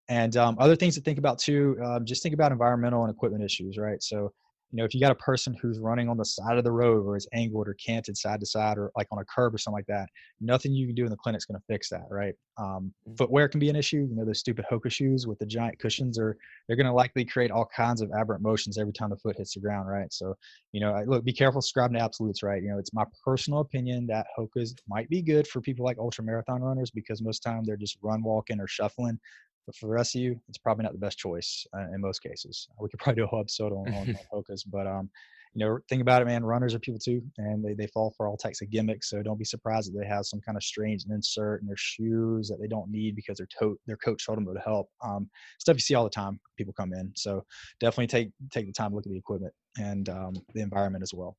And 0.09 0.37
um, 0.37 0.57
other 0.61 0.77
things 0.77 0.95
to 0.95 1.01
think 1.01 1.19
about 1.19 1.39
too 1.39 1.77
um, 1.85 2.05
just 2.05 2.23
think 2.23 2.35
about 2.35 2.53
environmental 2.53 3.05
and 3.05 3.13
equipment 3.13 3.45
issues 3.45 3.77
right? 3.79 4.03
So 4.03 4.33
you 4.73 4.79
know, 4.79 4.85
if 4.85 4.95
you 4.95 5.01
got 5.01 5.13
a 5.13 5.17
person 5.17 5.55
who's 5.61 5.79
running 5.79 6.09
on 6.09 6.17
the 6.17 6.25
side 6.25 6.59
of 6.59 6.65
the 6.65 6.73
road 6.73 7.07
or 7.07 7.17
is 7.17 7.29
angled 7.33 7.69
or 7.69 7.75
canted 7.75 8.17
side 8.17 8.41
to 8.41 8.47
side 8.47 8.79
or 8.79 8.91
like 8.97 9.07
on 9.13 9.19
a 9.19 9.25
curb 9.25 9.55
or 9.55 9.59
something 9.59 9.77
like 9.77 9.87
that, 9.87 10.09
nothing 10.41 10.73
you 10.73 10.87
can 10.87 10.95
do 10.95 11.05
in 11.05 11.11
the 11.11 11.17
clinic 11.17 11.39
is 11.39 11.45
going 11.45 11.59
to 11.59 11.65
fix 11.67 11.89
that, 11.91 12.07
right? 12.11 12.35
Um, 12.59 12.93
mm. 13.09 13.17
footwear 13.17 13.49
can 13.49 13.61
be 13.61 13.71
an 13.71 13.77
issue. 13.77 14.07
You 14.09 14.17
know, 14.17 14.25
those 14.25 14.41
stupid 14.41 14.65
Hoka 14.71 14.91
shoes 14.91 15.27
with 15.27 15.39
the 15.39 15.47
giant 15.47 15.79
cushions 15.79 16.19
are 16.19 16.37
they're 16.67 16.77
going 16.77 16.87
to 16.87 16.93
likely 16.93 17.25
create 17.25 17.51
all 17.51 17.69
kinds 17.75 18.01
of 18.01 18.11
aberrant 18.11 18.43
motions 18.43 18.77
every 18.77 18.93
time 18.93 19.11
the 19.11 19.17
foot 19.17 19.37
hits 19.37 19.55
the 19.55 19.61
ground, 19.61 19.89
right? 19.89 20.13
So, 20.13 20.35
you 20.73 20.81
know, 20.81 21.01
look, 21.07 21.25
be 21.25 21.33
careful 21.33 21.61
subscribing 21.61 21.97
to 21.97 22.03
absolutes, 22.03 22.43
right? 22.43 22.63
You 22.63 22.71
know, 22.71 22.79
it's 22.79 22.93
my 22.93 23.05
personal 23.25 23.61
opinion 23.61 24.07
that 24.09 24.27
Hokas 24.37 24.75
might 24.89 25.09
be 25.09 25.23
good 25.23 25.47
for 25.47 25.61
people 25.61 25.85
like 25.85 25.99
ultra 25.99 26.25
marathon 26.25 26.61
runners 26.61 26.91
because 26.91 27.23
most 27.23 27.47
of 27.47 27.53
the 27.53 27.57
time 27.57 27.65
they're 27.65 27.77
just 27.77 27.99
run 28.03 28.23
walking 28.23 28.61
or 28.61 28.67
shuffling. 28.67 29.19
But 29.67 29.77
for 29.77 29.87
the 29.87 29.93
rest 29.93 30.15
of 30.15 30.21
you, 30.21 30.41
it's 30.49 30.59
probably 30.59 30.85
not 30.85 30.93
the 30.93 30.99
best 30.99 31.19
choice 31.19 31.67
uh, 31.77 31.93
in 31.93 32.01
most 32.01 32.23
cases. 32.23 32.69
We 32.81 32.89
could 32.89 33.01
probably 33.01 33.21
do 33.21 33.25
a 33.25 33.29
whole 33.29 33.41
episode 33.41 33.73
on, 33.73 33.93
on, 33.93 34.19
Hokas, 34.33 34.63
but 34.67 34.87
um, 34.87 35.11
you 35.55 35.65
know, 35.65 35.79
think 35.89 36.03
about 36.03 36.21
it, 36.21 36.27
man. 36.27 36.45
Runners 36.45 36.75
are 36.75 36.79
people 36.79 37.01
too, 37.01 37.23
and 37.39 37.65
they, 37.65 37.73
they 37.73 37.87
fall 37.87 38.13
for 38.17 38.29
all 38.29 38.37
types 38.37 38.61
of 38.61 38.71
gimmicks. 38.71 39.09
So 39.09 39.23
don't 39.23 39.39
be 39.39 39.45
surprised 39.45 39.91
that 39.91 39.99
they 39.99 40.07
have 40.07 40.27
some 40.27 40.41
kind 40.41 40.57
of 40.57 40.63
strange 40.63 41.05
insert 41.09 41.63
in 41.63 41.67
their 41.67 41.77
shoes 41.79 42.49
that 42.49 42.59
they 42.61 42.69
don't 42.69 42.91
need 42.91 43.17
because 43.17 43.39
their 43.39 43.49
to- 43.59 43.79
their 43.87 43.97
coach 43.97 44.27
told 44.27 44.39
them 44.39 44.47
to 44.53 44.61
help. 44.61 44.89
Um, 45.03 45.31
stuff 45.59 45.77
you 45.77 45.81
see 45.81 45.95
all 45.95 46.05
the 46.05 46.11
time. 46.11 46.39
People 46.59 46.75
come 46.75 46.93
in, 46.93 47.13
so 47.17 47.45
definitely 47.81 48.07
take 48.07 48.31
take 48.53 48.67
the 48.67 48.73
time 48.73 48.91
to 48.91 48.97
look 48.97 49.07
at 49.07 49.13
the 49.13 49.19
equipment 49.19 49.55
and 49.79 50.09
um, 50.09 50.35
the 50.55 50.61
environment 50.61 51.03
as 51.03 51.13
well. 51.15 51.37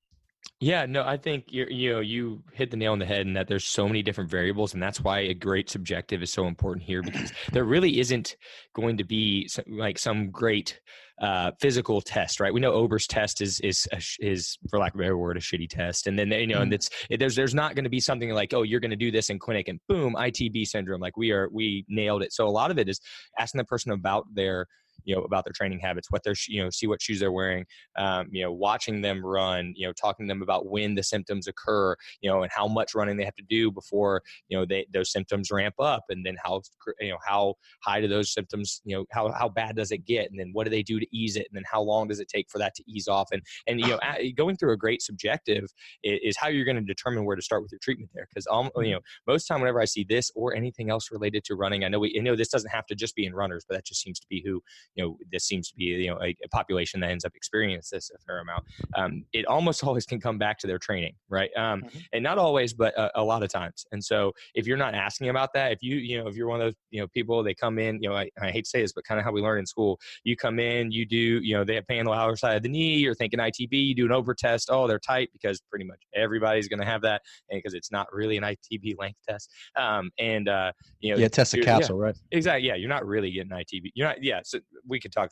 Yeah, 0.60 0.88
no, 0.88 1.04
I 1.04 1.18
think 1.18 1.46
you 1.50 1.68
you 1.70 1.94
know 1.94 2.00
you 2.00 2.44
hit 2.52 2.72
the 2.72 2.78
nail 2.78 2.92
on 2.92 3.00
the 3.00 3.06
head, 3.06 3.28
and 3.28 3.36
that 3.36 3.48
there's 3.48 3.66
so 3.66 3.88
many 3.88 4.02
different 4.02 4.30
variables, 4.30 4.74
and 4.74 4.82
that's 4.82 5.00
why 5.02 5.20
a 5.20 5.34
great 5.34 5.70
subjective 5.70 6.24
is 6.24 6.32
so 6.32 6.48
important 6.48 6.84
here 6.84 7.04
because 7.04 7.32
there 7.52 7.64
really 7.64 8.00
isn't 8.00 8.36
going 8.74 8.98
to 8.98 9.04
be 9.04 9.48
some, 9.48 9.66
like 9.68 10.00
some 10.00 10.32
great 10.32 10.80
uh, 11.22 11.52
physical 11.60 12.02
test, 12.02 12.40
right? 12.40 12.54
We 12.54 12.60
know 12.60 12.74
Ober's 12.74 13.08
test 13.08 13.42
is 13.42 13.60
is 13.60 13.88
is 14.20 14.58
for 14.70 14.80
lack 14.80 14.94
of 14.94 15.00
a 15.00 15.04
better 15.04 15.18
word 15.18 15.38
a 15.38 15.40
shitty 15.40 15.70
test, 15.70 16.08
and 16.08 16.18
then 16.18 16.32
you 16.32 16.48
know, 16.48 16.62
and 16.62 16.72
mm-hmm. 16.72 16.74
it's 16.74 16.90
it, 17.10 17.20
there's 17.20 17.36
there's 17.36 17.56
not 17.56 17.76
going 17.76 17.86
to 17.86 17.90
be 17.90 18.00
something 18.00 18.32
like 18.32 18.54
oh 18.54 18.64
you're 18.64 18.80
going 18.80 18.92
to 18.92 18.98
do 18.98 19.12
this 19.12 19.30
in 19.30 19.38
clinic 19.38 19.68
and 19.68 19.80
boom 19.88 20.16
ITB 20.16 20.66
syndrome 20.66 21.02
like 21.02 21.18
we 21.18 21.32
are 21.32 21.50
we 21.52 21.86
nailed 21.88 22.24
it. 22.24 22.34
So 22.34 22.48
a 22.48 22.50
lot 22.50 22.72
of 22.72 22.80
it 22.80 22.90
is 22.90 23.00
asking 23.40 23.60
the 23.60 23.66
person 23.66 23.92
about 23.92 24.26
their 24.34 24.66
you 25.08 25.16
know 25.16 25.22
about 25.24 25.46
their 25.46 25.54
training 25.54 25.80
habits 25.80 26.12
what 26.12 26.22
they're 26.24 26.36
you 26.48 26.62
know 26.62 26.70
see 26.70 26.86
what 26.86 27.02
shoes 27.02 27.20
they're 27.20 27.32
wearing 27.32 27.66
um, 27.98 28.28
you 28.30 28.44
know 28.44 28.52
watching 28.52 29.02
them 29.02 29.26
run 29.26 29.74
you 29.76 29.88
know 29.88 29.94
talking 29.94 30.28
to 30.28 30.32
them 30.32 30.42
about 30.42 30.68
when 30.68 30.94
the 30.94 31.02
symptoms 31.02 31.48
occur 31.48 31.96
you 32.22 32.30
know 32.30 32.44
and 32.44 32.52
how 32.52 32.68
much 32.68 32.94
running 32.94 33.18
they 33.18 33.24
have 33.24 33.36
to 33.36 33.44
do 33.50 33.72
before 33.72 34.22
you 34.50 34.58
know 34.58 34.66
they 34.66 34.86
those 34.94 35.12
symptoms 35.12 35.50
ramp 35.50 35.76
up 35.80 36.04
and 36.10 36.26
then 36.26 36.36
how 36.44 36.62
you 37.00 37.10
know 37.10 37.18
how 37.26 37.56
high 37.82 38.02
do 38.02 38.08
those 38.08 38.32
symptoms 38.32 38.82
you 38.84 38.96
know 38.96 39.06
how 39.12 39.32
how 39.32 39.48
bad 39.48 39.76
does 39.76 39.92
it 39.92 40.06
get 40.06 40.30
and 40.30 40.40
then 40.40 40.50
what 40.52 40.66
do 40.66 40.70
they 40.70 40.84
do 40.84 41.00
to 41.00 41.08
ease 41.16 41.38
it 41.38 41.48
and 41.50 41.56
then 41.56 41.64
how 41.72 41.82
long 41.82 42.08
does 42.08 42.20
it 42.20 42.28
take 42.28 42.50
for 42.50 42.58
that 42.58 42.76
to 42.76 42.84
ease 42.86 43.08
off 43.08 43.30
and 43.32 43.42
and 43.66 43.80
you 43.80 43.88
know 43.88 44.00
going 44.36 44.58
through 44.58 44.74
a 44.74 44.78
great 44.78 45.02
subjective 45.02 45.64
is, 46.04 46.20
is 46.22 46.38
how 46.38 46.50
you're 46.50 46.66
going 46.66 46.76
to 46.76 46.82
determine 46.82 47.24
where 47.24 47.36
to 47.36 47.42
start 47.42 47.62
with 47.62 47.72
your 47.72 47.80
treatment 47.80 48.12
there 48.14 48.28
because 48.30 48.46
um 48.52 48.66
you 48.76 48.82
mm-hmm. 48.82 48.92
know 48.92 49.00
most 49.26 49.46
time 49.46 49.62
whenever 49.62 49.80
I 49.80 49.86
see 49.86 50.06
this 50.08 50.30
or 50.36 50.54
anything 50.54 50.90
else 50.90 51.12
related 51.12 51.46
to 51.46 51.56
running 51.56 51.86
I 51.86 51.88
know 51.88 52.00
we 52.00 52.14
I 52.18 52.22
know 52.22 52.36
this 52.36 52.50
doesn't 52.50 52.72
have 52.72 52.86
to 52.88 52.96
just 52.96 53.16
be 53.16 53.26
in 53.26 53.34
runners 53.34 53.64
but 53.68 53.76
that 53.76 53.86
just 53.86 54.02
seems 54.02 54.20
to 54.20 54.28
be 54.30 54.44
who 54.46 54.62
you 54.98 55.04
know 55.04 55.18
this 55.32 55.46
seems 55.46 55.70
to 55.70 55.76
be 55.76 55.86
you 55.86 56.10
know 56.10 56.20
a, 56.22 56.36
a 56.44 56.50
population 56.50 57.00
that 57.00 57.12
ends 57.12 57.24
up 57.24 57.34
experiencing 57.36 57.96
this 57.96 58.12
a 58.14 58.20
fair 58.26 58.40
amount 58.40 58.64
um, 58.96 59.24
it 59.34 59.46
almost 59.46 59.84
always 59.88 60.06
can 60.06 60.20
come 60.20 60.38
back 60.38 60.58
to 60.58 60.68
their 60.68 60.80
training 60.80 61.14
right? 61.30 61.50
Um, 61.58 61.82
mm-hmm. 61.82 62.00
and 62.14 62.24
not 62.24 62.38
always 62.38 62.74
but 62.74 62.98
a, 62.98 63.22
a, 63.22 63.24
lot 63.24 63.44
of 63.44 63.50
times. 63.50 63.86
And 63.92 64.04
so 64.04 64.32
if 64.56 64.66
you're 64.66 64.78
not 64.78 64.96
asking 64.96 65.30
about 65.30 65.54
that 65.54 65.72
if 65.72 65.80
you 65.82 65.98
you 65.98 66.18
know 66.18 66.28
if 66.28 66.36
you're 66.36 66.48
one 66.48 66.62
of 66.62 66.68
those 66.68 66.76
you 66.92 67.02
know 67.02 67.08
people 67.08 67.44
they 67.44 67.54
come 67.54 67.80
in 67.80 68.02
you 68.02 68.10
know 68.10 68.16
I, 68.16 68.30
I 68.42 68.52
hate 68.52 68.64
to 68.64 68.70
say 68.70 68.82
this 68.82 68.94
but 68.94 69.04
kind 69.04 69.20
of 69.20 69.26
how 69.26 69.32
we 69.32 69.42
learn 69.42 69.60
in 69.60 69.66
school 69.66 70.00
you 70.24 70.36
come 70.36 70.60
in 70.60 70.92
you 70.92 71.06
do 71.06 71.18
you 71.18 71.56
know 71.56 71.64
they 71.64 71.76
have 71.76 71.88
pain 71.88 72.00
on 72.00 72.06
the 72.06 72.12
outer 72.12 72.36
side 72.36 72.58
of 72.58 72.64
the 72.64 72.70
knee 72.70 72.98
you're 72.98 73.16
thinking 73.16 73.40
ITB 73.40 73.72
you 73.72 73.96
do 73.96 74.06
an 74.06 74.12
Ober 74.12 74.34
test 74.34 74.70
oh 74.72 74.88
they're 74.88 75.00
tight 75.00 75.30
because 75.34 75.62
pretty 75.70 75.86
much 75.86 76.00
everybody's 76.16 76.68
going 76.68 76.80
to 76.80 76.86
have 76.86 77.02
that 77.02 77.22
because 77.50 77.74
it's 77.74 77.92
not 77.92 78.08
really 78.14 78.38
an 78.38 78.44
ITB 78.44 78.98
length 78.98 79.20
test. 79.28 79.52
Um, 79.76 80.12
and 80.18 80.48
uh, 80.48 80.72
you 81.00 81.14
know 81.14 81.20
yeah 81.20 81.28
test 81.28 81.54
a 81.54 81.62
capsule 81.62 81.98
yeah, 81.98 82.06
right. 82.06 82.18
Exactly 82.32 82.68
yeah 82.68 82.76
you're 82.76 82.90
not 82.90 83.06
really 83.06 83.32
getting 83.32 83.52
ITB 83.52 83.92
you're 83.94 84.08
not 84.08 84.24
yeah 84.24 84.42
so 84.44 84.60
we 84.88 85.00
could 85.00 85.12
talk 85.12 85.32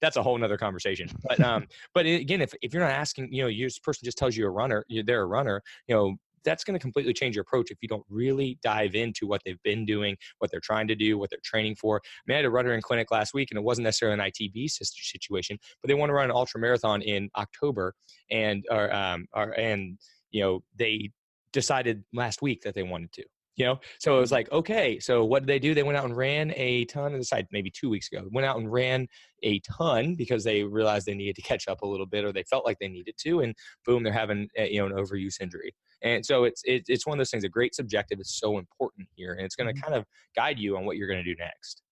that's 0.00 0.16
a 0.16 0.22
whole 0.22 0.38
nother 0.38 0.56
conversation. 0.56 1.08
But 1.22 1.40
um, 1.40 1.66
but 1.94 2.06
again, 2.06 2.40
if, 2.40 2.52
if 2.62 2.72
you're 2.72 2.82
not 2.82 2.92
asking, 2.92 3.32
you 3.32 3.42
know, 3.42 3.48
your 3.48 3.70
person 3.82 4.04
just 4.04 4.18
tells 4.18 4.36
you 4.36 4.46
a 4.46 4.50
runner, 4.50 4.84
you're, 4.88 5.04
they're 5.04 5.22
a 5.22 5.26
runner, 5.26 5.62
you 5.88 5.94
know, 5.94 6.16
that's 6.44 6.62
going 6.62 6.74
to 6.74 6.78
completely 6.78 7.14
change 7.14 7.34
your 7.34 7.42
approach 7.42 7.70
if 7.70 7.78
you 7.80 7.88
don't 7.88 8.04
really 8.10 8.58
dive 8.62 8.94
into 8.94 9.26
what 9.26 9.40
they've 9.44 9.62
been 9.62 9.86
doing, 9.86 10.14
what 10.38 10.50
they're 10.50 10.60
trying 10.60 10.86
to 10.86 10.94
do, 10.94 11.16
what 11.16 11.30
they're 11.30 11.38
training 11.42 11.74
for. 11.74 11.96
I 12.04 12.20
mean, 12.26 12.34
I 12.34 12.38
had 12.38 12.44
a 12.44 12.50
runner 12.50 12.74
in 12.74 12.82
clinic 12.82 13.10
last 13.10 13.32
week, 13.32 13.50
and 13.50 13.58
it 13.58 13.64
wasn't 13.64 13.84
necessarily 13.84 14.20
an 14.20 14.30
ITB 14.30 14.70
situation, 14.70 15.58
but 15.80 15.88
they 15.88 15.94
want 15.94 16.10
to 16.10 16.14
run 16.14 16.26
an 16.26 16.36
ultra 16.36 16.60
marathon 16.60 17.00
in 17.02 17.30
October, 17.36 17.94
and 18.30 18.64
or, 18.70 18.94
um, 18.94 19.26
or 19.32 19.58
and 19.58 19.98
you 20.30 20.42
know 20.42 20.62
they 20.78 21.10
decided 21.52 22.04
last 22.12 22.42
week 22.42 22.62
that 22.62 22.74
they 22.74 22.82
wanted 22.82 23.12
to 23.12 23.24
you 23.56 23.64
know 23.64 23.78
so 23.98 24.16
it 24.16 24.20
was 24.20 24.32
like 24.32 24.50
okay 24.52 24.98
so 24.98 25.24
what 25.24 25.40
did 25.40 25.46
they 25.46 25.58
do 25.58 25.74
they 25.74 25.82
went 25.82 25.96
out 25.96 26.04
and 26.04 26.16
ran 26.16 26.52
a 26.56 26.84
ton 26.86 27.12
of 27.12 27.18
the 27.18 27.24
side 27.24 27.46
maybe 27.52 27.70
two 27.70 27.88
weeks 27.88 28.08
ago 28.10 28.26
went 28.32 28.46
out 28.46 28.58
and 28.58 28.72
ran 28.72 29.06
a 29.42 29.60
ton 29.60 30.14
because 30.14 30.42
they 30.44 30.62
realized 30.62 31.06
they 31.06 31.14
needed 31.14 31.36
to 31.36 31.42
catch 31.42 31.68
up 31.68 31.82
a 31.82 31.86
little 31.86 32.06
bit 32.06 32.24
or 32.24 32.32
they 32.32 32.42
felt 32.44 32.64
like 32.64 32.78
they 32.78 32.88
needed 32.88 33.14
to 33.18 33.40
and 33.40 33.54
boom 33.84 34.02
they're 34.02 34.12
having 34.12 34.48
you 34.56 34.78
know 34.78 34.86
an 34.86 34.92
overuse 34.92 35.40
injury 35.40 35.74
and 36.02 36.24
so 36.24 36.44
it's 36.44 36.62
it, 36.64 36.82
it's 36.88 37.06
one 37.06 37.16
of 37.16 37.20
those 37.20 37.30
things 37.30 37.44
a 37.44 37.48
great 37.48 37.74
subjective 37.74 38.20
is 38.20 38.38
so 38.38 38.58
important 38.58 39.06
here 39.14 39.34
and 39.34 39.44
it's 39.44 39.56
going 39.56 39.68
to 39.68 39.74
mm-hmm. 39.74 39.90
kind 39.90 39.94
of 39.94 40.04
guide 40.34 40.58
you 40.58 40.76
on 40.76 40.84
what 40.84 40.96
you're 40.96 41.08
going 41.08 41.22
to 41.22 41.34
do 41.34 41.36
next 41.38 41.82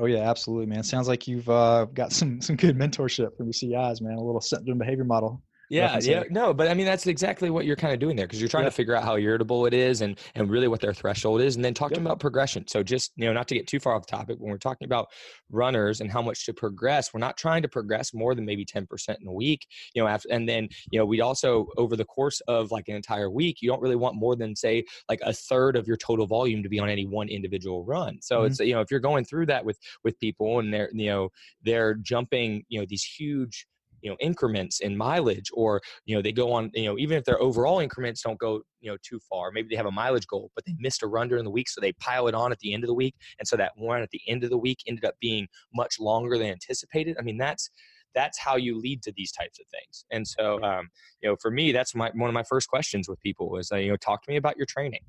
Oh 0.00 0.06
yeah, 0.06 0.30
absolutely, 0.30 0.66
man. 0.66 0.84
Sounds 0.84 1.08
like 1.08 1.26
you've 1.26 1.48
uh, 1.48 1.86
got 1.86 2.12
some 2.12 2.40
some 2.40 2.54
good 2.54 2.78
mentorship 2.78 3.36
from 3.36 3.46
your 3.46 3.52
CIs, 3.52 4.00
man. 4.00 4.14
A 4.14 4.22
little 4.22 4.40
symptom 4.40 4.78
behavior 4.78 5.02
model. 5.04 5.42
Yeah, 5.70 5.98
yeah, 6.00 6.24
no, 6.30 6.54
but 6.54 6.68
I 6.68 6.74
mean 6.74 6.86
that's 6.86 7.06
exactly 7.06 7.50
what 7.50 7.66
you're 7.66 7.76
kind 7.76 7.92
of 7.92 8.00
doing 8.00 8.16
there 8.16 8.26
because 8.26 8.40
you're 8.40 8.48
trying 8.48 8.64
yeah. 8.64 8.70
to 8.70 8.74
figure 8.74 8.94
out 8.94 9.04
how 9.04 9.16
irritable 9.16 9.66
it 9.66 9.74
is 9.74 10.00
and 10.00 10.18
and 10.34 10.50
really 10.50 10.68
what 10.68 10.80
their 10.80 10.94
threshold 10.94 11.42
is, 11.42 11.56
and 11.56 11.64
then 11.64 11.74
talk 11.74 11.90
yep. 11.90 11.96
to 11.96 12.00
them 12.00 12.06
about 12.06 12.20
progression. 12.20 12.66
So 12.66 12.82
just 12.82 13.12
you 13.16 13.26
know, 13.26 13.32
not 13.34 13.48
to 13.48 13.54
get 13.54 13.66
too 13.66 13.78
far 13.78 13.94
off 13.94 14.06
topic, 14.06 14.38
when 14.38 14.50
we're 14.50 14.58
talking 14.58 14.86
about 14.86 15.08
runners 15.50 16.00
and 16.00 16.10
how 16.10 16.22
much 16.22 16.46
to 16.46 16.54
progress, 16.54 17.12
we're 17.12 17.20
not 17.20 17.36
trying 17.36 17.62
to 17.62 17.68
progress 17.68 18.14
more 18.14 18.34
than 18.34 18.46
maybe 18.46 18.64
ten 18.64 18.86
percent 18.86 19.18
in 19.20 19.28
a 19.28 19.32
week. 19.32 19.66
You 19.94 20.02
know, 20.02 20.08
after, 20.08 20.28
and 20.30 20.48
then 20.48 20.68
you 20.90 20.98
know 20.98 21.04
we 21.04 21.20
also 21.20 21.68
over 21.76 21.96
the 21.96 22.04
course 22.04 22.40
of 22.48 22.70
like 22.70 22.88
an 22.88 22.96
entire 22.96 23.30
week, 23.30 23.58
you 23.60 23.68
don't 23.68 23.82
really 23.82 23.96
want 23.96 24.16
more 24.16 24.36
than 24.36 24.56
say 24.56 24.84
like 25.08 25.20
a 25.22 25.32
third 25.32 25.76
of 25.76 25.86
your 25.86 25.96
total 25.96 26.26
volume 26.26 26.62
to 26.62 26.68
be 26.68 26.78
on 26.78 26.88
any 26.88 27.06
one 27.06 27.28
individual 27.28 27.84
run. 27.84 28.18
So 28.22 28.38
mm-hmm. 28.38 28.46
it's 28.46 28.60
you 28.60 28.72
know 28.72 28.80
if 28.80 28.90
you're 28.90 29.00
going 29.00 29.26
through 29.26 29.46
that 29.46 29.64
with 29.64 29.78
with 30.02 30.18
people 30.18 30.60
and 30.60 30.72
they're 30.72 30.90
you 30.92 31.10
know 31.10 31.28
they're 31.62 31.94
jumping 31.94 32.64
you 32.68 32.80
know 32.80 32.86
these 32.88 33.04
huge 33.04 33.66
you 34.02 34.10
know 34.10 34.16
increments 34.20 34.80
in 34.80 34.96
mileage 34.96 35.50
or 35.52 35.80
you 36.04 36.14
know 36.14 36.22
they 36.22 36.32
go 36.32 36.52
on 36.52 36.70
you 36.74 36.84
know 36.84 36.98
even 36.98 37.16
if 37.16 37.24
their 37.24 37.40
overall 37.40 37.80
increments 37.80 38.22
don't 38.22 38.38
go 38.38 38.60
you 38.80 38.90
know 38.90 38.96
too 39.02 39.18
far 39.28 39.50
maybe 39.50 39.68
they 39.68 39.76
have 39.76 39.86
a 39.86 39.90
mileage 39.90 40.26
goal 40.26 40.50
but 40.54 40.64
they 40.64 40.74
missed 40.78 41.02
a 41.02 41.06
run 41.06 41.28
during 41.28 41.44
the 41.44 41.50
week 41.50 41.68
so 41.68 41.80
they 41.80 41.92
pile 41.94 42.28
it 42.28 42.34
on 42.34 42.52
at 42.52 42.58
the 42.60 42.72
end 42.72 42.84
of 42.84 42.88
the 42.88 42.94
week 42.94 43.14
and 43.38 43.46
so 43.46 43.56
that 43.56 43.72
one 43.76 44.02
at 44.02 44.10
the 44.10 44.20
end 44.28 44.44
of 44.44 44.50
the 44.50 44.58
week 44.58 44.78
ended 44.86 45.04
up 45.04 45.14
being 45.20 45.46
much 45.74 45.98
longer 45.98 46.38
than 46.38 46.48
anticipated 46.48 47.16
i 47.18 47.22
mean 47.22 47.38
that's 47.38 47.70
that's 48.14 48.38
how 48.38 48.56
you 48.56 48.78
lead 48.78 49.02
to 49.02 49.12
these 49.16 49.32
types 49.32 49.60
of 49.60 49.66
things 49.68 50.04
and 50.10 50.26
so 50.26 50.62
um, 50.62 50.88
you 51.22 51.28
know 51.28 51.36
for 51.40 51.50
me 51.50 51.72
that's 51.72 51.94
my 51.94 52.10
one 52.14 52.28
of 52.28 52.34
my 52.34 52.42
first 52.42 52.68
questions 52.68 53.08
with 53.08 53.20
people 53.20 53.56
is 53.58 53.70
uh, 53.72 53.76
you 53.76 53.90
know 53.90 53.96
talk 53.96 54.22
to 54.22 54.30
me 54.30 54.36
about 54.36 54.56
your 54.56 54.66
training 54.66 55.00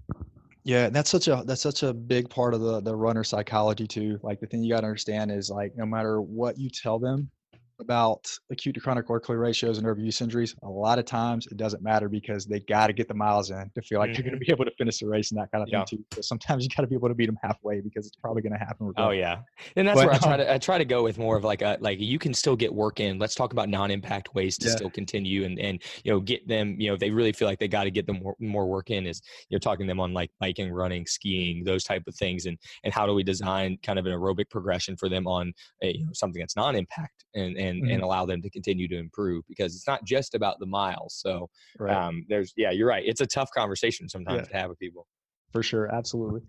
yeah, 0.66 0.90
that's 0.90 1.10
such 1.10 1.28
a 1.28 1.42
that's 1.46 1.62
such 1.62 1.84
a 1.84 1.94
big 1.94 2.30
part 2.30 2.54
of 2.54 2.62
the 2.62 2.82
the 2.82 2.96
runner 2.96 3.24
psychology 3.24 3.88
too. 3.88 4.20
Like 4.22 4.40
the 4.40 4.46
thing 4.46 4.62
you 4.62 4.74
got 4.74 4.82
to 4.82 4.88
understand 4.88 5.32
is 5.32 5.50
like 5.50 5.76
no 5.76 5.86
matter 5.86 6.22
what 6.22 6.58
you 6.58 6.70
tell 6.70 7.00
them, 7.00 7.32
about 7.80 8.30
acute 8.52 8.76
to 8.76 8.82
chronic 8.82 9.10
work 9.10 9.28
ratios 9.30 9.78
and 9.78 9.88
overuse 9.88 10.22
injuries, 10.22 10.56
a 10.64 10.70
lot 10.70 11.00
of 11.00 11.06
times 11.06 11.48
it 11.48 11.58
doesn't 11.58 11.84
matter 11.84 12.10
because 12.10 12.46
they 12.46 12.60
got 12.62 12.88
to 12.88 12.94
get 12.94 13.08
the 13.08 13.14
miles 13.14 13.52
in 13.52 13.70
to 13.76 13.82
feel 13.82 14.00
like 14.00 14.10
mm-hmm. 14.10 14.16
they're 14.16 14.32
going 14.32 14.40
to 14.40 14.46
be 14.46 14.52
able 14.52 14.66
to 14.66 14.72
finish 14.78 15.00
the 15.00 15.08
race 15.08 15.32
and 15.32 15.40
that 15.40 15.52
kind 15.52 15.62
of 15.62 15.70
yeah. 15.70 15.86
thing 15.86 16.00
too. 16.00 16.06
So 16.16 16.22
sometimes 16.22 16.64
you 16.66 16.70
got 16.76 16.82
to 16.82 16.88
be 16.88 16.96
able 16.96 17.10
to 17.10 17.16
beat 17.16 17.28
them 17.28 17.38
halfway 17.42 17.82
because 17.82 18.08
it's 18.08 18.16
probably 18.16 18.42
going 18.42 18.54
to 18.54 18.60
happen. 18.60 18.88
Regardless. 18.88 19.16
Oh 19.16 19.18
yeah, 19.18 19.40
and 19.76 19.88
that's 19.88 20.00
but, 20.00 20.08
where 20.08 20.16
I 20.16 20.18
try 20.18 20.38
to 20.38 20.54
I 20.54 20.58
try 20.58 20.78
to 20.78 20.86
go 20.86 21.04
with 21.04 21.18
more 21.18 21.38
of 21.38 21.44
like 21.44 21.62
a 21.62 21.78
like 21.80 22.00
you 22.00 22.20
can 22.20 22.34
still 22.34 22.56
get 22.56 22.74
work 22.74 23.00
in. 23.00 23.20
Let's 23.20 23.36
talk 23.36 23.54
about 23.54 23.70
non-impact 23.70 24.34
ways 24.34 24.58
to 24.60 24.68
yeah. 24.68 24.76
still 24.76 24.90
continue 24.90 25.46
and 25.46 25.60
and 25.60 25.82
you 26.04 26.12
know 26.12 26.20
get 26.20 26.48
them 26.48 26.76
you 26.80 26.90
know 26.90 26.98
they 26.98 27.12
really 27.12 27.32
feel 27.32 27.48
like 27.48 27.60
they 27.60 27.68
got 27.68 27.84
to 27.84 27.92
get 27.92 28.06
them 28.08 28.20
more, 28.22 28.36
more 28.40 28.68
work 28.68 28.90
in 28.90 29.06
is 29.06 29.22
you 29.50 29.56
know 29.56 29.60
talking 29.60 29.86
to 29.86 29.92
them 29.92 30.00
on 30.00 30.14
like 30.14 30.32
biking, 30.40 30.72
running, 30.72 31.06
skiing, 31.06 31.64
those 31.64 31.84
type 31.84 32.04
of 32.08 32.16
things, 32.16 32.46
and 32.46 32.58
and 32.84 32.94
how 32.94 33.06
do 33.06 33.14
we 33.14 33.24
design 33.24 33.78
kind 33.84 34.00
of 34.00 34.06
an 34.06 34.14
aerobic 34.14 34.50
progression 34.50 34.98
for 34.98 35.10
them 35.10 35.28
on 35.28 35.54
a, 35.84 35.98
you 35.98 36.06
know, 36.06 36.12
something 36.14 36.40
that's 36.40 36.56
non-impact 36.56 37.26
and 37.36 37.58
and 37.58 37.69
mm-hmm. 37.78 37.92
and 37.92 38.04
allow 38.04 38.26
them 38.26 38.42
to 38.42 38.50
continue 38.50 38.88
to 38.88 38.98
improve 38.98 39.44
because 39.48 39.76
it's 39.76 39.88
not 39.88 40.04
just 40.04 40.36
about 40.36 40.60
the 40.60 40.66
miles. 40.66 41.16
So 41.16 41.50
right. 41.80 41.96
um, 41.96 42.26
there's 42.30 42.54
yeah, 42.58 42.72
you're 42.72 42.88
right. 42.88 43.04
It's 43.06 43.22
a 43.22 43.28
tough 43.28 43.50
conversation 43.56 44.10
sometimes 44.10 44.42
yeah. 44.42 44.46
to 44.46 44.58
have 44.58 44.70
with 44.70 44.80
people. 44.80 45.08
For 45.52 45.64
sure, 45.64 45.94
absolutely. 45.94 46.42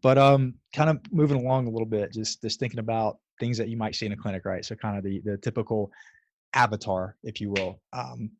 But 0.00 0.16
um, 0.16 0.54
kind 0.74 0.88
of 0.88 1.00
moving 1.10 1.38
along 1.38 1.66
a 1.66 1.70
little 1.70 1.86
bit, 1.86 2.12
just 2.12 2.40
just 2.42 2.60
thinking 2.60 2.78
about 2.78 3.18
things 3.40 3.58
that 3.58 3.68
you 3.68 3.76
might 3.76 3.94
see 3.94 4.06
in 4.06 4.12
a 4.12 4.16
clinic, 4.16 4.44
right? 4.44 4.64
So 4.64 4.74
kind 4.76 4.96
of 4.96 5.04
the 5.04 5.20
the 5.24 5.36
typical 5.38 5.90
avatar, 6.54 7.16
if 7.24 7.40
you 7.40 7.50
will. 7.50 7.80
Um, 7.92 8.30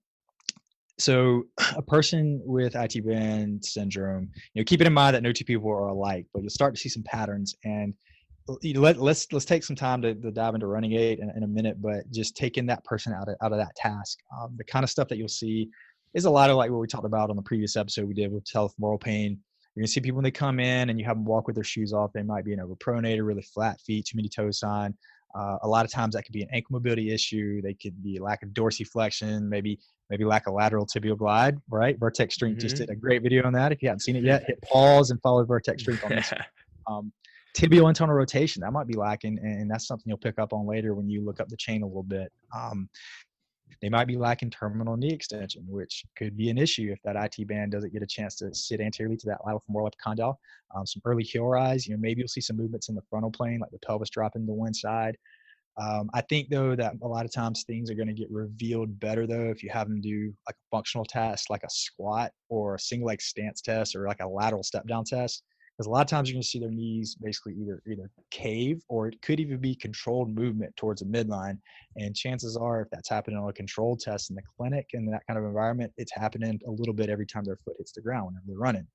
so 0.99 1.45
a 1.77 1.83
person 1.83 2.41
with 2.45 2.77
IT 2.77 3.05
band 3.05 3.65
syndrome, 3.65 4.31
you 4.55 4.61
know, 4.61 4.65
keeping 4.65 4.87
in 4.87 4.93
mind 4.93 5.17
that 5.17 5.23
no 5.23 5.33
two 5.33 5.45
people 5.45 5.71
are 5.71 5.89
alike, 5.89 6.27
but 6.33 6.43
you'll 6.43 6.51
start 6.51 6.75
to 6.75 6.81
see 6.81 6.89
some 6.89 7.03
patterns 7.03 7.57
and 7.65 7.95
let, 8.47 8.99
let's 8.99 9.33
let's 9.33 9.45
take 9.45 9.65
some 9.65 9.77
time 9.77 10.03
to, 10.03 10.15
to 10.15 10.31
dive 10.31 10.55
into 10.55 10.67
running 10.67 10.91
gait 10.91 11.19
in, 11.19 11.31
in, 11.31 11.43
a 11.45 11.47
minute, 11.47 11.81
but 11.81 12.11
just 12.11 12.37
taking 12.37 12.67
that 12.67 12.85
person 12.85 13.13
out 13.13 13.29
of 13.29 13.37
out 13.43 13.53
of 13.53 13.59
that 13.59 13.75
task. 13.77 14.19
Um, 14.39 14.55
the 14.57 14.65
kind 14.65 14.85
of 14.85 14.91
stuff 14.91 15.09
that 15.09 15.19
you'll 15.19 15.29
see 15.29 15.69
is 16.13 16.27
a 16.27 16.31
lot 16.31 16.51
of 16.51 16.57
like 16.57 16.71
what 16.71 16.81
we 16.81 16.87
talked 16.87 17.07
about 17.07 17.31
on 17.31 17.37
the 17.37 17.43
previous 17.43 17.77
episode 17.77 18.07
we 18.07 18.15
did 18.15 18.33
with 18.33 18.45
patellofemoral 18.45 19.01
pain. 19.01 19.39
You're 19.75 19.83
gonna 19.83 19.89
see 19.89 20.01
people 20.01 20.17
when 20.17 20.25
they 20.25 20.31
come 20.31 20.61
in 20.61 20.91
and 20.91 20.99
you 20.99 21.07
have 21.07 21.17
them 21.17 21.25
walk 21.25 21.47
with 21.47 21.57
their 21.57 21.65
shoes 21.65 21.93
off. 21.93 22.13
They 22.13 22.23
might 22.23 22.45
be 22.45 22.53
an 22.53 22.61
overpronator, 22.61 23.27
really 23.27 23.43
flat 23.43 23.81
feet, 23.81 24.07
too 24.07 24.17
many 24.17 24.29
toe 24.29 24.51
sign. 24.51 24.95
Uh, 25.35 25.59
a 25.63 25.69
lot 25.69 25.85
of 25.85 25.91
times 25.91 26.15
that 26.15 26.23
could 26.25 26.33
be 26.33 26.43
an 26.43 26.49
ankle 26.53 26.75
mobility 26.75 27.13
issue. 27.13 27.61
They 27.61 27.75
could 27.75 28.01
be 28.03 28.21
lack 28.21 28.43
of 28.43 28.51
dorsiflexion, 28.51 29.49
maybe 29.49 29.81
maybe 30.11 30.25
lack 30.25 30.47
of 30.47 30.55
lateral 30.55 30.87
tibial 30.87 31.17
glide. 31.17 31.57
Right, 31.69 31.99
Vertex 31.99 32.35
Strength 32.35 32.59
mm-hmm. 32.59 32.61
just 32.61 32.77
did 32.77 32.91
a 32.91 32.95
great 32.95 33.23
video 33.23 33.45
on 33.45 33.55
that. 33.55 33.73
If 33.73 33.83
you 33.83 33.89
haven't 33.89 34.01
seen 34.01 34.17
it 34.17 34.23
yet, 34.23 34.45
hit 34.47 34.61
pause 34.63 35.11
and 35.11 35.21
follow 35.23 35.45
Vertex 35.45 35.83
Strength 35.83 36.05
on 36.05 36.11
this. 36.11 36.33
Um, 36.87 37.15
tibial 37.55 37.89
internal 37.89 38.15
rotation 38.15 38.61
that 38.61 38.73
might 38.73 38.87
be 38.87 38.95
lacking 38.97 39.39
and 39.39 39.71
that's 39.71 39.87
something 39.87 40.05
you'll 40.07 40.19
pick 40.19 40.39
up 40.39 40.53
on 40.53 40.67
later 40.67 40.95
when 40.95 41.09
you 41.09 41.25
look 41.25 41.41
up 41.41 41.49
the 41.49 41.57
chain 41.57 41.83
a 41.83 41.87
little 41.87 42.03
bit. 42.03 42.33
Um, 42.55 42.89
they 43.81 43.89
might 43.89 44.07
be 44.07 44.17
lacking 44.17 44.51
terminal 44.51 44.97
knee 44.97 45.13
extension 45.13 45.65
which 45.67 46.05
could 46.17 46.37
be 46.37 46.51
an 46.51 46.59
issue 46.59 46.91
if 46.93 47.01
that 47.03 47.17
IT 47.17 47.47
band 47.47 47.73
doesn't 47.73 47.93
get 47.93 48.03
a 48.03 48.07
chance 48.07 48.35
to 48.37 48.53
sit 48.55 48.81
anteriorly 48.81 49.17
to 49.19 49.27
that 49.27 49.41
lateral 49.45 49.63
femoral 49.67 49.89
epicondyle. 49.89 50.35
Um, 50.75 50.85
some 50.85 51.01
early 51.05 51.23
heel 51.23 51.45
rise 51.45 51.87
you 51.87 51.95
know 51.95 52.01
maybe 52.01 52.21
you'll 52.21 52.29
see 52.29 52.41
some 52.41 52.57
movements 52.57 52.89
in 52.89 52.95
the 52.95 53.03
frontal 53.09 53.31
plane 53.31 53.61
like 53.61 53.71
the 53.71 53.79
pelvis 53.79 54.11
dropping 54.11 54.47
to 54.47 54.53
one 54.53 54.75
side. 54.75 55.17
Um, 55.77 56.09
I 56.15 56.21
think 56.23 56.51
though 56.51 56.77
that 56.77 56.95
a 57.03 57.09
lot 57.09 57.25
of 57.25 57.33
times 57.33 57.65
things 57.65 57.91
are 57.91 57.95
going 57.95 58.09
to 58.09 58.15
get 58.15 58.31
revealed 58.31 58.99
better 59.01 59.27
though 59.27 59.51
if 59.51 59.63
you 59.63 59.71
have 59.71 59.89
them 59.89 60.01
do 60.01 60.33
like 60.47 60.55
a 60.55 60.77
functional 60.77 61.05
test, 61.05 61.51
like 61.51 61.63
a 61.65 61.71
squat 61.71 62.33
or 62.49 62.75
a 62.75 62.79
single 62.81 63.09
leg 63.09 63.21
stance 63.21 63.61
test 63.61 63.97
or 63.97 64.07
like 64.07 64.21
a 64.21 64.29
lateral 64.29 64.63
step 64.63 64.87
down 64.87 65.05
test 65.05 65.45
because 65.77 65.87
a 65.87 65.91
lot 65.91 66.03
of 66.03 66.07
times 66.07 66.29
you're 66.29 66.35
going 66.35 66.43
to 66.43 66.49
see 66.49 66.59
their 66.59 66.71
knees 66.71 67.17
basically 67.17 67.55
either 67.55 67.83
either 67.91 68.11
cave 68.31 68.83
or 68.89 69.09
it 69.09 69.21
could 69.23 69.41
even 69.41 69.59
be 69.59 69.75
controlled 69.75 70.35
movement 70.35 70.75
towards 70.77 71.03
a 71.03 71.05
midline 71.05 71.59
and 71.97 72.15
chances 72.15 72.57
are 72.57 72.83
if 72.83 72.91
that's 72.91 73.09
happening 73.09 73.39
on 73.39 73.49
a 73.49 73.53
controlled 73.53 74.01
test 74.01 74.31
in 74.31 74.37
the 74.37 74.43
clinic 74.57 74.91
in 74.93 75.07
that 75.07 75.23
kind 75.27 75.39
of 75.39 75.45
environment 75.45 75.93
it's 75.97 76.13
happening 76.15 76.61
a 76.67 76.71
little 76.71 76.95
bit 76.95 77.11
every 77.11 77.27
time 77.27 77.45
their 77.45 77.59
foot 77.65 77.75
hits 77.79 77.93
the 77.93 78.01
ground 78.01 78.27
whenever 78.27 78.45
they're 78.47 78.59
running. 78.59 78.87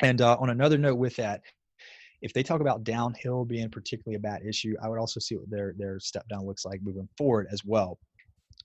And 0.00 0.20
uh, 0.20 0.36
on 0.38 0.50
another 0.50 0.78
note 0.78 0.96
with 0.96 1.16
that 1.16 1.42
if 2.20 2.32
they 2.32 2.42
talk 2.42 2.60
about 2.60 2.82
downhill 2.82 3.44
being 3.44 3.70
particularly 3.70 4.16
a 4.16 4.20
bad 4.20 4.42
issue 4.44 4.74
i 4.82 4.88
would 4.88 4.98
also 4.98 5.20
see 5.20 5.36
what 5.36 5.48
their 5.50 5.74
their 5.78 6.00
step 6.00 6.28
down 6.28 6.44
looks 6.44 6.64
like 6.64 6.80
moving 6.82 7.08
forward 7.16 7.46
as 7.52 7.64
well 7.64 7.98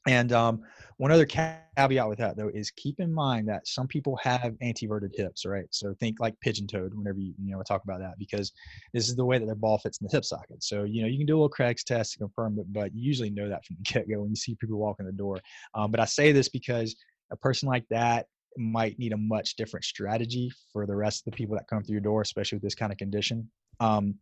and 0.07 0.31
um, 0.33 0.61
one 0.97 1.11
other 1.11 1.25
caveat 1.25 2.07
with 2.09 2.19
that 2.19 2.35
though 2.37 2.49
is 2.53 2.71
keep 2.71 2.99
in 2.99 3.13
mind 3.13 3.47
that 3.47 3.67
some 3.67 3.87
people 3.87 4.17
have 4.21 4.55
anteverted 4.61 5.11
hips, 5.15 5.45
right? 5.45 5.65
So 5.71 5.93
think 5.99 6.19
like 6.19 6.39
pigeon 6.39 6.67
toed 6.67 6.93
whenever 6.93 7.19
you 7.19 7.33
you 7.41 7.55
know 7.55 7.61
talk 7.63 7.83
about 7.83 7.99
that 7.99 8.17
because 8.19 8.51
this 8.93 9.07
is 9.07 9.15
the 9.15 9.25
way 9.25 9.37
that 9.37 9.45
their 9.45 9.55
ball 9.55 9.77
fits 9.77 9.99
in 9.99 10.07
the 10.07 10.11
hip 10.11 10.25
socket. 10.25 10.63
So 10.63 10.83
you 10.83 11.01
know 11.01 11.07
you 11.07 11.17
can 11.17 11.25
do 11.25 11.35
a 11.35 11.37
little 11.37 11.49
Craig's 11.49 11.83
test 11.83 12.13
to 12.13 12.19
confirm 12.19 12.59
it, 12.59 12.71
but 12.71 12.93
you 12.93 13.01
usually 13.01 13.29
know 13.29 13.49
that 13.49 13.65
from 13.65 13.77
the 13.79 13.93
get 13.93 14.09
go 14.09 14.21
when 14.21 14.29
you 14.29 14.35
see 14.35 14.55
people 14.55 14.77
walk 14.77 14.97
in 14.99 15.05
the 15.05 15.11
door. 15.11 15.39
Um, 15.73 15.91
but 15.91 15.99
I 15.99 16.05
say 16.05 16.31
this 16.31 16.49
because 16.49 16.95
a 17.31 17.37
person 17.37 17.69
like 17.69 17.85
that 17.89 18.27
might 18.57 18.99
need 18.99 19.13
a 19.13 19.17
much 19.17 19.55
different 19.55 19.83
strategy 19.83 20.51
for 20.71 20.85
the 20.85 20.95
rest 20.95 21.25
of 21.25 21.31
the 21.31 21.37
people 21.37 21.55
that 21.55 21.67
come 21.67 21.83
through 21.83 21.93
your 21.93 22.01
door, 22.01 22.21
especially 22.21 22.57
with 22.57 22.63
this 22.63 22.75
kind 22.75 22.91
of 22.91 22.97
condition. 22.97 23.49
Um, 23.79 24.15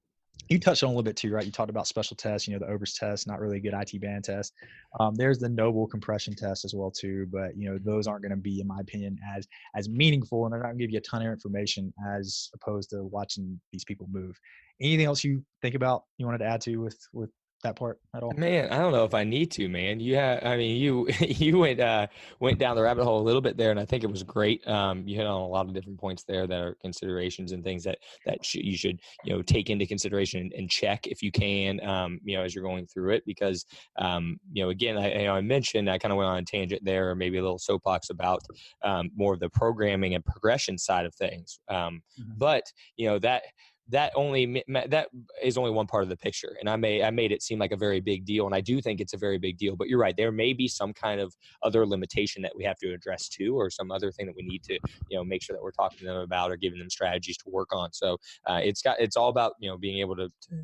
you 0.52 0.60
touched 0.60 0.84
on 0.84 0.88
a 0.88 0.92
little 0.92 1.04
bit 1.04 1.16
too, 1.16 1.32
right? 1.32 1.46
You 1.46 1.52
talked 1.52 1.70
about 1.70 1.88
special 1.88 2.18
tests, 2.18 2.46
you 2.46 2.54
know, 2.54 2.60
the 2.60 2.72
Ober's 2.72 2.94
test, 2.94 3.26
not 3.26 3.40
really 3.40 3.58
a 3.58 3.60
good 3.62 3.74
IT 3.74 4.02
band 4.02 4.26
test. 4.26 4.54
Um, 5.00 5.16
there's 5.16 5.40
the 5.40 5.48
Noble 5.48 5.88
compression 5.88 6.36
test 6.36 6.66
as 6.66 6.74
well 6.76 6.92
too, 6.92 7.28
but 7.32 7.56
you 7.56 7.70
know, 7.70 7.80
those 7.82 8.06
aren't 8.06 8.22
going 8.22 8.32
to 8.32 8.36
be, 8.36 8.60
in 8.60 8.68
my 8.68 8.80
opinion, 8.82 9.18
as 9.36 9.48
as 9.76 9.88
meaningful, 9.88 10.46
and 10.46 10.52
they're 10.52 10.60
not 10.60 10.68
going 10.68 10.80
to 10.80 10.84
give 10.84 10.92
you 10.92 10.98
a 10.98 11.02
ton 11.02 11.26
of 11.26 11.32
information 11.32 11.94
as 12.16 12.50
opposed 12.54 12.90
to 12.90 13.04
watching 13.06 13.60
these 13.72 13.86
people 13.86 14.08
move. 14.12 14.38
Anything 14.82 15.06
else 15.06 15.24
you 15.24 15.44
think 15.62 15.76
about 15.76 16.04
you 16.18 16.26
wanted 16.26 16.40
to 16.40 16.48
add 16.48 16.62
to 16.62 16.78
with 16.78 16.98
with 17.14 17.30
that 17.62 17.76
part 17.76 18.00
at 18.14 18.24
all? 18.24 18.32
Man, 18.36 18.72
I 18.72 18.78
don't 18.78 18.92
know 18.92 19.06
if 19.06 19.14
I 19.14 19.24
need 19.24 19.52
to, 19.52 19.70
man. 19.70 20.00
You 20.00 20.16
have, 20.16 20.44
I 20.44 20.58
mean, 20.58 20.78
you 20.78 21.08
you 21.20 21.60
went 21.60 21.80
uh, 21.80 22.08
went 22.40 22.60
down 22.60 22.76
the 22.76 22.84
rabbit 22.84 23.04
hole 23.04 23.20
a 23.20 23.24
little 23.24 23.42
bit 23.42 23.58
there, 23.58 23.72
and 23.72 23.80
I 23.80 23.86
think 23.86 24.04
it 24.04 24.10
was 24.12 24.24
great. 24.24 24.66
Um, 24.68 25.08
you 25.08 25.18
hit 25.18 25.26
on 25.26 25.42
a 25.42 25.48
lot 25.48 25.68
of 25.68 25.74
different 25.74 26.00
points 26.00 26.24
there 26.24 26.48
that 26.48 26.62
are 26.62 26.76
considerations 26.82 27.52
and 27.52 27.64
things 27.64 27.84
that 27.84 28.00
that 28.26 28.44
sh- 28.44 28.56
you 28.56 28.78
should 28.78 29.00
you 29.24 29.34
know 29.34 29.42
take 29.42 29.70
into 29.70 29.86
consideration 29.86 30.52
and, 30.56 30.72
check 30.72 31.06
if 31.06 31.22
you 31.22 31.34
can, 31.34 31.86
um, 31.86 32.18
you 32.24 32.38
know, 32.38 32.44
as 32.44 32.56
you're 32.56 32.64
going 32.64 32.88
through 32.88 33.10
it, 33.10 33.24
because 33.26 33.66
um, 33.98 34.40
you 34.54 34.64
know, 34.64 34.70
again, 34.70 34.98
I, 34.98 35.20
you 35.20 35.26
know, 35.26 35.34
I 35.34 35.42
mentioned 35.42 35.90
I 35.90 35.98
kind 35.98 36.14
of 36.14 36.18
went 36.18 36.30
on 36.30 36.38
a 36.38 36.44
tangent 36.44 36.86
there, 36.86 37.10
or 37.10 37.16
maybe 37.16 37.40
a 37.40 37.42
little 37.42 37.60
soapbox 37.60 38.10
about 38.10 38.42
um, 38.84 39.10
more 39.16 39.34
of 39.34 39.42
the 39.42 39.50
programming 39.50 40.16
and 40.16 40.24
progression 40.24 40.78
side 40.78 41.06
of 41.06 41.14
things. 41.16 41.60
Um, 41.68 42.02
mm-hmm. 42.18 42.32
But 42.38 42.64
you 42.96 43.08
know 43.08 43.20
that 43.20 43.44
that 43.92 44.12
only 44.16 44.64
that 44.68 45.08
is 45.44 45.58
only 45.58 45.70
one 45.70 45.86
part 45.86 46.04
of 46.04 46.10
the 46.10 46.18
picture 46.18 46.56
and 46.60 46.70
i 46.70 46.76
may 46.76 47.04
i 47.04 47.10
made 47.10 47.32
it 47.32 47.44
seem 47.44 47.60
like 47.60 47.72
a 47.72 47.78
very 47.78 48.00
big 48.00 48.26
deal 48.26 48.46
and 48.46 48.56
i 48.56 48.62
do 48.62 48.82
think 48.82 49.00
it's 49.00 49.14
a 49.14 49.18
very 49.18 49.38
big 49.38 49.58
deal 49.58 49.76
but 49.76 49.88
you're 49.88 50.00
right 50.00 50.16
there 50.18 50.32
may 50.32 50.54
be 50.54 50.68
some 50.68 50.94
kind 50.94 51.20
of 51.20 51.36
other 51.64 51.86
limitation 51.86 52.42
that 52.42 52.54
we 52.56 52.64
have 52.64 52.78
to 52.78 52.94
address 52.94 53.28
too 53.28 53.56
or 53.56 53.70
some 53.70 53.92
other 53.92 54.12
thing 54.12 54.26
that 54.26 54.36
we 54.36 54.44
need 54.44 54.64
to 54.64 54.74
you 55.10 55.18
know 55.18 55.24
make 55.24 55.44
sure 55.44 55.56
that 55.56 55.62
we're 55.62 55.72
talking 55.72 56.00
to 56.00 56.06
them 56.06 56.18
about 56.18 56.52
or 56.52 56.56
giving 56.56 56.80
them 56.80 56.90
strategies 56.90 57.38
to 57.38 57.50
work 57.50 57.74
on 57.74 57.92
so 57.92 58.18
uh, 58.48 58.60
it's 58.64 58.82
got 58.82 59.00
it's 59.00 59.18
all 59.18 59.30
about 59.30 59.54
you 59.60 59.70
know 59.70 59.78
being 59.78 60.00
able 60.00 60.16
to, 60.16 60.30
to 60.42 60.56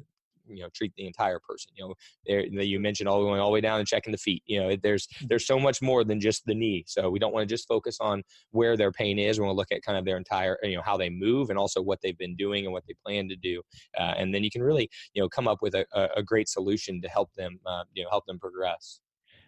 you 0.50 0.62
know 0.62 0.70
treat 0.74 0.94
the 0.96 1.06
entire 1.06 1.40
person 1.40 1.72
you 1.76 1.84
know 1.84 1.94
there 2.26 2.46
you 2.46 2.80
mentioned 2.80 3.08
all 3.08 3.24
going 3.24 3.40
all 3.40 3.50
the 3.50 3.54
way 3.54 3.62
down 3.62 3.80
and 3.80 3.88
checking 3.88 4.12
the 4.12 4.18
feet 4.18 4.44
you 4.46 4.60
know 4.60 4.76
there's 4.84 5.08
mm. 5.08 5.28
there's 5.28 5.46
so 5.46 5.60
much 5.60 5.82
more 5.82 6.04
than 6.04 6.20
just 6.20 6.46
the 6.46 6.56
knee 6.56 6.84
so 6.88 7.10
we 7.10 7.20
don't 7.20 7.34
want 7.34 7.48
to 7.48 7.54
just 7.54 7.68
focus 7.68 7.98
on 8.00 8.24
where 8.52 8.78
their 8.78 8.92
pain 8.92 9.20
is 9.20 9.40
we 9.40 9.46
want 9.46 9.54
to 9.54 9.58
look 9.58 9.72
at 9.72 9.82
kind 9.84 9.98
of 9.98 10.06
their 10.06 10.18
entire 10.18 10.58
you 10.64 10.76
know 10.76 10.82
how 10.84 10.98
they 10.98 11.10
move 11.10 11.50
and 11.50 11.60
also 11.60 11.82
what 11.82 12.00
they've 12.02 12.18
been 12.18 12.36
doing 12.36 12.66
and 12.66 12.74
what 12.74 12.84
they 12.88 12.94
plan 13.06 13.28
to 13.28 13.36
do 13.36 13.62
uh, 13.98 14.14
and 14.18 14.34
then 14.34 14.44
you 14.44 14.52
can 14.52 14.62
really 14.62 14.90
you 15.14 15.22
know 15.22 15.30
come 15.30 15.48
up 15.48 15.60
with 15.62 15.76
a, 15.76 15.86
a 16.16 16.24
great 16.24 16.48
solution 16.48 17.02
to 17.02 17.08
help 17.08 17.34
them 17.36 17.60
uh, 17.66 17.84
you 17.94 18.04
know 18.04 18.10
help 18.10 18.26
them 18.26 18.40
progress 18.40 19.00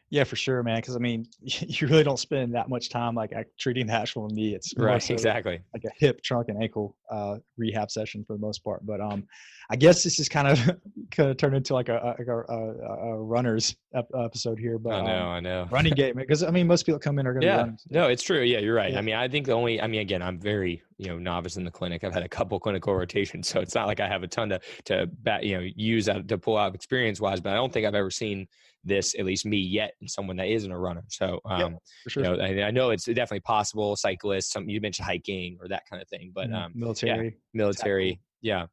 yeah, 0.09 0.23
for 0.23 0.35
sure, 0.35 0.63
man. 0.63 0.77
Because 0.77 0.95
I 0.95 0.99
mean, 0.99 1.27
you 1.41 1.87
really 1.87 2.03
don't 2.03 2.19
spend 2.19 2.55
that 2.55 2.69
much 2.69 2.89
time 2.89 3.15
like 3.15 3.31
treating 3.59 3.87
the 3.87 3.93
actual 3.93 4.27
knee. 4.29 4.55
It's 4.55 4.73
right, 4.77 5.01
so 5.01 5.13
exactly 5.13 5.59
like 5.73 5.83
a 5.83 5.91
hip, 5.97 6.21
trunk, 6.23 6.49
and 6.49 6.61
ankle 6.61 6.95
uh, 7.11 7.37
rehab 7.57 7.91
session 7.91 8.23
for 8.25 8.33
the 8.33 8.39
most 8.39 8.63
part. 8.63 8.85
But 8.85 9.01
um, 9.01 9.27
I 9.69 9.75
guess 9.75 10.03
this 10.03 10.19
is 10.19 10.27
kind 10.27 10.47
of 10.47 10.59
kind 11.11 11.29
of 11.29 11.37
turned 11.37 11.55
into 11.55 11.73
like 11.73 11.89
a 11.89 12.15
a, 12.19 12.33
a, 12.33 13.13
a 13.13 13.17
runners 13.21 13.75
episode 13.93 14.59
here. 14.59 14.77
But 14.77 14.93
I 14.93 15.01
know, 15.01 15.25
um, 15.25 15.29
I 15.29 15.39
know, 15.39 15.67
running 15.71 15.93
game 15.93 16.15
because 16.15 16.43
I 16.43 16.51
mean, 16.51 16.67
most 16.67 16.85
people 16.85 16.99
come 16.99 17.19
in 17.19 17.27
are 17.27 17.33
going 17.33 17.41
to 17.41 17.47
yeah. 17.47 17.57
run. 17.57 17.77
No, 17.89 18.07
it's 18.07 18.23
true. 18.23 18.41
Yeah, 18.41 18.59
you're 18.59 18.75
right. 18.75 18.93
Yeah. 18.93 18.99
I 18.99 19.01
mean, 19.01 19.15
I 19.15 19.27
think 19.27 19.45
the 19.45 19.53
only, 19.53 19.81
I 19.81 19.87
mean, 19.87 20.01
again, 20.01 20.21
I'm 20.21 20.39
very 20.39 20.81
you 20.97 21.07
know 21.07 21.17
novice 21.17 21.57
in 21.57 21.63
the 21.63 21.71
clinic. 21.71 22.03
I've 22.03 22.13
had 22.13 22.23
a 22.23 22.29
couple 22.29 22.59
clinical 22.59 22.95
rotations, 22.95 23.47
so 23.47 23.59
it's 23.59 23.75
not 23.75 23.87
like 23.87 23.99
I 23.99 24.07
have 24.07 24.23
a 24.23 24.27
ton 24.27 24.49
to 24.49 24.59
to 24.85 25.07
bat, 25.07 25.43
you 25.43 25.57
know 25.57 25.67
use 25.75 26.09
out 26.09 26.27
to 26.27 26.37
pull 26.37 26.57
out 26.57 26.75
experience 26.75 27.19
wise. 27.19 27.39
But 27.39 27.53
I 27.53 27.55
don't 27.55 27.71
think 27.71 27.85
I've 27.85 27.95
ever 27.95 28.11
seen 28.11 28.47
this, 28.83 29.15
at 29.17 29.25
least 29.25 29.45
me 29.45 29.57
yet, 29.57 29.93
in 30.01 30.07
someone 30.07 30.37
that 30.37 30.47
isn't 30.47 30.71
a 30.71 30.77
runner. 30.77 31.03
So, 31.09 31.39
um, 31.45 31.59
yeah, 31.59 31.77
sure. 32.07 32.23
you 32.23 32.29
know, 32.29 32.43
I, 32.43 32.67
I, 32.67 32.71
know 32.71 32.91
it's 32.91 33.05
definitely 33.05 33.41
possible. 33.41 33.95
Cyclists, 33.95 34.51
some 34.51 34.69
you 34.69 34.79
mentioned 34.79 35.05
hiking 35.05 35.57
or 35.61 35.67
that 35.67 35.83
kind 35.89 36.01
of 36.01 36.07
thing, 36.07 36.31
but 36.33 36.47
mm-hmm. 36.47 36.55
um, 36.55 36.71
military, 36.75 37.25
yeah, 37.27 37.31
military, 37.53 38.19
yeah. 38.41 38.65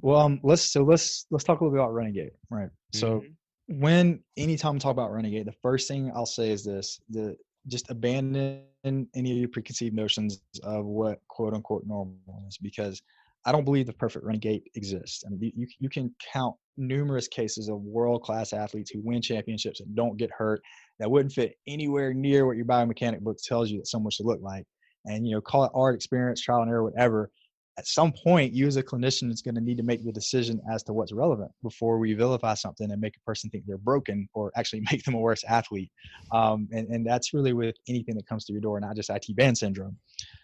Well, 0.00 0.20
um, 0.20 0.40
let's 0.42 0.72
so 0.72 0.82
let's 0.82 1.26
let's 1.30 1.44
talk 1.44 1.60
a 1.60 1.64
little 1.64 1.76
bit 1.76 1.82
about 1.82 1.94
running 1.94 2.14
gait, 2.14 2.32
right? 2.50 2.68
Mm-hmm. 2.68 2.98
So, 2.98 3.24
when 3.68 4.22
anytime 4.36 4.74
we 4.74 4.78
talk 4.80 4.92
about 4.92 5.12
running 5.12 5.32
gait, 5.32 5.46
the 5.46 5.54
first 5.62 5.88
thing 5.88 6.10
I'll 6.14 6.26
say 6.26 6.50
is 6.50 6.64
this: 6.64 7.00
the 7.10 7.36
just 7.68 7.90
abandon 7.90 8.62
any 8.84 9.32
of 9.32 9.38
your 9.38 9.48
preconceived 9.48 9.94
notions 9.94 10.40
of 10.62 10.84
what 10.84 11.20
quote 11.28 11.54
unquote 11.54 11.84
normal 11.86 12.16
is, 12.48 12.58
because 12.58 13.02
I 13.44 13.52
don't 13.52 13.64
believe 13.64 13.86
the 13.86 13.92
perfect 13.92 14.24
running 14.24 14.40
gait 14.40 14.70
exists. 14.74 15.22
I 15.24 15.30
mean, 15.30 15.52
you, 15.54 15.66
you 15.78 15.88
can 15.88 16.12
count 16.32 16.56
numerous 16.76 17.28
cases 17.28 17.68
of 17.68 17.80
world 17.80 18.22
class 18.22 18.52
athletes 18.52 18.90
who 18.90 19.00
win 19.04 19.22
championships 19.22 19.80
and 19.80 19.94
don't 19.94 20.16
get 20.16 20.30
hurt 20.36 20.60
that 20.98 21.10
wouldn't 21.10 21.32
fit 21.32 21.54
anywhere 21.68 22.12
near 22.12 22.46
what 22.46 22.56
your 22.56 22.66
biomechanic 22.66 23.20
book 23.20 23.38
tells 23.42 23.70
you 23.70 23.78
that 23.78 23.86
someone 23.86 24.10
should 24.10 24.26
look 24.26 24.40
like. 24.42 24.64
And, 25.04 25.26
you 25.26 25.36
know, 25.36 25.40
call 25.40 25.64
it 25.64 25.70
art, 25.74 25.94
experience, 25.94 26.40
trial 26.40 26.62
and 26.62 26.70
error, 26.70 26.82
whatever. 26.82 27.30
At 27.78 27.86
some 27.86 28.12
point, 28.12 28.54
you 28.54 28.66
as 28.66 28.76
a 28.76 28.82
clinician 28.82 29.30
is 29.30 29.42
going 29.42 29.54
to 29.54 29.60
need 29.60 29.76
to 29.76 29.82
make 29.82 30.02
the 30.04 30.12
decision 30.12 30.60
as 30.72 30.82
to 30.84 30.94
what's 30.94 31.12
relevant 31.12 31.50
before 31.62 31.98
we 31.98 32.14
vilify 32.14 32.54
something 32.54 32.90
and 32.90 33.00
make 33.00 33.16
a 33.16 33.20
person 33.20 33.50
think 33.50 33.64
they're 33.66 33.76
broken 33.76 34.28
or 34.32 34.50
actually 34.56 34.82
make 34.90 35.04
them 35.04 35.14
a 35.14 35.18
worse 35.18 35.44
athlete. 35.44 35.90
Um, 36.32 36.68
and, 36.72 36.88
and 36.88 37.06
that's 37.06 37.34
really 37.34 37.52
with 37.52 37.76
anything 37.88 38.14
that 38.16 38.26
comes 38.26 38.44
to 38.46 38.52
your 38.52 38.62
door, 38.62 38.80
not 38.80 38.96
just 38.96 39.10
IT 39.10 39.26
band 39.36 39.58
syndrome. 39.58 39.96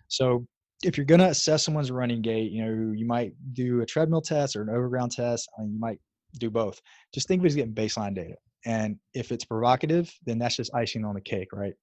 So 0.09 0.47
if 0.85 0.97
you're 0.97 1.07
going 1.07 1.21
to 1.21 1.29
assess 1.29 1.65
someone's 1.65 1.91
running 1.91 2.23
gait, 2.23 2.51
you 2.51 2.65
know, 2.65 2.93
you 2.93 3.07
might 3.07 3.33
do 3.55 3.81
a 3.81 3.87
treadmill 3.87 4.21
test 4.21 4.57
or 4.57 4.63
an 4.63 4.69
overground 4.69 5.13
test. 5.13 5.49
I 5.57 5.63
mean, 5.63 5.73
you 5.73 5.81
might 5.81 6.01
do 6.39 6.51
both. 6.51 6.81
Just 7.15 7.29
think 7.29 7.41
of 7.41 7.45
it 7.45 7.49
as 7.49 7.55
getting 7.55 7.75
baseline 7.75 8.15
data. 8.15 8.35
And 8.65 8.97
if 9.15 9.33
it's 9.33 9.45
provocative, 9.45 10.13
then 10.27 10.39
that's 10.39 10.57
just 10.57 10.75
icing 10.75 11.05
on 11.05 11.15
the 11.15 11.21
cake, 11.21 11.53
right? 11.53 11.75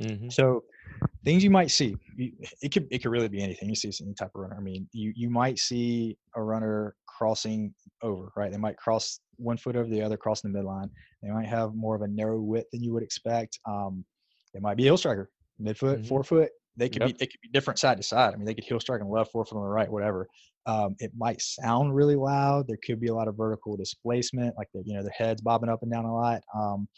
Mm-hmm. 0.00 0.30
So 0.30 0.64
things 1.24 1.42
you 1.42 1.50
might 1.50 1.70
see, 1.70 1.96
it 2.18 2.72
could 2.72 2.86
it 2.90 3.02
could 3.02 3.10
really 3.10 3.28
be 3.28 3.42
anything. 3.42 3.68
You 3.68 3.74
see 3.74 3.90
any 4.02 4.14
type 4.14 4.30
of 4.34 4.40
runner. 4.42 4.56
I 4.58 4.62
mean, 4.62 4.88
you 4.92 5.12
you 5.16 5.30
might 5.30 5.58
see 5.58 6.16
a 6.36 6.42
runner 6.42 6.94
crossing 7.06 7.74
over, 8.02 8.32
right? 8.36 8.50
They 8.50 8.58
might 8.58 8.76
cross 8.76 9.20
one 9.36 9.56
foot 9.56 9.76
over 9.76 9.88
the 9.88 10.02
other, 10.02 10.16
crossing 10.16 10.52
the 10.52 10.58
midline. 10.58 10.90
They 11.22 11.30
might 11.30 11.46
have 11.46 11.74
more 11.74 11.94
of 11.94 12.02
a 12.02 12.08
narrow 12.08 12.40
width 12.40 12.70
than 12.72 12.82
you 12.82 12.92
would 12.92 13.02
expect. 13.02 13.58
Um, 13.66 14.04
they 14.52 14.60
might 14.60 14.76
be 14.76 14.84
a 14.84 14.86
heel 14.86 14.96
striker, 14.96 15.30
midfoot, 15.60 15.96
mm-hmm. 15.96 16.04
forefoot, 16.04 16.50
they 16.76 16.88
could 16.88 17.02
yep. 17.02 17.08
be 17.08 17.12
they 17.12 17.26
could 17.26 17.40
be 17.40 17.48
different 17.48 17.78
side 17.78 17.96
to 17.98 18.02
side. 18.02 18.34
I 18.34 18.36
mean, 18.36 18.46
they 18.46 18.54
could 18.54 18.64
heel 18.64 18.80
strike 18.80 19.00
on 19.00 19.06
the 19.06 19.12
left, 19.12 19.30
forefoot 19.30 19.56
on 19.56 19.62
the 19.62 19.68
right, 19.68 19.90
whatever. 19.90 20.28
Um, 20.66 20.96
it 20.98 21.12
might 21.16 21.40
sound 21.40 21.94
really 21.94 22.16
loud. 22.16 22.66
There 22.66 22.78
could 22.84 23.00
be 23.00 23.08
a 23.08 23.14
lot 23.14 23.28
of 23.28 23.36
vertical 23.36 23.76
displacement, 23.76 24.56
like 24.56 24.68
the, 24.74 24.82
you 24.84 24.94
know 24.94 25.02
their 25.02 25.12
heads 25.16 25.40
bobbing 25.40 25.68
up 25.68 25.82
and 25.82 25.92
down 25.92 26.04
a 26.04 26.14
lot. 26.14 26.42
Um, 26.54 26.88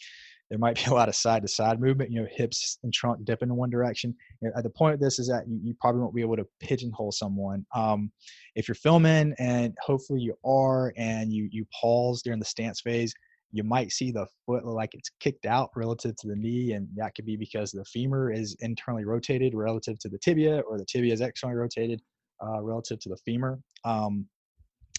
there 0.51 0.59
might 0.59 0.77
be 0.77 0.91
a 0.91 0.95
lot 0.95 1.09
of 1.09 1.15
side 1.15 1.43
to 1.43 1.49
side 1.49 1.81
movement. 1.81 2.11
You 2.11 2.23
know, 2.23 2.29
hips 2.31 2.79
and 2.83 2.93
trunk 2.93 3.25
dipping 3.25 3.49
in 3.49 3.57
one 3.57 3.71
direction. 3.71 4.15
You 4.41 4.51
know, 4.55 4.63
the 4.63 4.71
point 4.71 4.95
of 4.95 5.01
this 5.01 5.19
is 5.19 5.29
that 5.29 5.49
you, 5.49 5.59
you, 5.63 5.75
probably 5.81 6.01
won't 6.01 6.15
be 6.15 6.21
able 6.21 6.37
to 6.37 6.47
pigeonhole 6.61 7.13
someone. 7.13 7.67
Um, 7.75 8.13
if 8.55 8.69
you're 8.69 8.77
filming, 8.77 9.35
and 9.39 9.75
hopefully 9.81 10.21
you 10.21 10.35
are, 10.45 10.93
and 10.97 11.33
you 11.33 11.49
you 11.51 11.67
pause 11.81 12.23
during 12.23 12.39
the 12.39 12.45
stance 12.45 12.81
phase, 12.81 13.13
you 13.53 13.65
might 13.65 13.91
see 13.91 14.11
the 14.11 14.27
foot 14.45 14.65
like 14.65 14.95
it's 14.95 15.11
kicked 15.21 15.47
out 15.47 15.71
relative 15.75 16.17
to 16.17 16.29
the 16.29 16.37
knee, 16.37 16.73
and 16.73 16.89
that 16.97 17.15
could 17.15 17.27
be 17.27 17.37
because 17.37 17.73
the 17.73 17.85
femur 17.85 18.31
is 18.31 18.57
internally 18.61 19.05
rotated 19.05 19.55
relative 19.55 19.99
to 20.01 20.09
the 20.09 20.19
tibia, 20.19 20.61
or 20.61 20.79
the 20.79 20.85
tibia 20.85 21.13
is 21.13 21.21
externally 21.21 21.57
rotated 21.57 22.01
uh, 22.45 22.63
relative 22.63 22.99
to 23.01 23.09
the 23.09 23.17
femur. 23.17 23.59
Um, 23.85 24.27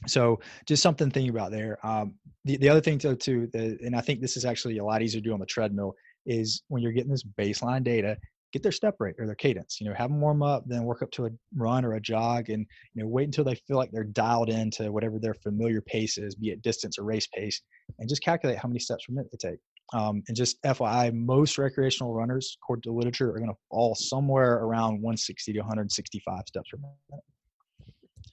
so 0.05 0.39
just 0.65 0.83
something 0.83 1.09
to 1.09 1.13
think 1.13 1.29
about 1.29 1.51
there. 1.51 1.77
Um, 1.85 2.15
the, 2.45 2.57
the 2.57 2.69
other 2.69 2.81
thing 2.81 2.97
though 2.97 3.15
too, 3.15 3.47
the, 3.53 3.77
and 3.83 3.95
I 3.95 4.01
think 4.01 4.21
this 4.21 4.37
is 4.37 4.45
actually 4.45 4.77
a 4.77 4.85
lot 4.85 5.01
easier 5.01 5.21
to 5.21 5.27
do 5.27 5.33
on 5.33 5.39
the 5.39 5.45
treadmill, 5.45 5.95
is 6.25 6.61
when 6.67 6.83
you're 6.83 6.91
getting 6.91 7.11
this 7.11 7.23
baseline 7.23 7.83
data, 7.83 8.17
get 8.53 8.63
their 8.63 8.71
step 8.71 8.95
rate 8.99 9.15
or 9.17 9.25
their 9.25 9.35
cadence. 9.35 9.79
You 9.79 9.89
know, 9.89 9.95
have 9.95 10.09
them 10.09 10.21
warm 10.21 10.43
up, 10.43 10.63
then 10.67 10.83
work 10.83 11.01
up 11.01 11.11
to 11.11 11.25
a 11.25 11.29
run 11.55 11.85
or 11.85 11.93
a 11.93 12.01
jog, 12.01 12.49
and 12.49 12.65
you 12.93 13.03
know, 13.03 13.09
wait 13.09 13.25
until 13.25 13.43
they 13.43 13.55
feel 13.55 13.77
like 13.77 13.91
they're 13.91 14.03
dialed 14.03 14.49
into 14.49 14.91
whatever 14.91 15.19
their 15.19 15.33
familiar 15.33 15.81
pace 15.81 16.17
is, 16.17 16.35
be 16.35 16.49
it 16.49 16.61
distance 16.61 16.97
or 16.97 17.03
race 17.03 17.27
pace, 17.27 17.61
and 17.99 18.09
just 18.09 18.23
calculate 18.23 18.57
how 18.57 18.67
many 18.67 18.79
steps 18.79 19.05
per 19.05 19.13
minute 19.13 19.31
they 19.31 19.49
take. 19.49 19.59
Um, 19.93 20.21
and 20.27 20.35
just 20.35 20.61
FYI, 20.63 21.13
most 21.13 21.57
recreational 21.57 22.13
runners, 22.13 22.57
according 22.61 22.83
to 22.83 22.91
literature, 22.91 23.29
are 23.29 23.37
going 23.37 23.49
to 23.49 23.57
fall 23.69 23.95
somewhere 23.95 24.55
around 24.55 25.01
160 25.01 25.53
to 25.53 25.59
165 25.59 26.41
steps 26.45 26.69
per 26.69 26.77
minute. 26.77 27.23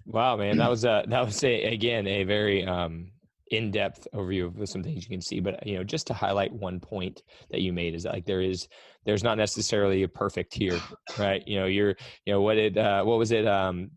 Wow, 0.07 0.37
man, 0.37 0.59
that 0.59 0.69
was 0.69 0.85
a 0.85 1.05
that 1.09 1.25
was 1.25 1.43
a 1.45 1.65
again 1.65 2.07
a 2.07 2.25
very 2.25 2.65
um, 2.67 3.11
in-depth 3.51 4.07
overview 4.15 4.61
of 4.61 4.69
some 4.69 4.83
things 4.83 5.05
you 5.05 5.09
can 5.11 5.21
see 5.21 5.39
but 5.39 5.65
you 5.67 5.77
know 5.77 5.85
just 5.85 6.07
to 6.07 6.15
highlight 6.15 6.53
one 6.53 6.81
point 6.81 7.23
that 7.51 7.61
you 7.61 7.73
made 7.73 7.95
is 7.95 8.03
that, 8.03 8.13
like 8.15 8.25
there 8.25 8.41
is 8.41 8.69
there's 9.05 9.23
not 9.23 9.37
necessarily 9.39 10.03
a 10.03 10.09
perfect 10.09 10.53
here 10.55 10.83
right? 11.17 11.47
You 11.47 11.61
know 11.61 11.67
you're 11.67 11.95
you 12.27 12.33
know 12.33 12.41
what 12.43 12.55
did 12.55 12.77
uh 12.79 13.03
what 13.05 13.19
was 13.19 13.33
it 13.33 13.47
um 13.47 13.91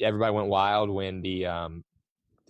everybody 0.00 0.32
went 0.34 0.48
wild 0.48 0.90
when 0.90 1.20
the 1.22 1.46
um 1.46 1.84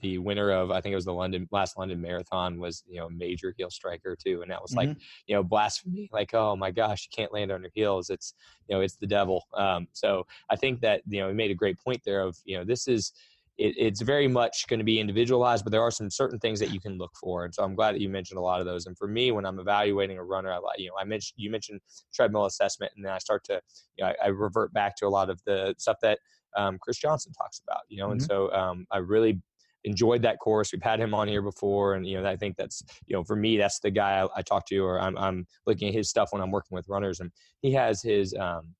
the 0.05 0.19
winner 0.19 0.51
of 0.51 0.71
I 0.71 0.83
think 0.83 0.93
it 0.93 0.97
was 0.97 1.07
the 1.07 1.15
London 1.15 1.49
last 1.51 1.79
London 1.79 1.99
marathon 1.99 2.61
was 2.61 2.85
you 2.87 2.99
know 2.99 3.07
a 3.07 3.11
major 3.11 3.55
heel 3.57 3.71
striker 3.71 4.15
too, 4.15 4.43
and 4.43 4.51
that 4.51 4.61
was 4.61 4.75
like 4.75 4.91
mm-hmm. 4.91 4.99
you 5.27 5.35
know 5.35 5.43
blasphemy. 5.43 6.11
Like 6.13 6.35
oh 6.35 6.55
my 6.57 6.71
gosh, 6.71 7.09
you 7.09 7.17
can't 7.17 7.33
land 7.33 7.51
on 7.51 7.63
your 7.63 7.71
heels. 7.75 8.11
It's 8.11 8.35
you 8.69 8.77
know 8.77 8.83
it's 8.83 8.97
the 8.97 9.07
devil. 9.07 9.47
Um, 9.55 9.89
so 9.93 10.27
I 10.51 10.57
think 10.57 10.83
that 10.83 11.01
you 11.09 11.21
know 11.21 11.29
he 11.29 11.35
made 11.35 11.51
a 11.51 11.55
great 11.55 11.79
point 11.79 12.03
there 12.05 12.21
of 12.21 12.37
you 12.45 12.59
know 12.59 12.65
this 12.65 12.87
is 12.87 13.13
it, 13.57 13.75
it's 13.79 14.03
very 14.03 14.29
much 14.29 14.67
going 14.69 14.79
to 14.79 14.85
be 14.85 15.01
individualized, 15.01 15.65
but 15.65 15.71
there 15.71 15.81
are 15.81 15.91
some 15.91 16.11
certain 16.11 16.39
things 16.39 16.61
that 16.61 16.71
you 16.71 16.81
can 16.81 16.99
look 16.99 17.13
for. 17.19 17.47
And 17.47 17.55
so 17.55 17.63
I'm 17.63 17.75
glad 17.75 17.95
that 17.95 18.03
you 18.03 18.11
mentioned 18.11 18.37
a 18.37 18.43
lot 18.43 18.61
of 18.61 18.67
those. 18.67 18.85
And 18.85 18.99
for 18.99 19.09
me, 19.09 19.33
when 19.33 19.47
I'm 19.47 19.59
evaluating 19.59 20.19
a 20.19 20.25
runner, 20.25 20.53
I 20.53 20.59
like, 20.59 20.79
you 20.79 20.89
know, 20.89 20.95
I 21.01 21.05
mentioned, 21.05 21.37
you 21.37 21.51
mentioned 21.51 21.81
treadmill 22.13 22.45
assessment, 22.45 22.93
and 22.97 23.05
then 23.05 23.13
I 23.13 23.19
start 23.19 23.43
to, 23.45 23.61
you 23.97 24.05
know, 24.05 24.11
I, 24.11 24.27
I 24.27 24.29
revert 24.29 24.73
back 24.75 24.97
to 24.97 25.07
a 25.07 25.09
lot 25.09 25.31
of 25.31 25.41
the 25.47 25.75
stuff 25.79 25.97
that 26.03 26.19
um, 26.57 26.79
Chris 26.81 26.99
Johnson 26.99 27.33
talks 27.33 27.61
about, 27.67 27.83
you 27.89 27.99
know, 27.99 28.07
mm-hmm. 28.07 28.13
and 28.13 28.23
so 28.23 28.53
um, 28.53 28.87
I 28.91 28.99
really 28.99 29.41
enjoyed 29.85 30.23
that 30.23 30.39
course. 30.39 30.73
We've 30.73 30.83
had 30.83 31.01
him 31.01 31.15
on 31.15 31.29
here 31.29 31.43
before, 31.43 31.95
and 31.95 32.07
you 32.07 32.21
know, 32.21 32.29
I 32.29 32.37
think 32.37 32.57
that's 32.57 32.83
you 33.07 33.15
know, 33.15 33.25
for 33.25 33.37
me, 33.37 33.57
that's 33.57 33.81
the 33.81 33.91
guy 33.91 34.21
I, 34.21 34.39
I 34.39 34.43
talk 34.43 34.67
to, 34.67 34.79
or 34.79 35.01
I'm 35.01 35.17
I'm 35.17 35.47
looking 35.67 35.89
at 35.89 35.95
his 35.95 36.09
stuff 36.09 36.33
when 36.33 36.43
I'm 36.43 36.51
working 36.51 36.75
with 36.75 36.89
runners, 36.89 37.21
and 37.21 37.31
he 37.61 37.73
has 37.73 38.03
his 38.03 38.35
um, 38.35 38.75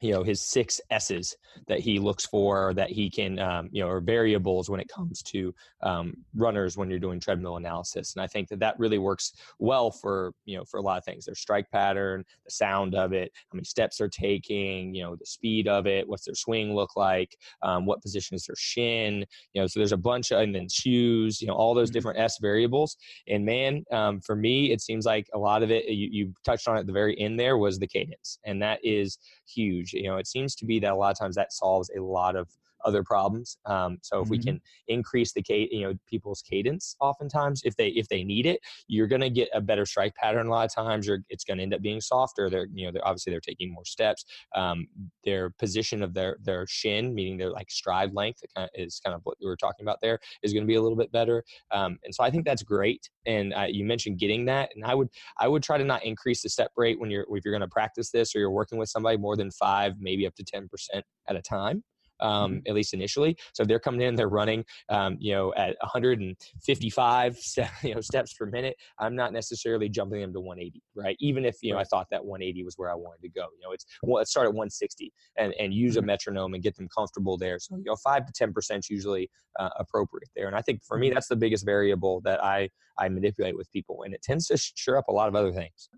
you 0.00 0.12
know 0.12 0.22
his 0.22 0.40
six 0.40 0.80
s's 0.90 1.36
that 1.68 1.80
he 1.80 1.98
looks 1.98 2.26
for 2.26 2.72
that 2.74 2.90
he 2.90 3.10
can 3.10 3.38
um, 3.38 3.68
you 3.70 3.82
know 3.82 3.88
or 3.88 4.00
variables 4.00 4.70
when 4.70 4.80
it 4.80 4.88
comes 4.88 5.22
to 5.22 5.54
um, 5.82 6.14
runners 6.34 6.76
when 6.76 6.88
you're 6.88 6.98
doing 6.98 7.20
treadmill 7.20 7.56
analysis. 7.56 8.14
And 8.14 8.22
i 8.22 8.26
think 8.26 8.48
that 8.48 8.60
that 8.60 8.78
really 8.78 8.98
works 8.98 9.32
well 9.58 9.90
for 9.90 10.32
you 10.44 10.56
know 10.56 10.64
for 10.64 10.78
a 10.78 10.82
lot 10.82 10.98
of 10.98 11.04
things. 11.04 11.26
Their 11.26 11.34
strike 11.34 11.70
pattern 11.70 12.24
the 12.44 12.50
sound 12.50 12.94
of 12.94 13.12
it 13.12 13.30
how 13.50 13.56
many 13.56 13.64
steps 13.64 13.98
they're 13.98 14.08
taking 14.08 14.94
you 14.94 15.02
know 15.02 15.16
the 15.16 15.26
speed 15.26 15.68
of 15.68 15.86
it 15.86 16.08
what's 16.08 16.24
their 16.24 16.34
swing 16.34 16.74
look 16.74 16.96
like 16.96 17.36
um, 17.62 17.86
what 17.86 18.02
position 18.02 18.34
is 18.34 18.44
their 18.46 18.56
shin 18.56 19.24
you 19.52 19.60
know 19.60 19.66
so 19.66 19.80
there's 19.80 19.92
a 19.92 19.96
bunch 19.96 20.30
of 20.30 20.40
and 20.40 20.54
then 20.54 20.68
shoes 20.68 21.40
you 21.40 21.48
know 21.48 21.54
all 21.54 21.74
those 21.74 21.88
mm-hmm. 21.88 21.94
different 21.94 22.18
s 22.18 22.38
variables. 22.40 22.96
And 23.28 23.44
man 23.44 23.84
um, 23.92 24.20
for 24.20 24.34
me 24.34 24.72
it 24.72 24.80
seems 24.80 25.04
like 25.04 25.28
a 25.34 25.38
lot 25.38 25.62
of 25.62 25.70
it 25.70 25.86
you, 25.88 26.08
you 26.10 26.34
touched 26.44 26.68
on 26.68 26.76
at 26.76 26.86
the 26.86 26.92
very 26.92 27.18
end 27.20 27.38
there 27.38 27.58
was 27.58 27.78
the 27.78 27.86
cadence. 27.86 28.38
And 28.44 28.62
that 28.62 28.78
is 28.82 29.18
huge 29.46 29.89
you 29.92 30.04
know 30.04 30.16
it 30.16 30.26
seems 30.26 30.54
to 30.54 30.64
be 30.64 30.78
that 30.80 30.92
a 30.92 30.96
lot 30.96 31.10
of 31.10 31.18
times 31.18 31.36
that 31.36 31.52
solves 31.52 31.90
a 31.96 32.02
lot 32.02 32.36
of 32.36 32.48
other 32.84 33.02
problems. 33.02 33.58
Um, 33.66 33.98
so 34.02 34.18
if 34.18 34.24
mm-hmm. 34.24 34.30
we 34.30 34.38
can 34.38 34.60
increase 34.88 35.32
the 35.32 35.42
you 35.48 35.82
know 35.82 35.94
people's 36.06 36.42
cadence, 36.42 36.96
oftentimes 37.00 37.62
if 37.64 37.76
they 37.76 37.88
if 37.88 38.08
they 38.08 38.24
need 38.24 38.46
it, 38.46 38.60
you're 38.88 39.06
going 39.06 39.20
to 39.20 39.30
get 39.30 39.48
a 39.54 39.60
better 39.60 39.86
strike 39.86 40.14
pattern. 40.14 40.46
A 40.46 40.50
lot 40.50 40.64
of 40.64 40.74
times, 40.74 41.06
you're, 41.06 41.20
it's 41.28 41.44
going 41.44 41.58
to 41.58 41.62
end 41.62 41.74
up 41.74 41.82
being 41.82 42.00
softer. 42.00 42.48
They're 42.50 42.68
you 42.72 42.86
know 42.86 42.92
they're 42.92 43.06
obviously 43.06 43.32
they're 43.32 43.40
taking 43.40 43.72
more 43.72 43.84
steps. 43.84 44.24
Um, 44.54 44.86
their 45.24 45.50
position 45.50 46.02
of 46.02 46.14
their 46.14 46.36
their 46.42 46.66
shin, 46.66 47.14
meaning 47.14 47.38
their 47.38 47.50
like 47.50 47.70
stride 47.70 48.12
length, 48.14 48.42
kind 48.54 48.64
of, 48.64 48.70
is 48.80 49.00
kind 49.04 49.14
of 49.14 49.20
what 49.24 49.36
we 49.40 49.46
were 49.46 49.56
talking 49.56 49.84
about 49.84 49.98
there, 50.00 50.18
is 50.42 50.52
going 50.52 50.64
to 50.64 50.68
be 50.68 50.74
a 50.74 50.82
little 50.82 50.96
bit 50.96 51.12
better. 51.12 51.44
Um, 51.70 51.98
and 52.04 52.14
so 52.14 52.24
I 52.24 52.30
think 52.30 52.44
that's 52.44 52.62
great. 52.62 53.08
And 53.26 53.52
uh, 53.54 53.66
you 53.68 53.84
mentioned 53.84 54.18
getting 54.18 54.44
that, 54.46 54.70
and 54.74 54.84
I 54.84 54.94
would 54.94 55.08
I 55.38 55.48
would 55.48 55.62
try 55.62 55.78
to 55.78 55.84
not 55.84 56.04
increase 56.04 56.42
the 56.42 56.48
step 56.48 56.70
rate 56.76 56.98
when 57.00 57.10
you're 57.10 57.26
if 57.30 57.44
you're 57.44 57.52
going 57.52 57.60
to 57.60 57.68
practice 57.68 58.10
this 58.10 58.34
or 58.34 58.38
you're 58.38 58.50
working 58.50 58.78
with 58.78 58.88
somebody 58.88 59.16
more 59.16 59.36
than 59.36 59.50
five, 59.50 59.94
maybe 59.98 60.26
up 60.26 60.34
to 60.36 60.44
ten 60.44 60.68
percent 60.68 61.04
at 61.28 61.36
a 61.36 61.42
time 61.42 61.82
um, 62.20 62.52
mm-hmm. 62.52 62.58
at 62.68 62.74
least 62.74 62.94
initially. 62.94 63.36
So 63.52 63.62
if 63.62 63.68
they're 63.68 63.80
coming 63.80 64.02
in, 64.02 64.14
they're 64.14 64.28
running, 64.28 64.64
um, 64.88 65.16
you 65.20 65.32
know, 65.32 65.52
at 65.56 65.76
155 65.80 67.38
you 67.82 67.94
know 67.94 68.00
steps 68.00 68.34
per 68.34 68.46
minute. 68.46 68.76
I'm 68.98 69.14
not 69.14 69.32
necessarily 69.32 69.88
jumping 69.88 70.20
them 70.20 70.32
to 70.32 70.40
180, 70.40 70.82
right? 70.94 71.16
Even 71.20 71.44
if 71.44 71.56
you 71.62 71.72
know 71.72 71.78
I 71.78 71.84
thought 71.84 72.08
that 72.10 72.24
180 72.24 72.64
was 72.64 72.74
where 72.76 72.90
I 72.90 72.94
wanted 72.94 73.22
to 73.22 73.28
go. 73.28 73.46
You 73.56 73.66
know, 73.66 73.72
it's 73.72 73.86
well, 74.02 74.16
let's 74.16 74.30
start 74.30 74.46
at 74.46 74.54
160 74.54 75.12
and 75.36 75.54
and 75.58 75.72
use 75.72 75.96
a 75.96 76.00
mm-hmm. 76.00 76.06
metronome 76.06 76.54
and 76.54 76.62
get 76.62 76.76
them 76.76 76.88
comfortable 76.96 77.36
there. 77.36 77.58
So 77.58 77.76
you 77.76 77.84
know, 77.84 77.96
five 77.96 78.26
to 78.26 78.32
10 78.32 78.52
percent 78.52 78.88
usually 78.88 79.30
uh, 79.58 79.70
appropriate 79.78 80.30
there. 80.36 80.46
And 80.46 80.56
I 80.56 80.62
think 80.62 80.82
for 80.84 80.98
me, 80.98 81.08
mm-hmm. 81.08 81.14
that's 81.14 81.28
the 81.28 81.36
biggest 81.36 81.64
variable 81.64 82.20
that 82.22 82.42
I 82.42 82.68
I 82.98 83.08
manipulate 83.08 83.56
with 83.56 83.70
people, 83.72 84.02
and 84.02 84.14
it 84.14 84.22
tends 84.22 84.46
to 84.48 84.56
sure 84.56 84.98
up 84.98 85.08
a 85.08 85.12
lot 85.12 85.28
of 85.28 85.34
other 85.34 85.52
things. 85.52 85.88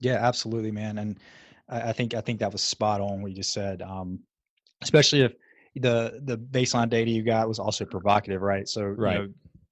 Yeah, 0.00 0.16
absolutely, 0.16 0.70
man. 0.70 0.98
And 0.98 1.18
I 1.68 1.92
think 1.92 2.14
I 2.14 2.20
think 2.20 2.40
that 2.40 2.52
was 2.52 2.62
spot 2.62 3.00
on 3.00 3.22
what 3.22 3.30
you 3.30 3.36
just 3.36 3.52
said. 3.52 3.82
Um, 3.82 4.20
especially 4.82 5.22
if 5.22 5.34
the 5.76 6.20
the 6.24 6.38
baseline 6.38 6.88
data 6.88 7.10
you 7.10 7.22
got 7.22 7.48
was 7.48 7.58
also 7.58 7.84
provocative, 7.84 8.42
right? 8.42 8.68
So 8.68 8.84
right. 8.84 9.14
You 9.14 9.22
know, 9.26 9.28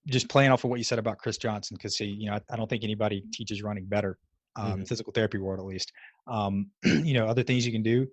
just 0.09 0.29
playing 0.29 0.51
off 0.51 0.65
of 0.65 0.71
what 0.71 0.79
you 0.79 0.85
said 0.85 0.99
about 0.99 1.19
Chris 1.19 1.39
Johnson, 1.39 1.77
because 1.77 1.97
he, 1.97 2.07
you 2.07 2.27
know, 2.27 2.35
I, 2.35 2.41
I, 2.51 2.57
don't 2.57 2.69
think 2.69 2.83
anybody 2.83 3.23
teaches 3.33 3.63
running 3.63 3.85
better, 3.85 4.19
um, 4.57 4.73
mm-hmm. 4.73 4.83
physical 4.83 5.13
therapy 5.13 5.39
world 5.39 5.61
at 5.61 5.67
least. 5.67 5.93
Um, 6.27 6.71
you 6.85 7.15
know, 7.15 7.27
other 7.27 7.45
things 7.45 7.65
you 7.65 7.73
can 7.73 7.85
do. 7.85 8.09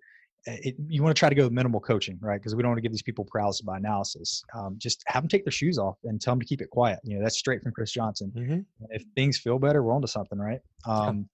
Eh, 0.46 0.58
it, 0.66 0.76
you 0.88 1.02
want 1.02 1.16
to 1.16 1.20
try 1.20 1.30
to 1.30 1.36
go 1.36 1.46
with 1.46 1.52
minimal 1.52 1.80
coaching, 1.80 2.20
right? 2.22 2.40
Because 2.40 2.56
we 2.56 2.62
don't 2.62 2.70
want 2.70 2.78
to 2.78 2.84
give 2.84 2.92
these 2.92 3.02
people 3.02 3.26
paralysis 3.26 3.62
by 3.62 3.78
analysis. 3.78 4.44
Um, 4.54 4.76
just 4.78 5.04
have 5.08 5.24
them 5.24 5.30
take 5.30 5.44
their 5.44 5.52
shoes 5.52 5.80
off 5.80 5.98
and 6.04 6.22
tell 6.22 6.34
them 6.34 6.42
to 6.42 6.46
keep 6.46 6.62
it 6.62 6.70
quiet. 6.70 7.00
You 7.04 7.18
know, 7.18 7.24
that's 7.24 7.38
straight 7.38 7.64
from 7.64 7.72
Chris 7.72 7.92
Johnson. 7.92 8.32
Mm-hmm. 8.36 8.86
If 8.92 9.04
things 9.16 9.38
feel 9.40 9.58
better, 9.58 9.82
we're 9.82 9.94
onto 9.94 10.08
something, 10.08 10.38
right? 10.38 10.60
Um, 10.86 11.28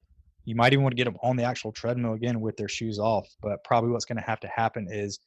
you 0.46 0.56
might 0.56 0.74
even 0.74 0.84
want 0.84 0.94
to 0.94 0.98
get 0.98 1.06
them 1.06 1.18
on 1.22 1.36
the 1.36 1.44
actual 1.44 1.72
treadmill 1.72 2.14
again 2.14 2.40
with 2.40 2.56
their 2.56 2.70
shoes 2.70 2.98
off. 2.98 3.28
But 3.42 3.64
probably 3.64 3.92
what's 3.92 4.06
going 4.06 4.18
to 4.18 4.24
have 4.24 4.40
to 4.42 4.48
happen 4.48 4.88
is 4.90 5.20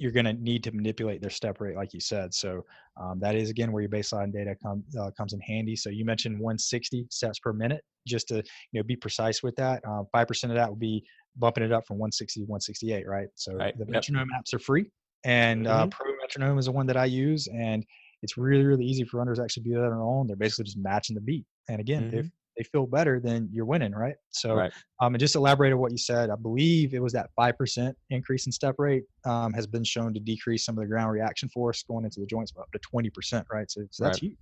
you're 0.00 0.10
going 0.10 0.24
to 0.24 0.32
need 0.32 0.64
to 0.64 0.72
manipulate 0.72 1.20
their 1.20 1.30
step 1.30 1.60
rate, 1.60 1.76
like 1.76 1.92
you 1.92 2.00
said. 2.00 2.32
So 2.32 2.64
um, 2.98 3.20
that 3.20 3.34
is 3.34 3.50
again 3.50 3.70
where 3.70 3.82
your 3.82 3.90
baseline 3.90 4.32
data 4.32 4.56
uh, 4.98 5.10
comes 5.10 5.34
in 5.34 5.40
handy. 5.40 5.76
So 5.76 5.90
you 5.90 6.06
mentioned 6.06 6.36
160 6.36 7.06
steps 7.10 7.38
per 7.38 7.52
minute, 7.52 7.84
just 8.06 8.28
to 8.28 8.36
you 8.36 8.80
know 8.80 8.82
be 8.82 8.96
precise 8.96 9.42
with 9.42 9.54
that. 9.56 9.82
Uh, 9.86 10.04
five 10.10 10.22
uh, 10.22 10.24
percent 10.24 10.52
of 10.52 10.56
that 10.56 10.70
would 10.70 10.80
be 10.80 11.04
bumping 11.36 11.62
it 11.62 11.70
up 11.70 11.86
from 11.86 11.98
160 11.98 12.40
to 12.40 12.46
168, 12.46 13.06
right? 13.06 13.28
So 13.34 13.52
right. 13.52 13.78
the 13.78 13.84
metronome 13.84 14.28
yep. 14.32 14.40
apps 14.40 14.54
are 14.54 14.58
free, 14.58 14.90
and 15.24 15.68
uh, 15.68 15.70
mm-hmm. 15.70 15.82
uh, 15.82 15.86
Pro 15.88 16.12
Metronome 16.22 16.58
is 16.58 16.64
the 16.64 16.72
one 16.72 16.86
that 16.86 16.96
I 16.96 17.04
use, 17.04 17.46
and 17.48 17.84
it's 18.22 18.38
really 18.38 18.64
really 18.64 18.86
easy 18.86 19.04
for 19.04 19.18
runners 19.18 19.36
to 19.36 19.44
actually 19.44 19.64
do 19.64 19.74
that 19.74 19.84
on 19.84 19.90
their 19.90 20.00
own. 20.00 20.26
They're 20.26 20.36
basically 20.36 20.64
just 20.64 20.78
matching 20.78 21.14
the 21.14 21.20
beat. 21.20 21.44
And 21.68 21.78
again, 21.78 22.04
mm-hmm. 22.04 22.18
if 22.20 22.30
they 22.56 22.64
feel 22.64 22.86
better, 22.86 23.20
then 23.20 23.48
you're 23.52 23.64
winning, 23.64 23.92
right? 23.92 24.16
So, 24.30 24.54
right. 24.54 24.72
Um, 25.00 25.14
and 25.14 25.20
just 25.20 25.36
elaborate 25.36 25.72
on 25.72 25.78
what 25.78 25.92
you 25.92 25.98
said. 25.98 26.30
I 26.30 26.36
believe 26.36 26.94
it 26.94 27.02
was 27.02 27.12
that 27.12 27.30
five 27.36 27.56
percent 27.56 27.96
increase 28.10 28.46
in 28.46 28.52
step 28.52 28.74
rate 28.78 29.04
um, 29.24 29.52
has 29.52 29.66
been 29.66 29.84
shown 29.84 30.12
to 30.14 30.20
decrease 30.20 30.64
some 30.64 30.76
of 30.76 30.82
the 30.82 30.88
ground 30.88 31.12
reaction 31.12 31.48
force 31.48 31.82
going 31.82 32.04
into 32.04 32.20
the 32.20 32.26
joints 32.26 32.52
up 32.58 32.70
to 32.72 32.78
twenty 32.80 33.10
percent, 33.10 33.46
right? 33.52 33.70
So, 33.70 33.82
so 33.90 34.04
that's 34.04 34.22
right. 34.22 34.30
huge. 34.30 34.38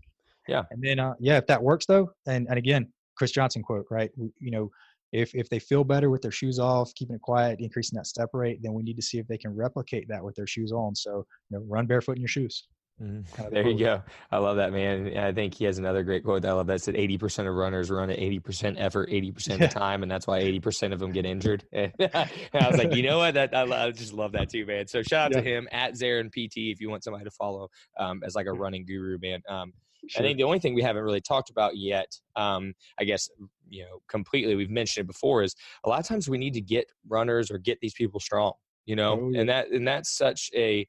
Yeah. 0.48 0.62
And 0.70 0.82
then, 0.82 0.98
uh, 0.98 1.14
yeah, 1.20 1.36
if 1.36 1.46
that 1.46 1.62
works 1.62 1.86
though, 1.86 2.10
and 2.26 2.46
and 2.48 2.58
again, 2.58 2.90
Chris 3.16 3.30
Johnson 3.30 3.62
quote, 3.62 3.86
right? 3.90 4.10
You 4.16 4.50
know, 4.50 4.70
if 5.12 5.34
if 5.34 5.48
they 5.48 5.58
feel 5.58 5.84
better 5.84 6.10
with 6.10 6.22
their 6.22 6.30
shoes 6.30 6.58
off, 6.58 6.94
keeping 6.94 7.16
it 7.16 7.22
quiet, 7.22 7.60
increasing 7.60 7.96
that 7.96 8.06
step 8.06 8.30
rate, 8.32 8.60
then 8.62 8.72
we 8.72 8.82
need 8.82 8.96
to 8.96 9.02
see 9.02 9.18
if 9.18 9.26
they 9.26 9.38
can 9.38 9.54
replicate 9.54 10.08
that 10.08 10.24
with 10.24 10.34
their 10.34 10.46
shoes 10.46 10.72
on. 10.72 10.94
So, 10.94 11.26
you 11.50 11.58
know, 11.58 11.64
run 11.68 11.86
barefoot 11.86 12.16
in 12.16 12.22
your 12.22 12.28
shoes. 12.28 12.68
Mm-hmm. 13.00 13.54
There 13.54 13.68
you 13.68 13.78
go. 13.78 14.02
I 14.32 14.38
love 14.38 14.56
that, 14.56 14.72
man. 14.72 15.16
I 15.16 15.32
think 15.32 15.54
he 15.54 15.64
has 15.66 15.78
another 15.78 16.02
great 16.02 16.24
quote 16.24 16.42
that 16.42 16.48
I 16.48 16.52
love 16.52 16.66
that 16.66 16.82
said 16.82 16.96
80% 16.96 17.48
of 17.48 17.54
runners 17.54 17.90
run 17.90 18.10
at 18.10 18.18
80% 18.18 18.74
effort 18.76 19.08
80% 19.08 19.54
of 19.54 19.58
the 19.60 19.68
time, 19.68 20.02
and 20.02 20.10
that's 20.10 20.26
why 20.26 20.42
80% 20.42 20.92
of 20.92 20.98
them 20.98 21.12
get 21.12 21.24
injured. 21.24 21.64
and 21.72 21.92
I 22.00 22.28
was 22.68 22.76
like, 22.76 22.94
you 22.94 23.04
know 23.04 23.18
what? 23.18 23.34
That 23.34 23.54
I, 23.54 23.62
I, 23.86 23.90
just 23.92 24.12
love 24.12 24.32
that 24.32 24.50
too, 24.50 24.66
man. 24.66 24.88
So 24.88 25.02
shout 25.02 25.26
out 25.26 25.32
yeah. 25.32 25.42
to 25.42 25.48
him 25.48 25.68
at 25.70 25.94
Zarin 25.94 26.28
PT 26.28 26.72
if 26.72 26.80
you 26.80 26.90
want 26.90 27.04
somebody 27.04 27.24
to 27.24 27.30
follow 27.30 27.68
um, 27.98 28.22
as 28.24 28.34
like 28.34 28.46
a 28.46 28.52
running 28.52 28.84
guru, 28.84 29.16
man. 29.22 29.42
Um, 29.48 29.72
sure. 30.08 30.22
I 30.22 30.26
think 30.26 30.38
the 30.38 30.44
only 30.44 30.58
thing 30.58 30.74
we 30.74 30.82
haven't 30.82 31.02
really 31.02 31.20
talked 31.20 31.50
about 31.50 31.76
yet, 31.76 32.12
um, 32.34 32.74
I 32.98 33.04
guess, 33.04 33.28
you 33.68 33.84
know, 33.84 34.02
completely, 34.08 34.56
we've 34.56 34.70
mentioned 34.70 35.04
it 35.04 35.06
before, 35.06 35.44
is 35.44 35.54
a 35.84 35.88
lot 35.88 36.00
of 36.00 36.06
times 36.06 36.28
we 36.28 36.38
need 36.38 36.54
to 36.54 36.60
get 36.60 36.86
runners 37.08 37.50
or 37.50 37.58
get 37.58 37.78
these 37.80 37.94
people 37.94 38.18
strong, 38.18 38.54
you 38.86 38.96
know, 38.96 39.20
oh, 39.20 39.30
yeah. 39.30 39.40
and 39.40 39.48
that, 39.48 39.70
and 39.70 39.86
that's 39.86 40.16
such 40.16 40.50
a, 40.54 40.84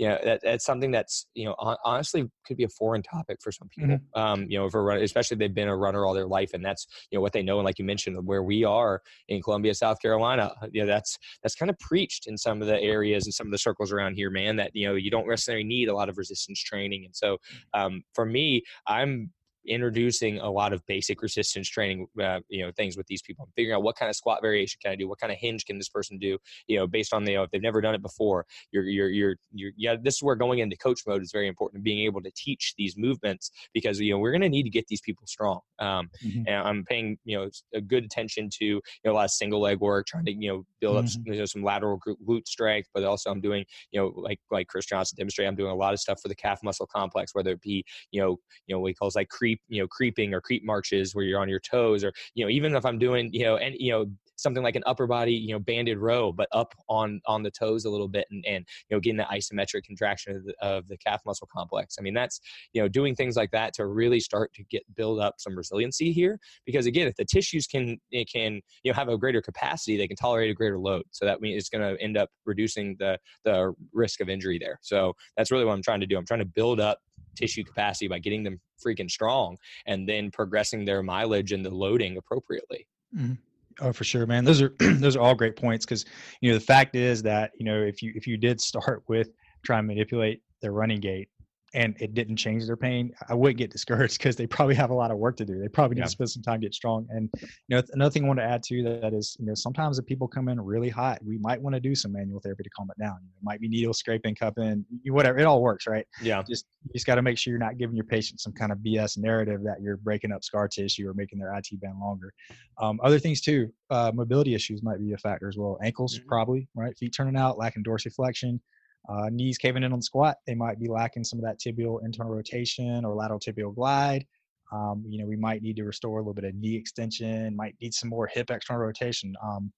you 0.00 0.08
know 0.08 0.18
that, 0.24 0.40
that's 0.42 0.64
something 0.64 0.90
that's 0.90 1.26
you 1.34 1.44
know 1.44 1.54
honestly 1.84 2.24
could 2.46 2.56
be 2.56 2.64
a 2.64 2.68
foreign 2.68 3.02
topic 3.02 3.36
for 3.42 3.52
some 3.52 3.68
people 3.68 3.90
mm-hmm. 3.90 4.20
um 4.20 4.46
you 4.48 4.58
know 4.58 4.68
for 4.70 4.82
run, 4.82 4.98
especially 5.02 5.34
if 5.34 5.38
they've 5.38 5.54
been 5.54 5.68
a 5.68 5.76
runner 5.76 6.06
all 6.06 6.14
their 6.14 6.26
life 6.26 6.52
and 6.54 6.64
that's 6.64 6.86
you 7.10 7.18
know 7.18 7.22
what 7.22 7.34
they 7.34 7.42
know 7.42 7.58
and 7.58 7.66
like 7.66 7.78
you 7.78 7.84
mentioned 7.84 8.16
where 8.26 8.42
we 8.42 8.64
are 8.64 9.02
in 9.28 9.42
Columbia 9.42 9.74
South 9.74 10.00
Carolina 10.00 10.54
you 10.72 10.80
know 10.80 10.86
that's 10.86 11.18
that's 11.42 11.54
kind 11.54 11.68
of 11.68 11.78
preached 11.78 12.26
in 12.26 12.38
some 12.38 12.62
of 12.62 12.66
the 12.66 12.80
areas 12.80 13.26
and 13.26 13.34
some 13.34 13.46
of 13.46 13.50
the 13.52 13.58
circles 13.58 13.92
around 13.92 14.14
here 14.14 14.30
man 14.30 14.56
that 14.56 14.70
you 14.74 14.88
know 14.88 14.94
you 14.94 15.10
don't 15.10 15.28
necessarily 15.28 15.64
need 15.64 15.88
a 15.88 15.94
lot 15.94 16.08
of 16.08 16.16
resistance 16.16 16.62
training 16.62 17.04
and 17.04 17.14
so 17.14 17.36
um 17.74 18.02
for 18.14 18.24
me 18.24 18.62
I'm 18.86 19.30
introducing 19.66 20.38
a 20.38 20.50
lot 20.50 20.72
of 20.72 20.84
basic 20.86 21.22
resistance 21.22 21.68
training, 21.68 22.06
uh, 22.22 22.40
you 22.48 22.64
know, 22.64 22.72
things 22.72 22.96
with 22.96 23.06
these 23.06 23.22
people. 23.22 23.44
I'm 23.44 23.52
figuring 23.56 23.76
out 23.76 23.82
what 23.82 23.96
kind 23.96 24.08
of 24.08 24.16
squat 24.16 24.40
variation 24.42 24.78
can 24.82 24.92
I 24.92 24.96
do, 24.96 25.08
what 25.08 25.20
kind 25.20 25.32
of 25.32 25.38
hinge 25.38 25.64
can 25.64 25.78
this 25.78 25.88
person 25.88 26.18
do, 26.18 26.38
you 26.66 26.78
know, 26.78 26.86
based 26.86 27.12
on 27.12 27.24
the, 27.24 27.32
you 27.32 27.36
know, 27.38 27.44
if 27.44 27.50
they've 27.50 27.62
never 27.62 27.80
done 27.80 27.94
it 27.94 28.02
before. 28.02 28.46
You're, 28.72 28.84
you're, 28.84 29.08
you're, 29.08 29.36
you're, 29.52 29.72
yeah. 29.76 29.96
This 30.00 30.16
is 30.16 30.22
where 30.22 30.36
going 30.36 30.60
into 30.60 30.76
coach 30.76 31.02
mode 31.06 31.22
is 31.22 31.32
very 31.32 31.48
important. 31.48 31.82
Being 31.82 32.04
able 32.04 32.22
to 32.22 32.30
teach 32.36 32.74
these 32.76 32.96
movements 32.96 33.50
because 33.74 34.00
you 34.00 34.12
know 34.12 34.18
we're 34.18 34.32
going 34.32 34.40
to 34.42 34.48
need 34.48 34.64
to 34.64 34.70
get 34.70 34.86
these 34.86 35.00
people 35.00 35.26
strong. 35.26 35.60
Um, 35.78 36.10
mm-hmm. 36.24 36.42
And 36.46 36.56
I'm 36.56 36.84
paying 36.84 37.18
you 37.24 37.38
know 37.38 37.50
a 37.74 37.80
good 37.80 38.04
attention 38.04 38.48
to 38.58 38.64
you 38.64 38.80
know 39.04 39.12
a 39.12 39.14
lot 39.14 39.24
of 39.24 39.30
single 39.30 39.60
leg 39.60 39.80
work, 39.80 40.06
trying 40.06 40.24
to 40.26 40.32
you 40.32 40.50
know 40.50 40.66
build 40.80 40.96
up 40.96 41.04
mm-hmm. 41.04 41.32
you 41.32 41.38
know, 41.38 41.44
some 41.44 41.62
lateral 41.62 42.00
glute 42.26 42.46
strength, 42.46 42.88
but 42.94 43.04
also 43.04 43.30
I'm 43.30 43.40
doing 43.40 43.64
you 43.92 44.00
know 44.00 44.12
like 44.16 44.40
like 44.50 44.68
Chris 44.68 44.86
Johnson 44.86 45.16
demonstrated, 45.16 45.48
I'm 45.48 45.56
doing 45.56 45.70
a 45.70 45.74
lot 45.74 45.92
of 45.92 46.00
stuff 46.00 46.20
for 46.20 46.28
the 46.28 46.34
calf 46.34 46.60
muscle 46.62 46.86
complex, 46.86 47.34
whether 47.34 47.52
it 47.52 47.60
be 47.60 47.84
you 48.10 48.20
know 48.20 48.38
you 48.66 48.74
know 48.74 48.80
what 48.80 48.88
he 48.88 48.94
calls 48.94 49.16
like 49.16 49.28
creep 49.28 49.49
creep, 49.50 49.60
you 49.68 49.82
know, 49.82 49.88
creeping 49.88 50.34
or 50.34 50.40
creep 50.40 50.64
marches 50.64 51.14
where 51.14 51.24
you're 51.24 51.40
on 51.40 51.48
your 51.48 51.60
toes, 51.60 52.04
or 52.04 52.12
you 52.34 52.44
know, 52.44 52.50
even 52.50 52.74
if 52.74 52.84
I'm 52.84 52.98
doing, 52.98 53.30
you 53.32 53.44
know, 53.44 53.56
and 53.56 53.74
you 53.78 53.92
know, 53.92 54.06
something 54.36 54.62
like 54.62 54.76
an 54.76 54.82
upper 54.86 55.06
body, 55.06 55.32
you 55.32 55.52
know, 55.52 55.58
banded 55.58 55.98
row, 55.98 56.32
but 56.32 56.48
up 56.52 56.74
on 56.88 57.20
on 57.26 57.42
the 57.42 57.50
toes 57.50 57.84
a 57.84 57.90
little 57.90 58.08
bit, 58.08 58.26
and 58.30 58.44
and 58.46 58.64
you 58.88 58.96
know, 58.96 59.00
getting 59.00 59.16
the 59.16 59.24
isometric 59.24 59.84
contraction 59.84 60.36
of 60.36 60.44
the, 60.44 60.54
of 60.62 60.88
the 60.88 60.96
calf 60.98 61.20
muscle 61.26 61.48
complex. 61.52 61.96
I 61.98 62.02
mean, 62.02 62.14
that's 62.14 62.40
you 62.72 62.82
know, 62.82 62.88
doing 62.88 63.14
things 63.14 63.36
like 63.36 63.50
that 63.52 63.74
to 63.74 63.86
really 63.86 64.20
start 64.20 64.52
to 64.54 64.64
get 64.64 64.82
build 64.94 65.20
up 65.20 65.34
some 65.38 65.56
resiliency 65.56 66.12
here. 66.12 66.38
Because 66.66 66.86
again, 66.86 67.06
if 67.06 67.16
the 67.16 67.24
tissues 67.24 67.66
can 67.66 67.98
it 68.10 68.28
can 68.32 68.60
you 68.82 68.92
know 68.92 68.96
have 68.96 69.08
a 69.08 69.18
greater 69.18 69.42
capacity, 69.42 69.96
they 69.96 70.08
can 70.08 70.16
tolerate 70.16 70.50
a 70.50 70.54
greater 70.54 70.78
load. 70.78 71.02
So 71.10 71.24
that 71.24 71.40
means 71.40 71.58
it's 71.58 71.68
going 71.68 71.96
to 71.96 72.00
end 72.02 72.16
up 72.16 72.30
reducing 72.44 72.96
the 72.98 73.18
the 73.44 73.72
risk 73.92 74.20
of 74.20 74.28
injury 74.28 74.58
there. 74.58 74.78
So 74.82 75.14
that's 75.36 75.50
really 75.50 75.64
what 75.64 75.72
I'm 75.72 75.82
trying 75.82 76.00
to 76.00 76.06
do. 76.06 76.16
I'm 76.16 76.26
trying 76.26 76.40
to 76.40 76.46
build 76.46 76.80
up 76.80 76.98
tissue 77.36 77.64
capacity 77.64 78.08
by 78.08 78.18
getting 78.18 78.42
them 78.42 78.60
freaking 78.84 79.10
strong 79.10 79.56
and 79.86 80.08
then 80.08 80.30
progressing 80.30 80.84
their 80.84 81.02
mileage 81.02 81.52
and 81.52 81.64
the 81.64 81.70
loading 81.70 82.16
appropriately. 82.16 82.86
Mm-hmm. 83.16 83.34
Oh, 83.80 83.92
for 83.92 84.04
sure, 84.04 84.26
man. 84.26 84.44
Those 84.44 84.62
are 84.62 84.74
those 84.78 85.16
are 85.16 85.20
all 85.20 85.34
great 85.34 85.56
points 85.56 85.84
because 85.84 86.04
you 86.40 86.50
know 86.50 86.58
the 86.58 86.64
fact 86.64 86.96
is 86.96 87.22
that 87.22 87.52
you 87.58 87.64
know 87.64 87.80
if 87.82 88.02
you 88.02 88.12
if 88.14 88.26
you 88.26 88.36
did 88.36 88.60
start 88.60 89.02
with 89.08 89.30
trying 89.62 89.84
to 89.84 89.86
manipulate 89.86 90.42
their 90.60 90.72
running 90.72 91.00
gait, 91.00 91.28
and 91.72 91.94
it 92.00 92.14
didn't 92.14 92.36
change 92.36 92.66
their 92.66 92.76
pain, 92.76 93.12
I 93.28 93.34
wouldn't 93.34 93.58
get 93.58 93.70
discouraged 93.70 94.18
because 94.18 94.36
they 94.36 94.46
probably 94.46 94.74
have 94.74 94.90
a 94.90 94.94
lot 94.94 95.10
of 95.10 95.18
work 95.18 95.36
to 95.36 95.44
do. 95.44 95.58
They 95.58 95.68
probably 95.68 95.96
need 95.96 96.00
yeah. 96.00 96.06
to 96.06 96.10
spend 96.10 96.30
some 96.30 96.42
time 96.42 96.60
get 96.60 96.74
strong. 96.74 97.06
And 97.10 97.30
you 97.40 97.76
know, 97.76 97.82
another 97.92 98.10
thing 98.10 98.24
I 98.24 98.26
want 98.26 98.40
to 98.40 98.44
add 98.44 98.62
to 98.64 98.82
that 99.00 99.14
is, 99.14 99.36
you 99.38 99.46
know, 99.46 99.54
sometimes 99.54 99.98
if 99.98 100.06
people 100.06 100.26
come 100.26 100.48
in 100.48 100.60
really 100.60 100.88
hot, 100.88 101.18
we 101.24 101.38
might 101.38 101.60
want 101.60 101.74
to 101.74 101.80
do 101.80 101.94
some 101.94 102.12
manual 102.12 102.40
therapy 102.40 102.64
to 102.64 102.70
calm 102.70 102.88
it 102.90 103.00
down. 103.00 103.16
it 103.22 103.44
might 103.44 103.60
be 103.60 103.68
needle 103.68 103.92
scraping, 103.92 104.34
cupping, 104.34 104.84
whatever. 105.06 105.38
It 105.38 105.44
all 105.44 105.62
works, 105.62 105.86
right? 105.86 106.06
Yeah. 106.20 106.42
Just 106.48 106.66
you 106.84 106.92
just 106.94 107.06
got 107.06 107.16
to 107.16 107.22
make 107.22 107.38
sure 107.38 107.52
you're 107.52 107.60
not 107.60 107.78
giving 107.78 107.94
your 107.94 108.04
patient 108.04 108.40
some 108.40 108.52
kind 108.52 108.72
of 108.72 108.78
BS 108.78 109.18
narrative 109.18 109.62
that 109.64 109.80
you're 109.80 109.96
breaking 109.98 110.32
up 110.32 110.42
scar 110.42 110.66
tissue 110.66 111.08
or 111.08 111.14
making 111.14 111.38
their 111.38 111.54
IT 111.54 111.68
band 111.80 111.98
longer. 112.00 112.32
Um, 112.80 112.98
other 113.04 113.18
things 113.18 113.40
too, 113.40 113.72
uh, 113.90 114.10
mobility 114.14 114.54
issues 114.54 114.82
might 114.82 114.98
be 114.98 115.12
a 115.12 115.18
factor 115.18 115.48
as 115.48 115.56
well. 115.56 115.78
Ankles 115.84 116.18
mm-hmm. 116.18 116.28
probably, 116.28 116.68
right? 116.74 116.96
Feet 116.98 117.14
turning 117.16 117.36
out, 117.36 117.58
lacking 117.58 117.84
dorsiflexion 117.84 118.58
uh, 119.08 119.28
knees 119.30 119.58
caving 119.58 119.82
in 119.82 119.92
on 119.92 119.98
the 119.98 120.04
squat, 120.04 120.36
they 120.46 120.54
might 120.54 120.78
be 120.78 120.88
lacking 120.88 121.24
some 121.24 121.38
of 121.38 121.44
that 121.44 121.58
tibial 121.58 122.04
internal 122.04 122.32
rotation 122.32 123.04
or 123.04 123.14
lateral 123.14 123.40
tibial 123.40 123.74
glide. 123.74 124.26
Um, 124.72 125.04
you 125.06 125.18
know, 125.20 125.26
we 125.26 125.36
might 125.36 125.62
need 125.62 125.76
to 125.76 125.84
restore 125.84 126.18
a 126.18 126.22
little 126.22 126.34
bit 126.34 126.44
of 126.44 126.54
knee 126.54 126.76
extension, 126.76 127.56
might 127.56 127.74
need 127.80 127.92
some 127.92 128.08
more 128.08 128.28
hip 128.28 128.50
external 128.50 128.82
rotation. 128.82 129.34
Um, 129.42 129.72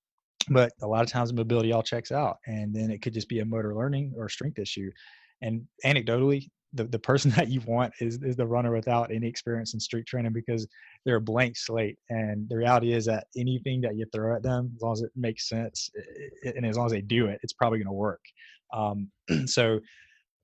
but 0.48 0.72
a 0.82 0.86
lot 0.86 1.02
of 1.02 1.08
times 1.08 1.30
the 1.30 1.36
mobility 1.36 1.72
all 1.72 1.82
checks 1.82 2.12
out, 2.12 2.38
and 2.46 2.74
then 2.74 2.90
it 2.90 3.00
could 3.00 3.14
just 3.14 3.28
be 3.28 3.40
a 3.40 3.44
motor 3.44 3.74
learning 3.74 4.12
or 4.16 4.28
strength 4.28 4.58
issue. 4.58 4.90
And 5.40 5.66
anecdotally, 5.84 6.48
the, 6.72 6.84
the 6.84 6.98
person 6.98 7.30
that 7.36 7.48
you 7.48 7.60
want 7.66 7.92
is, 8.00 8.18
is 8.22 8.36
the 8.36 8.46
runner 8.46 8.72
without 8.72 9.10
any 9.12 9.26
experience 9.26 9.74
in 9.74 9.80
strength 9.80 10.06
training 10.06 10.32
because 10.32 10.66
they're 11.04 11.16
a 11.16 11.20
blank 11.20 11.56
slate. 11.56 11.98
And 12.10 12.48
the 12.48 12.56
reality 12.56 12.92
is 12.92 13.06
that 13.06 13.26
anything 13.36 13.80
that 13.82 13.96
you 13.96 14.06
throw 14.12 14.34
at 14.34 14.42
them, 14.42 14.72
as 14.74 14.82
long 14.82 14.92
as 14.92 15.02
it 15.02 15.10
makes 15.16 15.48
sense 15.48 15.90
and 16.44 16.66
as 16.66 16.76
long 16.76 16.86
as 16.86 16.92
they 16.92 17.00
do 17.00 17.26
it, 17.26 17.40
it's 17.42 17.52
probably 17.52 17.78
going 17.78 17.86
to 17.86 17.92
work. 17.92 18.20
Um, 18.72 19.10
so 19.46 19.80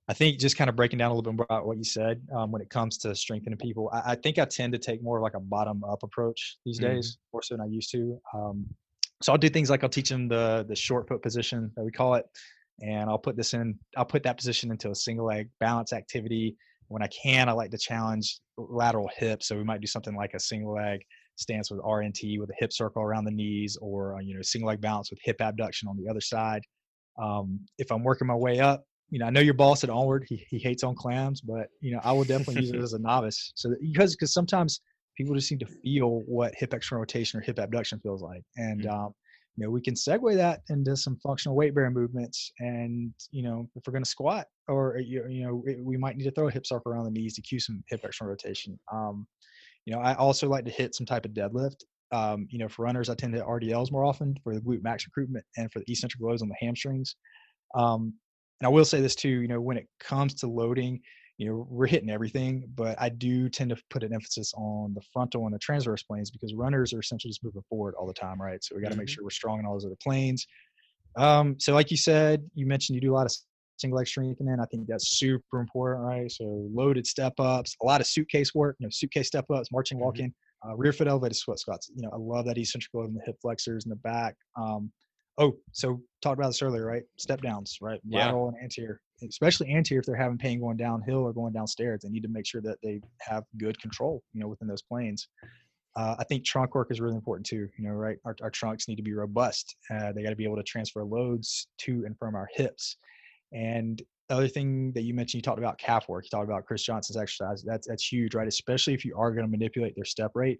I 0.09 0.13
think 0.13 0.39
just 0.39 0.57
kind 0.57 0.69
of 0.69 0.75
breaking 0.75 0.97
down 0.97 1.11
a 1.11 1.13
little 1.13 1.31
bit 1.31 1.45
about 1.45 1.67
what 1.67 1.77
you 1.77 1.83
said 1.83 2.21
um, 2.35 2.51
when 2.51 2.63
it 2.63 2.69
comes 2.71 2.97
to 2.99 3.13
strengthening 3.15 3.59
people, 3.59 3.91
I, 3.93 4.13
I, 4.13 4.15
think 4.15 4.39
I 4.39 4.45
tend 4.45 4.73
to 4.73 4.79
take 4.79 5.03
more 5.03 5.17
of 5.17 5.23
like 5.23 5.35
a 5.35 5.39
bottom 5.39 5.83
up 5.83 6.01
approach 6.01 6.57
these 6.65 6.79
mm-hmm. 6.79 6.95
days, 6.95 7.19
more 7.31 7.43
so 7.43 7.55
than 7.55 7.61
I 7.61 7.67
used 7.67 7.91
to. 7.91 8.19
Um, 8.33 8.65
so 9.21 9.31
I'll 9.31 9.37
do 9.37 9.49
things 9.49 9.69
like 9.69 9.83
I'll 9.83 9.89
teach 9.89 10.09
them 10.09 10.27
the 10.27 10.65
the 10.67 10.75
short 10.75 11.07
foot 11.07 11.21
position 11.21 11.71
that 11.75 11.83
we 11.83 11.91
call 11.91 12.15
it, 12.15 12.25
and 12.81 13.09
I'll 13.09 13.19
put 13.19 13.35
this 13.35 13.53
in. 13.53 13.77
I'll 13.97 14.05
put 14.05 14.23
that 14.23 14.37
position 14.37 14.71
into 14.71 14.89
a 14.89 14.95
single 14.95 15.27
leg 15.27 15.49
balance 15.59 15.93
activity. 15.93 16.55
When 16.87 17.03
I 17.03 17.07
can, 17.07 17.47
I 17.47 17.51
like 17.51 17.69
to 17.71 17.77
challenge 17.77 18.39
lateral 18.57 19.09
hips. 19.15 19.47
So 19.47 19.55
we 19.55 19.63
might 19.63 19.81
do 19.81 19.87
something 19.87 20.15
like 20.15 20.33
a 20.33 20.39
single 20.39 20.73
leg 20.73 21.01
stance 21.35 21.69
with 21.69 21.79
RNT 21.81 22.39
with 22.39 22.49
a 22.49 22.55
hip 22.57 22.73
circle 22.73 23.03
around 23.03 23.25
the 23.25 23.31
knees, 23.31 23.77
or 23.81 24.15
uh, 24.15 24.21
you 24.21 24.35
know 24.35 24.41
single 24.41 24.69
leg 24.69 24.81
balance 24.81 25.11
with 25.11 25.19
hip 25.21 25.37
abduction 25.39 25.87
on 25.87 25.97
the 25.97 26.09
other 26.09 26.21
side. 26.21 26.61
Um, 27.21 27.59
if 27.77 27.91
I'm 27.91 28.03
working 28.03 28.27
my 28.27 28.35
way 28.35 28.59
up, 28.59 28.83
you 29.09 29.19
know, 29.19 29.25
I 29.25 29.29
know 29.29 29.41
your 29.41 29.55
boss 29.55 29.83
at 29.83 29.89
Onward, 29.89 30.25
he, 30.27 30.45
he 30.49 30.59
hates 30.59 30.83
on 30.83 30.95
clams, 30.95 31.41
but 31.41 31.67
you 31.81 31.91
know, 31.91 31.99
I 32.03 32.11
will 32.11 32.23
definitely 32.23 32.61
use 32.61 32.71
it 32.71 32.79
as 32.81 32.93
a 32.93 32.99
novice. 32.99 33.51
So 33.55 33.69
that, 33.69 33.81
because, 33.81 34.15
because 34.15 34.33
sometimes 34.33 34.81
people 35.17 35.35
just 35.35 35.51
need 35.51 35.59
to 35.61 35.65
feel 35.65 36.21
what 36.25 36.53
hip 36.55 36.73
external 36.73 37.01
rotation 37.01 37.39
or 37.39 37.41
hip 37.41 37.59
abduction 37.59 37.99
feels 37.99 38.21
like. 38.21 38.43
And, 38.57 38.81
mm-hmm. 38.81 38.89
um, 38.89 39.13
you 39.57 39.65
know, 39.65 39.71
we 39.71 39.81
can 39.81 39.93
segue 39.93 40.35
that 40.35 40.61
into 40.69 40.95
some 40.95 41.17
functional 41.17 41.55
weight 41.55 41.75
bearing 41.75 41.93
movements. 41.93 42.51
And, 42.59 43.13
you 43.31 43.43
know, 43.43 43.67
if 43.75 43.83
we're 43.85 43.91
going 43.91 44.03
to 44.03 44.09
squat 44.09 44.47
or, 44.69 44.95
uh, 44.97 45.01
you 45.01 45.43
know, 45.43 45.63
we 45.81 45.97
might 45.97 46.15
need 46.15 46.23
to 46.23 46.31
throw 46.31 46.47
a 46.47 46.51
hip 46.51 46.65
circle 46.65 46.91
around 46.91 47.05
the 47.05 47.11
knees 47.11 47.33
to 47.35 47.41
cue 47.41 47.59
some 47.59 47.83
hip 47.89 48.01
external 48.05 48.29
rotation. 48.29 48.79
Um, 48.91 49.27
you 49.85 49.93
know, 49.93 49.99
I 49.99 50.13
also 50.15 50.47
like 50.47 50.65
to 50.65 50.71
hit 50.71 50.95
some 50.95 51.05
type 51.05 51.25
of 51.25 51.31
deadlift 51.31 51.83
um, 52.11 52.47
you 52.49 52.59
know, 52.59 52.67
for 52.67 52.83
runners, 52.83 53.09
I 53.09 53.15
tend 53.15 53.33
to 53.33 53.41
RDLs 53.41 53.91
more 53.91 54.03
often 54.03 54.35
for 54.43 54.53
the 54.53 54.61
glute 54.61 54.83
max 54.83 55.05
recruitment 55.05 55.45
and 55.57 55.71
for 55.71 55.79
the 55.79 55.91
eccentric 55.91 56.21
loads 56.21 56.41
on 56.41 56.49
the 56.49 56.55
hamstrings. 56.59 57.15
Um, 57.75 58.13
and 58.59 58.67
I 58.67 58.69
will 58.69 58.85
say 58.85 59.01
this 59.01 59.15
too, 59.15 59.29
you 59.29 59.47
know, 59.47 59.61
when 59.61 59.77
it 59.77 59.87
comes 59.99 60.33
to 60.35 60.47
loading, 60.47 60.99
you 61.37 61.47
know, 61.47 61.67
we're 61.69 61.87
hitting 61.87 62.09
everything, 62.09 62.65
but 62.75 62.99
I 62.99 63.09
do 63.09 63.47
tend 63.47 63.69
to 63.69 63.77
put 63.89 64.03
an 64.03 64.13
emphasis 64.13 64.53
on 64.57 64.93
the 64.93 65.01
frontal 65.13 65.45
and 65.45 65.53
the 65.53 65.59
transverse 65.59 66.03
planes 66.03 66.31
because 66.31 66.53
runners 66.53 66.93
are 66.93 66.99
essentially 66.99 67.29
just 67.29 67.43
moving 67.43 67.63
forward 67.69 67.95
all 67.97 68.07
the 68.07 68.13
time, 68.13 68.41
right? 68.41 68.61
So 68.61 68.75
we 68.75 68.81
got 68.81 68.89
to 68.89 68.93
mm-hmm. 68.93 68.99
make 68.99 69.09
sure 69.09 69.23
we're 69.23 69.29
strong 69.29 69.59
in 69.59 69.65
all 69.65 69.73
those 69.73 69.85
other 69.85 69.95
planes. 70.03 70.45
Um, 71.15 71.55
so 71.57 71.73
like 71.73 71.91
you 71.91 71.97
said, 71.97 72.43
you 72.55 72.65
mentioned 72.65 72.95
you 72.95 73.01
do 73.01 73.13
a 73.13 73.15
lot 73.15 73.25
of 73.25 73.33
single 73.77 73.97
leg 73.97 74.07
strengthening. 74.07 74.59
I 74.59 74.65
think 74.65 74.87
that's 74.87 75.17
super 75.17 75.61
important, 75.61 76.05
right? 76.05 76.29
So 76.29 76.67
loaded 76.73 77.07
step 77.07 77.33
ups, 77.39 77.75
a 77.81 77.85
lot 77.85 78.01
of 78.01 78.07
suitcase 78.07 78.53
work, 78.53 78.75
you 78.79 78.85
know, 78.85 78.91
suitcase 78.91 79.27
step 79.27 79.45
ups, 79.49 79.71
marching, 79.71 79.97
mm-hmm. 79.97 80.05
Uh, 80.67 80.75
rear 80.75 80.93
foot 80.93 81.07
elevated 81.07 81.37
squat 81.37 81.59
squats. 81.59 81.89
You 81.95 82.03
know, 82.03 82.09
I 82.13 82.17
love 82.17 82.45
that 82.45 82.57
eccentric 82.57 82.93
load 82.93 83.09
in 83.09 83.13
the 83.13 83.21
hip 83.25 83.35
flexors 83.41 83.85
in 83.85 83.89
the 83.89 83.95
back. 83.97 84.35
Um, 84.57 84.91
oh, 85.37 85.55
so 85.71 86.01
talked 86.21 86.39
about 86.39 86.49
this 86.49 86.61
earlier, 86.61 86.85
right? 86.85 87.03
Step 87.17 87.41
downs, 87.41 87.77
right? 87.81 87.99
Lateral 88.09 88.45
yeah. 88.45 88.57
and 88.57 88.63
anterior, 88.63 89.01
especially 89.27 89.73
anterior 89.73 89.99
if 89.99 90.05
they're 90.05 90.15
having 90.15 90.37
pain 90.37 90.59
going 90.59 90.77
downhill 90.77 91.19
or 91.19 91.33
going 91.33 91.53
downstairs. 91.53 92.01
They 92.03 92.09
need 92.09 92.23
to 92.23 92.29
make 92.29 92.45
sure 92.45 92.61
that 92.61 92.77
they 92.83 93.01
have 93.21 93.43
good 93.57 93.79
control, 93.81 94.21
you 94.33 94.41
know, 94.41 94.47
within 94.47 94.67
those 94.67 94.81
planes. 94.81 95.27
Uh, 95.95 96.15
I 96.19 96.23
think 96.25 96.45
trunk 96.45 96.75
work 96.75 96.91
is 96.91 97.01
really 97.01 97.15
important 97.15 97.45
too. 97.45 97.67
You 97.77 97.87
know, 97.87 97.93
right? 97.93 98.17
Our, 98.25 98.35
our 98.41 98.51
trunks 98.51 98.87
need 98.87 98.97
to 98.97 99.03
be 99.03 99.13
robust. 99.13 99.75
Uh, 99.89 100.11
they 100.11 100.23
got 100.23 100.29
to 100.29 100.35
be 100.35 100.43
able 100.43 100.57
to 100.57 100.63
transfer 100.63 101.03
loads 101.03 101.67
to 101.79 102.03
and 102.05 102.17
from 102.17 102.35
our 102.35 102.47
hips. 102.53 102.97
And 103.51 104.01
the 104.29 104.35
other 104.35 104.47
thing 104.47 104.91
that 104.93 105.01
you 105.01 105.13
mentioned, 105.13 105.39
you 105.39 105.41
talked 105.41 105.57
about 105.57 105.79
calf 105.79 106.07
work. 106.07 106.23
You 106.23 106.29
talked 106.29 106.47
about 106.47 106.65
Chris 106.65 106.83
Johnson's 106.83 107.17
exercise. 107.17 107.63
That's 107.63 107.87
that's 107.87 108.09
huge, 108.09 108.35
right? 108.35 108.47
Especially 108.47 108.93
if 108.93 109.03
you 109.03 109.17
are 109.17 109.31
going 109.31 109.45
to 109.45 109.51
manipulate 109.51 109.95
their 109.95 110.05
step 110.05 110.31
rate. 110.35 110.59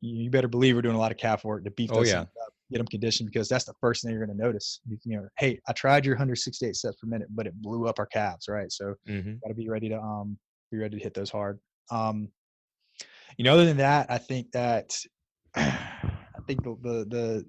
You 0.00 0.30
better 0.30 0.48
believe 0.48 0.76
we're 0.76 0.82
doing 0.82 0.96
a 0.96 0.98
lot 0.98 1.10
of 1.10 1.18
calf 1.18 1.44
work 1.44 1.64
to 1.64 1.70
beef 1.72 1.90
oh, 1.92 2.02
yeah. 2.02 2.20
up, 2.20 2.28
get 2.70 2.78
them 2.78 2.86
conditioned 2.86 3.28
because 3.30 3.48
that's 3.48 3.64
the 3.64 3.74
first 3.80 4.02
thing 4.02 4.12
you're 4.12 4.24
going 4.24 4.34
to 4.34 4.42
notice. 4.42 4.80
You, 4.88 4.96
you, 5.04 5.16
know, 5.16 5.28
hey, 5.38 5.60
I 5.68 5.72
tried 5.72 6.06
your 6.06 6.14
168 6.14 6.74
steps 6.74 6.96
per 6.96 7.06
minute, 7.06 7.28
but 7.32 7.46
it 7.46 7.60
blew 7.60 7.86
up 7.86 7.98
our 7.98 8.06
calves, 8.06 8.48
right? 8.48 8.72
So 8.72 8.94
mm-hmm. 9.06 9.32
got 9.42 9.48
to 9.48 9.54
be 9.54 9.68
ready 9.68 9.90
to 9.90 9.98
um 9.98 10.38
be 10.70 10.78
ready 10.78 10.96
to 10.96 11.02
hit 11.02 11.12
those 11.12 11.30
hard. 11.30 11.58
Um, 11.90 12.28
you 13.36 13.44
know, 13.44 13.54
other 13.54 13.66
than 13.66 13.78
that, 13.78 14.06
I 14.08 14.18
think 14.18 14.52
that 14.52 14.96
I 15.56 16.42
think 16.46 16.62
the, 16.62 16.76
the, 16.80 17.06
the 17.08 17.46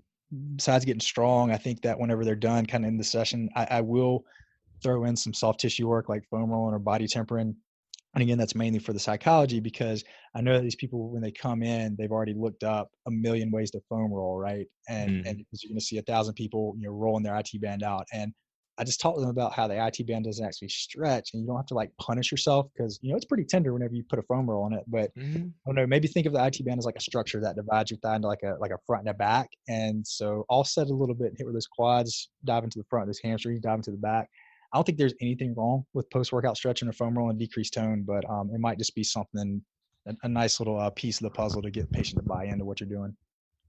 besides 0.55 0.85
getting 0.85 0.99
strong, 0.99 1.51
I 1.51 1.57
think 1.57 1.83
that 1.83 1.99
whenever 1.99 2.25
they're 2.25 2.35
done, 2.35 2.65
kind 2.65 2.83
of 2.83 2.89
in 2.89 2.97
the 2.97 3.03
session, 3.03 3.49
I, 3.55 3.67
I 3.69 3.81
will 3.81 4.25
throw 4.81 5.05
in 5.05 5.15
some 5.15 5.33
soft 5.33 5.59
tissue 5.59 5.87
work 5.87 6.09
like 6.09 6.23
foam 6.29 6.49
rolling 6.49 6.73
or 6.73 6.79
body 6.79 7.07
tempering. 7.07 7.55
And 8.13 8.21
again, 8.21 8.37
that's 8.37 8.55
mainly 8.55 8.79
for 8.79 8.91
the 8.91 8.99
psychology 8.99 9.61
because 9.61 10.03
I 10.35 10.41
know 10.41 10.55
that 10.55 10.63
these 10.63 10.75
people, 10.75 11.09
when 11.09 11.21
they 11.21 11.31
come 11.31 11.63
in, 11.63 11.95
they've 11.97 12.11
already 12.11 12.33
looked 12.33 12.63
up 12.63 12.89
a 13.07 13.11
million 13.11 13.51
ways 13.51 13.71
to 13.71 13.81
foam 13.87 14.11
roll, 14.11 14.37
right? 14.37 14.67
And 14.89 15.09
mm. 15.09 15.29
and 15.29 15.37
you're 15.39 15.69
going 15.69 15.79
to 15.79 15.85
see 15.85 15.97
a 15.97 16.01
thousand 16.01 16.33
people, 16.33 16.75
you 16.77 16.87
know, 16.87 16.93
rolling 16.93 17.23
their 17.23 17.37
IT 17.37 17.49
band 17.61 17.83
out. 17.83 18.05
And 18.11 18.33
I 18.77 18.83
just 18.83 18.99
talked 18.99 19.17
to 19.17 19.21
them 19.21 19.29
about 19.29 19.53
how 19.53 19.67
the 19.67 19.85
IT 19.85 20.07
band 20.07 20.25
doesn't 20.25 20.45
actually 20.45 20.69
stretch 20.69 21.31
and 21.33 21.41
you 21.41 21.47
don't 21.47 21.57
have 21.57 21.67
to 21.67 21.73
like 21.73 21.91
punish 21.99 22.31
yourself 22.31 22.67
because 22.73 22.97
you 23.01 23.11
know 23.11 23.15
it's 23.15 23.25
pretty 23.25 23.43
tender 23.43 23.73
whenever 23.73 23.93
you 23.93 24.03
put 24.09 24.17
a 24.17 24.23
foam 24.23 24.49
roll 24.49 24.63
on 24.63 24.73
it. 24.73 24.83
But 24.87 25.15
mm-hmm. 25.15 25.37
I 25.37 25.49
don't 25.67 25.75
know, 25.75 25.85
maybe 25.85 26.07
think 26.07 26.25
of 26.25 26.33
the 26.33 26.43
IT 26.43 26.65
band 26.65 26.79
as 26.79 26.85
like 26.85 26.95
a 26.95 27.01
structure 27.01 27.39
that 27.41 27.55
divides 27.55 27.91
your 27.91 27.99
thigh 27.99 28.15
into 28.15 28.27
like 28.27 28.43
a 28.43 28.55
like 28.59 28.71
a 28.71 28.79
front 28.87 29.01
and 29.01 29.09
a 29.09 29.13
back. 29.13 29.49
And 29.67 30.05
so 30.05 30.45
offset 30.49 30.87
a 30.87 30.93
little 30.93 31.15
bit, 31.15 31.33
hit 31.37 31.45
with 31.45 31.55
those 31.55 31.67
quads, 31.67 32.29
dive 32.43 32.63
into 32.63 32.79
the 32.79 32.85
front, 32.89 33.07
those 33.07 33.19
hamstrings, 33.23 33.59
dive 33.61 33.79
into 33.79 33.91
the 33.91 33.97
back. 33.97 34.29
I 34.73 34.77
don't 34.77 34.85
think 34.85 34.97
there's 34.97 35.13
anything 35.21 35.53
wrong 35.55 35.85
with 35.93 36.09
post 36.09 36.31
workout 36.31 36.57
stretching 36.57 36.87
or 36.87 36.93
foam 36.93 37.17
roll 37.17 37.29
and 37.29 37.39
decreased 37.39 37.73
tone, 37.73 38.03
but 38.05 38.27
um, 38.29 38.49
it 38.53 38.59
might 38.59 38.77
just 38.77 38.95
be 38.95 39.03
something 39.03 39.61
a, 40.07 40.15
a 40.23 40.29
nice 40.29 40.59
little 40.59 40.79
uh, 40.79 40.89
piece 40.91 41.19
of 41.19 41.23
the 41.23 41.31
puzzle 41.31 41.61
to 41.61 41.71
get 41.71 41.83
the 41.83 41.89
patient 41.89 42.19
to 42.19 42.23
buy 42.23 42.45
into 42.45 42.65
what 42.65 42.79
you're 42.79 42.89
doing. 42.89 43.15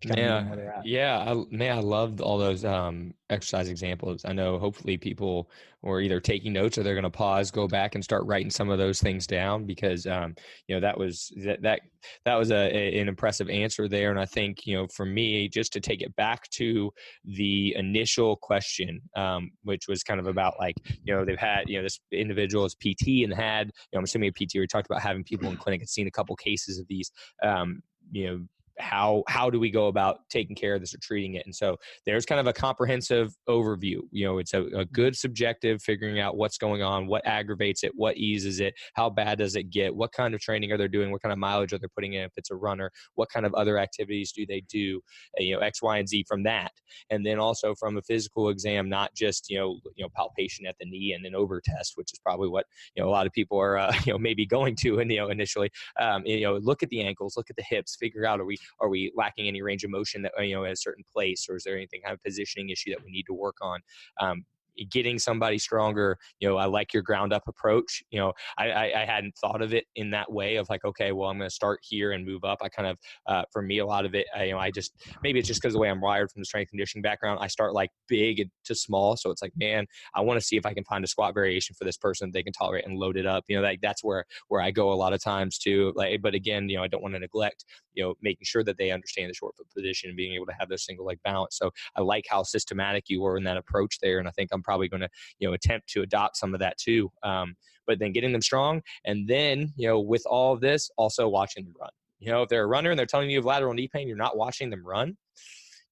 Yeah, 0.05 0.81
yeah, 0.85 1.19
I, 1.19 1.45
man, 1.55 1.79
I 1.79 1.81
loved 1.81 2.21
all 2.21 2.39
those 2.39 2.65
um, 2.65 3.15
exercise 3.31 3.69
examples. 3.69 4.25
I 4.25 4.33
know 4.33 4.59
hopefully 4.59 4.97
people 4.97 5.51
are 5.85 6.01
either 6.01 6.21
taking 6.21 6.53
notes 6.53 6.79
or 6.79 6.83
they're 6.83 6.95
going 6.95 7.03
to 7.03 7.11
pause, 7.11 7.51
go 7.51 7.67
back 7.67 7.95
and 7.95 8.05
start 8.05 8.25
writing 8.27 8.51
some 8.51 8.71
of 8.71 8.79
those 8.79 9.01
things 9.01 9.27
down 9.27 9.65
because 9.65 10.07
um, 10.07 10.35
you 10.67 10.75
know 10.75 10.81
that 10.81 10.97
was 10.97 11.33
that 11.45 11.63
that 11.63 11.81
that 12.25 12.35
was 12.37 12.51
a, 12.51 12.77
a, 12.77 13.01
an 13.01 13.09
impressive 13.09 13.49
answer 13.49 13.89
there. 13.89 14.11
And 14.11 14.19
I 14.19 14.27
think 14.27 14.67
you 14.67 14.77
know 14.77 14.87
for 14.89 15.05
me, 15.05 15.49
just 15.49 15.73
to 15.75 15.81
take 15.81 16.03
it 16.03 16.15
back 16.17 16.49
to 16.51 16.93
the 17.25 17.75
initial 17.77 18.37
question, 18.37 19.01
um, 19.17 19.51
which 19.63 19.89
was 19.89 20.03
kind 20.03 20.21
of 20.21 20.27
about 20.27 20.55
like 20.59 20.77
you 21.05 21.15
know 21.15 21.25
they've 21.25 21.39
had 21.39 21.69
you 21.69 21.79
know 21.79 21.83
this 21.83 22.01
individual 22.13 22.65
is 22.65 22.75
PT 22.75 23.25
and 23.25 23.35
had 23.35 23.67
you 23.67 23.73
know 23.95 23.99
I'm 23.99 24.05
assuming 24.05 24.31
a 24.31 24.33
PT. 24.33 24.55
We 24.55 24.67
talked 24.67 24.87
about 24.87 25.03
having 25.03 25.25
people 25.25 25.49
in 25.49 25.57
clinic 25.57 25.81
and 25.81 25.89
seen 25.89 26.07
a 26.07 26.13
couple 26.13 26.35
cases 26.37 26.79
of 26.79 26.87
these 26.89 27.11
um, 27.43 27.83
you 28.11 28.27
know 28.27 28.41
how 28.83 29.22
how 29.28 29.49
do 29.49 29.59
we 29.59 29.70
go 29.70 29.89
about 29.89 30.20
taking 30.30 30.57
care 30.57 30.74
of 30.74 30.80
this 30.80 30.95
or 30.95 30.99
treating 31.01 31.35
it? 31.35 31.47
And 31.47 31.55
so 31.55 31.76
there's 32.07 32.26
kind 32.26 32.41
of 32.41 32.47
a 32.47 32.53
comprehensive 32.53 33.35
overview 33.49 34.01
you 34.11 34.26
know 34.26 34.39
it's 34.39 34.55
a, 34.55 34.61
a, 34.61 34.64
mm-hmm. 34.64 34.83
good 34.93 35.16
subjective 35.16 35.83
figuring 35.83 36.20
out 36.20 36.37
what's 36.37 36.59
going 36.59 36.83
on 36.83 37.07
what 37.07 37.24
aggravates 37.26 37.85
it 37.85 37.93
what 37.95 38.16
eases 38.16 38.61
it 38.61 38.74
how 38.95 39.09
bad 39.09 39.39
does 39.39 39.57
it 39.57 39.70
get 39.70 39.95
what 39.95 40.12
kind 40.12 40.35
of 40.35 40.41
training 40.41 40.72
are 40.72 40.78
they 40.78 40.89
doing 40.89 41.11
what 41.11 41.22
kind 41.22 41.33
of 41.33 41.39
mileage 41.39 41.72
are 41.72 41.78
they 41.78 41.87
putting 41.95 42.14
in 42.14 42.24
if 42.24 42.33
it's 42.37 42.51
a 42.51 42.55
runner 42.55 42.91
what 43.14 43.28
kind 43.28 43.47
of 43.47 43.55
other 43.55 43.78
activities 43.78 44.33
do 44.33 44.45
they 44.47 44.62
do 44.68 45.01
uh, 45.39 45.43
you 45.43 45.55
know 45.55 45.61
x 45.61 45.83
y 45.83 45.99
and 45.99 46.09
z 46.09 46.24
from 46.28 46.43
that. 46.43 46.72
And 47.11 47.24
then 47.24 47.39
also 47.39 47.74
from 47.74 47.97
a 47.97 48.03
physical 48.03 48.49
exam 48.49 48.89
not 48.89 49.14
just 49.14 49.51
you 49.51 49.59
know 49.59 49.78
you 49.97 50.05
know 50.05 50.09
palpation 50.14 50.66
at 50.66 50.76
the 50.78 50.87
knee 50.87 51.12
and 51.14 51.24
then 51.24 51.35
Ober 51.35 51.61
test 51.64 51.93
which 51.97 52.12
is 52.12 52.18
probably 52.18 52.49
what 52.49 52.66
you 52.95 53.03
know 53.03 53.09
a 53.09 53.12
lot 53.12 53.26
of 53.26 53.33
people 53.33 53.59
are 53.59 53.78
uh, 53.78 53.93
you 54.05 54.12
know 54.12 54.18
maybe 54.18 54.47
going 54.47 54.76
to 54.76 55.01
and 55.01 55.11
you 55.11 55.18
know 55.18 55.28
initially. 55.28 55.70
Um, 56.01 56.22
you 56.24 56.43
know 56.43 56.57
look 56.57 56.83
at 56.83 56.89
the 56.89 57.03
ankles 57.03 57.37
look 57.37 57.51
at 57.51 57.57
the 57.57 57.64
hips 57.68 57.97
figure 57.97 58.24
out 58.24 58.41
are 58.41 58.45
we 58.45 58.57
are 58.81 58.89
we 58.89 59.12
lacking 59.16 59.49
any 59.49 59.62
range 59.62 59.85
of 59.85 59.91
motion 59.91 60.23
that 60.23 60.33
you 60.41 60.55
know 60.55 60.64
at 60.64 60.73
a 60.73 60.77
certain 60.77 61.05
place, 61.12 61.47
or 61.49 61.57
is 61.57 61.64
there 61.64 61.77
anything 61.77 62.01
kind 62.03 62.14
of 62.14 62.23
positioning 62.23 62.70
issue 62.70 62.91
that 62.91 63.05
we 63.05 63.11
need 63.11 63.25
to 63.25 63.35
work 63.35 63.57
on? 63.61 63.81
Um, 64.20 64.45
getting 64.91 65.18
somebody 65.18 65.59
stronger 65.59 66.16
you 66.41 66.49
know 66.49 66.57
i 66.57 66.64
like 66.64 66.93
your 66.93 67.03
ground 67.03 67.33
up 67.33 67.43
approach 67.47 68.03
you 68.11 68.18
know 68.18 68.33
I, 68.59 68.70
I, 68.70 69.03
I 69.03 69.05
hadn't 69.05 69.37
thought 69.37 69.62
of 69.62 69.75
it 69.75 69.85
in 69.97 70.11
that 70.11 70.31
way 70.31 70.57
of 70.57 70.68
like 70.70 70.85
okay 70.85 71.12
well 71.12 71.29
i'm 71.29 71.39
going 71.39 71.49
to 71.49 71.55
start 71.55 71.81
here 71.83 72.12
and 72.12 72.27
move 72.27 72.45
up. 72.45 72.59
I 72.62 72.68
kind 72.68 72.89
of 72.89 72.99
uh, 73.27 73.45
for 73.53 73.62
me 73.62 73.79
a 73.79 73.87
lot 73.87 74.05
of 74.05 74.14
it 74.14 74.27
I, 74.35 74.45
you 74.45 74.53
know 74.53 74.59
i 74.59 74.70
just 74.70 74.95
maybe 75.23 75.39
it's 75.39 75.49
just 75.49 75.61
because 75.61 75.75
the 75.75 75.81
way 75.81 75.91
i'm 75.91 76.01
wired 76.01 76.31
from 76.31 76.41
the 76.41 76.47
strength 76.47 76.70
conditioning 76.70 77.03
background 77.03 77.39
i 77.41 77.47
start 77.47 77.75
like 77.75 77.91
big 78.09 78.49
to 78.64 78.75
small 78.75 79.16
so 79.16 79.31
it's 79.31 79.43
like 79.43 79.53
man 79.57 79.87
i 80.14 80.20
want 80.20 80.39
to 80.39 80.45
see 80.45 80.57
if 80.57 80.66
i 80.66 80.75
can 80.75 80.85
find 80.85 81.05
a 81.05 81.07
squat 81.09 81.35
variation 81.35 81.75
for 81.79 81.85
this 81.85 81.97
person 81.97 82.31
they 82.33 82.43
can 82.43 82.53
tolerate 82.53 82.87
and 82.87 82.99
load 82.99 83.16
it 83.16 83.27
up. 83.27 83.45
You 83.49 83.57
know 83.57 83.62
like 83.62 83.81
that's 83.81 84.03
where 84.03 84.25
where 84.49 84.61
i 84.61 84.70
go 84.70 84.93
a 84.93 84.95
lot 84.95 85.12
of 85.12 85.23
times 85.23 85.59
too 85.59 85.93
like 85.97 86.20
but 86.23 86.35
again 86.35 86.68
you 86.68 86.77
know 86.77 86.83
i 86.83 86.89
don't 86.89 87.03
want 87.03 87.14
to 87.14 87.18
neglect 87.18 87.64
you 87.95 88.03
know 88.03 88.14
making 88.23 88.45
sure 88.45 88.64
that 88.64 88.79
they 88.79 88.91
understand 88.91 89.31
the 89.31 89.35
short 89.35 89.57
foot 89.57 89.66
position 89.75 90.09
and 90.11 90.16
being 90.16 90.35
able 90.35 90.47
to 90.47 90.55
have 90.59 90.68
their 90.68 90.79
single 90.79 91.05
leg 91.05 91.18
balance 91.25 91.57
so 91.57 91.70
i 91.97 92.01
like 92.01 92.25
how 92.29 92.43
systematic 92.43 93.05
you 93.09 93.20
were 93.20 93.37
in 93.37 93.45
that 93.45 93.57
approach 93.57 93.99
there 94.01 94.18
and 94.18 94.29
i 94.29 94.31
think 94.33 94.51
i'm 94.53 94.62
I'm 94.63 94.65
probably 94.65 94.89
going 94.89 95.01
to 95.01 95.09
you 95.39 95.49
know 95.49 95.55
attempt 95.55 95.89
to 95.91 96.03
adopt 96.03 96.37
some 96.37 96.55
of 96.55 96.61
that 96.61 96.79
too. 96.79 97.11
Um, 97.23 97.55
but 97.87 97.99
then 97.99 98.13
getting 98.13 98.33
them 98.33 98.43
strong, 98.43 98.83
and 99.05 99.29
then 99.29 99.73
you 99.77 99.89
know 99.89 100.01
with 100.01 100.25
all 100.27 100.53
of 100.53 100.61
this, 100.61 100.91
also 100.97 101.29
watching 101.29 101.65
them 101.65 101.75
run. 101.81 101.91
You 102.21 102.31
know, 102.31 102.43
if 102.43 102.49
they're 102.49 102.63
a 102.63 102.69
runner 102.69 102.91
and 102.91 102.99
they're 102.99 103.07
telling 103.07 103.31
you 103.31 103.39
have 103.39 103.45
lateral 103.45 103.75
knee 103.75 103.89
pain, 103.93 104.07
you're 104.07 104.17
not 104.17 104.37
watching 104.37 104.71
them 104.71 104.87
run 104.87 105.17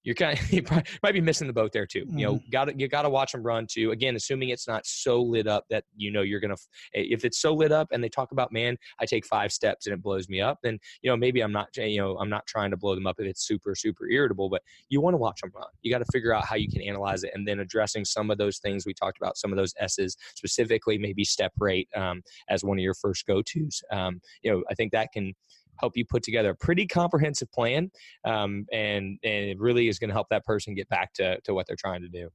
you're 0.02 0.14
kind 0.14 0.38
of, 0.38 0.52
you 0.52 0.62
might 1.02 1.14
be 1.14 1.20
missing 1.20 1.46
the 1.46 1.52
boat 1.52 1.72
there 1.72 1.86
too. 1.86 2.06
You 2.08 2.26
know, 2.26 2.34
mm. 2.34 2.50
got 2.50 2.66
to 2.66 2.74
you 2.76 2.88
got 2.88 3.02
to 3.02 3.10
watch 3.10 3.32
them 3.32 3.42
run 3.42 3.66
too. 3.66 3.90
Again, 3.90 4.16
assuming 4.16 4.50
it's 4.50 4.66
not 4.66 4.86
so 4.86 5.20
lit 5.20 5.46
up 5.46 5.64
that 5.70 5.84
you 5.96 6.10
know 6.10 6.22
you're 6.22 6.40
gonna. 6.40 6.56
If 6.92 7.24
it's 7.24 7.40
so 7.40 7.52
lit 7.52 7.72
up 7.72 7.88
and 7.92 8.02
they 8.02 8.08
talk 8.08 8.32
about, 8.32 8.52
man, 8.52 8.76
I 9.00 9.06
take 9.06 9.26
five 9.26 9.52
steps 9.52 9.86
and 9.86 9.94
it 9.94 10.02
blows 10.02 10.28
me 10.28 10.40
up, 10.40 10.58
then 10.62 10.78
you 11.02 11.10
know 11.10 11.16
maybe 11.16 11.40
I'm 11.40 11.52
not. 11.52 11.68
You 11.76 12.00
know, 12.00 12.18
I'm 12.18 12.30
not 12.30 12.46
trying 12.46 12.70
to 12.70 12.76
blow 12.76 12.94
them 12.94 13.06
up 13.06 13.16
if 13.18 13.26
it's 13.26 13.46
super 13.46 13.74
super 13.74 14.08
irritable. 14.08 14.48
But 14.48 14.62
you 14.88 15.00
want 15.00 15.14
to 15.14 15.18
watch 15.18 15.40
them 15.40 15.52
run. 15.54 15.66
You 15.82 15.92
got 15.92 15.98
to 15.98 16.10
figure 16.12 16.34
out 16.34 16.44
how 16.44 16.56
you 16.56 16.68
can 16.68 16.82
analyze 16.82 17.24
it 17.24 17.32
and 17.34 17.46
then 17.46 17.60
addressing 17.60 18.04
some 18.04 18.30
of 18.30 18.38
those 18.38 18.58
things 18.58 18.86
we 18.86 18.94
talked 18.94 19.18
about. 19.18 19.36
Some 19.36 19.52
of 19.52 19.56
those 19.56 19.74
S's 19.78 20.16
specifically, 20.34 20.98
maybe 20.98 21.24
step 21.24 21.52
rate 21.58 21.88
um, 21.94 22.22
as 22.48 22.64
one 22.64 22.78
of 22.78 22.82
your 22.82 22.94
first 22.94 23.26
go 23.26 23.42
tos. 23.42 23.82
Um, 23.90 24.20
you 24.42 24.50
know, 24.50 24.62
I 24.70 24.74
think 24.74 24.92
that 24.92 25.12
can 25.12 25.34
help 25.80 25.96
you 25.96 26.04
put 26.04 26.22
together 26.22 26.50
a 26.50 26.54
pretty 26.54 26.86
comprehensive 26.86 27.50
plan, 27.52 27.90
um, 28.24 28.66
and 28.72 29.18
and 29.22 29.44
it 29.46 29.58
really 29.58 29.88
is 29.88 29.98
going 29.98 30.08
to 30.08 30.14
help 30.14 30.28
that 30.30 30.44
person 30.44 30.74
get 30.74 30.88
back 30.88 31.12
to 31.14 31.40
to 31.42 31.54
what 31.54 31.66
they're 31.66 31.76
trying 31.76 32.02
to 32.02 32.08
do. 32.08 32.28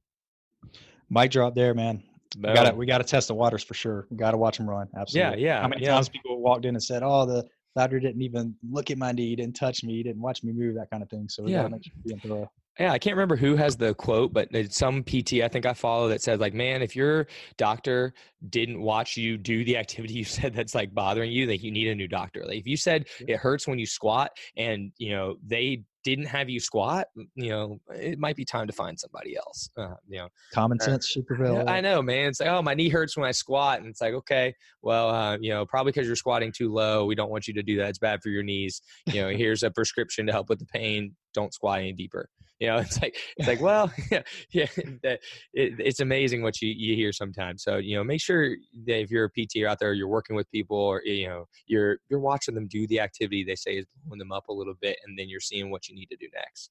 Mic 1.10 1.30
drop 1.30 1.54
there, 1.54 1.74
man. 1.74 2.02
We 2.36 2.52
got 2.52 2.70
to 2.70 2.74
we 2.74 2.86
got 2.86 2.98
to 2.98 3.04
test 3.04 3.28
the 3.28 3.34
waters 3.34 3.62
for 3.62 3.74
sure. 3.74 4.06
We 4.10 4.16
got 4.16 4.32
to 4.32 4.36
watch 4.36 4.58
them 4.58 4.68
run. 4.68 4.88
Absolutely. 4.98 5.42
Yeah, 5.42 5.54
yeah. 5.54 5.62
How 5.62 5.68
many 5.68 5.82
yeah. 5.82 5.94
times 5.94 6.08
people 6.08 6.40
walked 6.40 6.64
in 6.64 6.74
and 6.74 6.82
said, 6.82 7.02
"Oh, 7.02 7.24
the 7.24 7.44
ladder 7.76 8.00
didn't 8.00 8.22
even 8.22 8.54
look 8.68 8.90
at 8.90 8.98
my 8.98 9.12
knee, 9.12 9.28
he 9.28 9.36
didn't 9.36 9.56
touch 9.56 9.84
me, 9.84 9.94
he 9.94 10.02
didn't 10.02 10.20
watch 10.20 10.42
me 10.42 10.52
move, 10.52 10.74
that 10.74 10.90
kind 10.90 11.02
of 11.02 11.08
thing." 11.08 11.28
So 11.28 11.46
yeah. 11.46 11.62
got 11.62 11.62
to 11.64 11.70
make 11.70 12.22
sure 12.22 12.50
yeah, 12.78 12.92
I 12.92 12.98
can't 12.98 13.16
remember 13.16 13.36
who 13.36 13.56
has 13.56 13.76
the 13.76 13.94
quote, 13.94 14.32
but 14.32 14.50
some 14.70 15.02
PT 15.02 15.34
I 15.42 15.48
think 15.48 15.64
I 15.64 15.72
follow 15.72 16.08
that 16.08 16.22
says 16.22 16.40
like, 16.40 16.54
"Man, 16.54 16.82
if 16.82 16.94
your 16.94 17.26
doctor 17.56 18.12
didn't 18.50 18.80
watch 18.80 19.16
you 19.16 19.38
do 19.38 19.64
the 19.64 19.76
activity 19.76 20.14
you 20.14 20.24
said 20.24 20.54
that's 20.54 20.74
like 20.74 20.94
bothering 20.94 21.32
you, 21.32 21.46
like 21.46 21.62
you 21.62 21.70
need 21.70 21.88
a 21.88 21.94
new 21.94 22.08
doctor." 22.08 22.44
Like 22.44 22.58
if 22.58 22.66
you 22.66 22.76
said 22.76 23.06
it 23.20 23.36
hurts 23.38 23.66
when 23.66 23.78
you 23.78 23.86
squat, 23.86 24.32
and 24.56 24.92
you 24.98 25.10
know 25.10 25.36
they 25.46 25.84
didn't 26.06 26.26
have 26.26 26.48
you 26.48 26.60
squat, 26.60 27.08
you 27.34 27.48
know, 27.48 27.80
it 27.88 28.16
might 28.16 28.36
be 28.36 28.44
time 28.44 28.68
to 28.68 28.72
find 28.72 28.96
somebody 28.96 29.36
else. 29.36 29.68
Uh, 29.76 29.94
you 30.06 30.18
know, 30.18 30.28
common 30.52 30.78
uh, 30.80 30.84
sense 30.84 31.08
should 31.08 31.26
prevail. 31.26 31.64
I 31.66 31.80
know, 31.80 32.00
man. 32.00 32.28
It's 32.28 32.38
like, 32.38 32.48
oh, 32.48 32.62
my 32.62 32.74
knee 32.74 32.88
hurts 32.88 33.16
when 33.16 33.26
I 33.26 33.32
squat, 33.32 33.80
and 33.80 33.88
it's 33.88 34.00
like, 34.00 34.14
okay, 34.14 34.54
well, 34.82 35.10
uh, 35.10 35.36
you 35.40 35.50
know, 35.50 35.66
probably 35.66 35.90
because 35.90 36.06
you're 36.06 36.14
squatting 36.14 36.52
too 36.52 36.72
low. 36.72 37.06
We 37.06 37.16
don't 37.16 37.28
want 37.28 37.48
you 37.48 37.54
to 37.54 37.62
do 37.62 37.76
that. 37.78 37.88
It's 37.88 37.98
bad 37.98 38.22
for 38.22 38.28
your 38.28 38.44
knees. 38.44 38.82
You 39.06 39.22
know, 39.22 39.28
here's 39.30 39.64
a 39.64 39.70
prescription 39.70 40.26
to 40.26 40.32
help 40.32 40.48
with 40.48 40.60
the 40.60 40.66
pain. 40.66 41.16
Don't 41.34 41.52
squat 41.52 41.80
any 41.80 41.92
deeper. 41.92 42.28
You 42.58 42.68
know, 42.68 42.76
it's 42.78 43.00
like 43.00 43.16
it's 43.36 43.48
like 43.48 43.60
well, 43.60 43.90
yeah, 44.10 44.22
yeah. 44.50 44.66
It, 45.52 45.74
it's 45.78 46.00
amazing 46.00 46.42
what 46.42 46.60
you 46.60 46.68
you 46.68 46.94
hear 46.94 47.12
sometimes. 47.12 47.62
So 47.62 47.76
you 47.76 47.96
know, 47.96 48.04
make 48.04 48.20
sure 48.20 48.56
that 48.86 49.00
if 49.00 49.10
you're 49.10 49.24
a 49.24 49.30
PT 49.30 49.64
out 49.66 49.78
there, 49.78 49.92
you're 49.92 50.08
working 50.08 50.36
with 50.36 50.50
people, 50.50 50.76
or 50.76 51.02
you 51.04 51.28
know, 51.28 51.48
you're 51.66 51.98
you're 52.08 52.20
watching 52.20 52.54
them 52.54 52.66
do 52.66 52.86
the 52.86 53.00
activity 53.00 53.44
they 53.44 53.54
say 53.54 53.78
is 53.78 53.86
blowing 54.04 54.18
them 54.18 54.32
up 54.32 54.48
a 54.48 54.52
little 54.52 54.74
bit, 54.80 54.98
and 55.06 55.18
then 55.18 55.28
you're 55.28 55.40
seeing 55.40 55.70
what 55.70 55.88
you 55.88 55.94
need 55.94 56.06
to 56.10 56.16
do 56.16 56.28
next. 56.34 56.70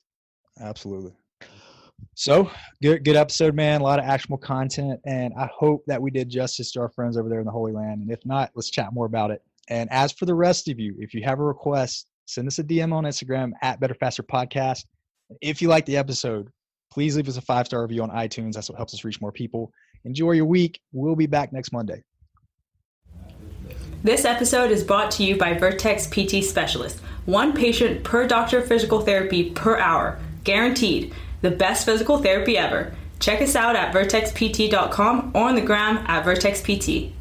Absolutely. 0.59 1.13
So 2.15 2.49
good, 2.81 3.03
good 3.03 3.15
episode, 3.15 3.55
man. 3.55 3.81
A 3.81 3.83
lot 3.83 3.99
of 3.99 4.05
actionable 4.05 4.37
content, 4.37 4.99
and 5.05 5.33
I 5.37 5.49
hope 5.53 5.83
that 5.87 6.01
we 6.01 6.11
did 6.11 6.29
justice 6.29 6.71
to 6.73 6.81
our 6.81 6.89
friends 6.89 7.17
over 7.17 7.29
there 7.29 7.39
in 7.39 7.45
the 7.45 7.51
Holy 7.51 7.71
Land. 7.71 8.01
And 8.01 8.11
if 8.11 8.25
not, 8.25 8.51
let's 8.55 8.69
chat 8.69 8.93
more 8.93 9.05
about 9.05 9.31
it. 9.31 9.41
And 9.69 9.91
as 9.91 10.11
for 10.11 10.25
the 10.25 10.35
rest 10.35 10.67
of 10.69 10.79
you, 10.79 10.95
if 10.99 11.13
you 11.13 11.23
have 11.23 11.39
a 11.39 11.43
request, 11.43 12.07
send 12.25 12.47
us 12.47 12.59
a 12.59 12.63
DM 12.63 12.93
on 12.93 13.03
Instagram 13.03 13.51
at 13.61 13.79
Better 13.79 13.95
Faster 13.95 14.23
Podcast. 14.23 14.85
If 15.41 15.61
you 15.61 15.67
like 15.67 15.85
the 15.85 15.97
episode, 15.97 16.49
please 16.91 17.15
leave 17.15 17.27
us 17.27 17.37
a 17.37 17.41
five 17.41 17.65
star 17.65 17.81
review 17.81 18.03
on 18.03 18.09
iTunes. 18.09 18.53
That's 18.53 18.69
what 18.69 18.77
helps 18.77 18.93
us 18.93 19.03
reach 19.03 19.21
more 19.21 19.31
people. 19.31 19.71
Enjoy 20.05 20.31
your 20.31 20.45
week. 20.45 20.79
We'll 20.91 21.15
be 21.15 21.27
back 21.27 21.51
next 21.51 21.71
Monday. 21.71 22.03
This 24.03 24.23
episode 24.23 24.69
is 24.69 24.83
brought 24.83 25.09
to 25.11 25.23
you 25.23 25.35
by 25.35 25.55
Vertex 25.55 26.05
PT 26.05 26.43
Specialist. 26.43 26.99
One 27.25 27.53
patient 27.53 28.03
per 28.03 28.27
doctor 28.27 28.61
physical 28.61 29.01
therapy 29.01 29.49
per 29.49 29.79
hour. 29.79 30.19
Guaranteed. 30.43 31.13
The 31.41 31.49
best 31.49 31.85
physical 31.85 32.19
therapy 32.19 32.55
ever. 32.57 32.93
Check 33.19 33.41
us 33.41 33.55
out 33.55 33.75
at 33.75 33.93
vertexpt.com 33.93 35.31
or 35.33 35.49
on 35.49 35.55
the 35.55 35.61
gram 35.61 35.97
at 36.07 36.23
vertexpt. 36.23 37.11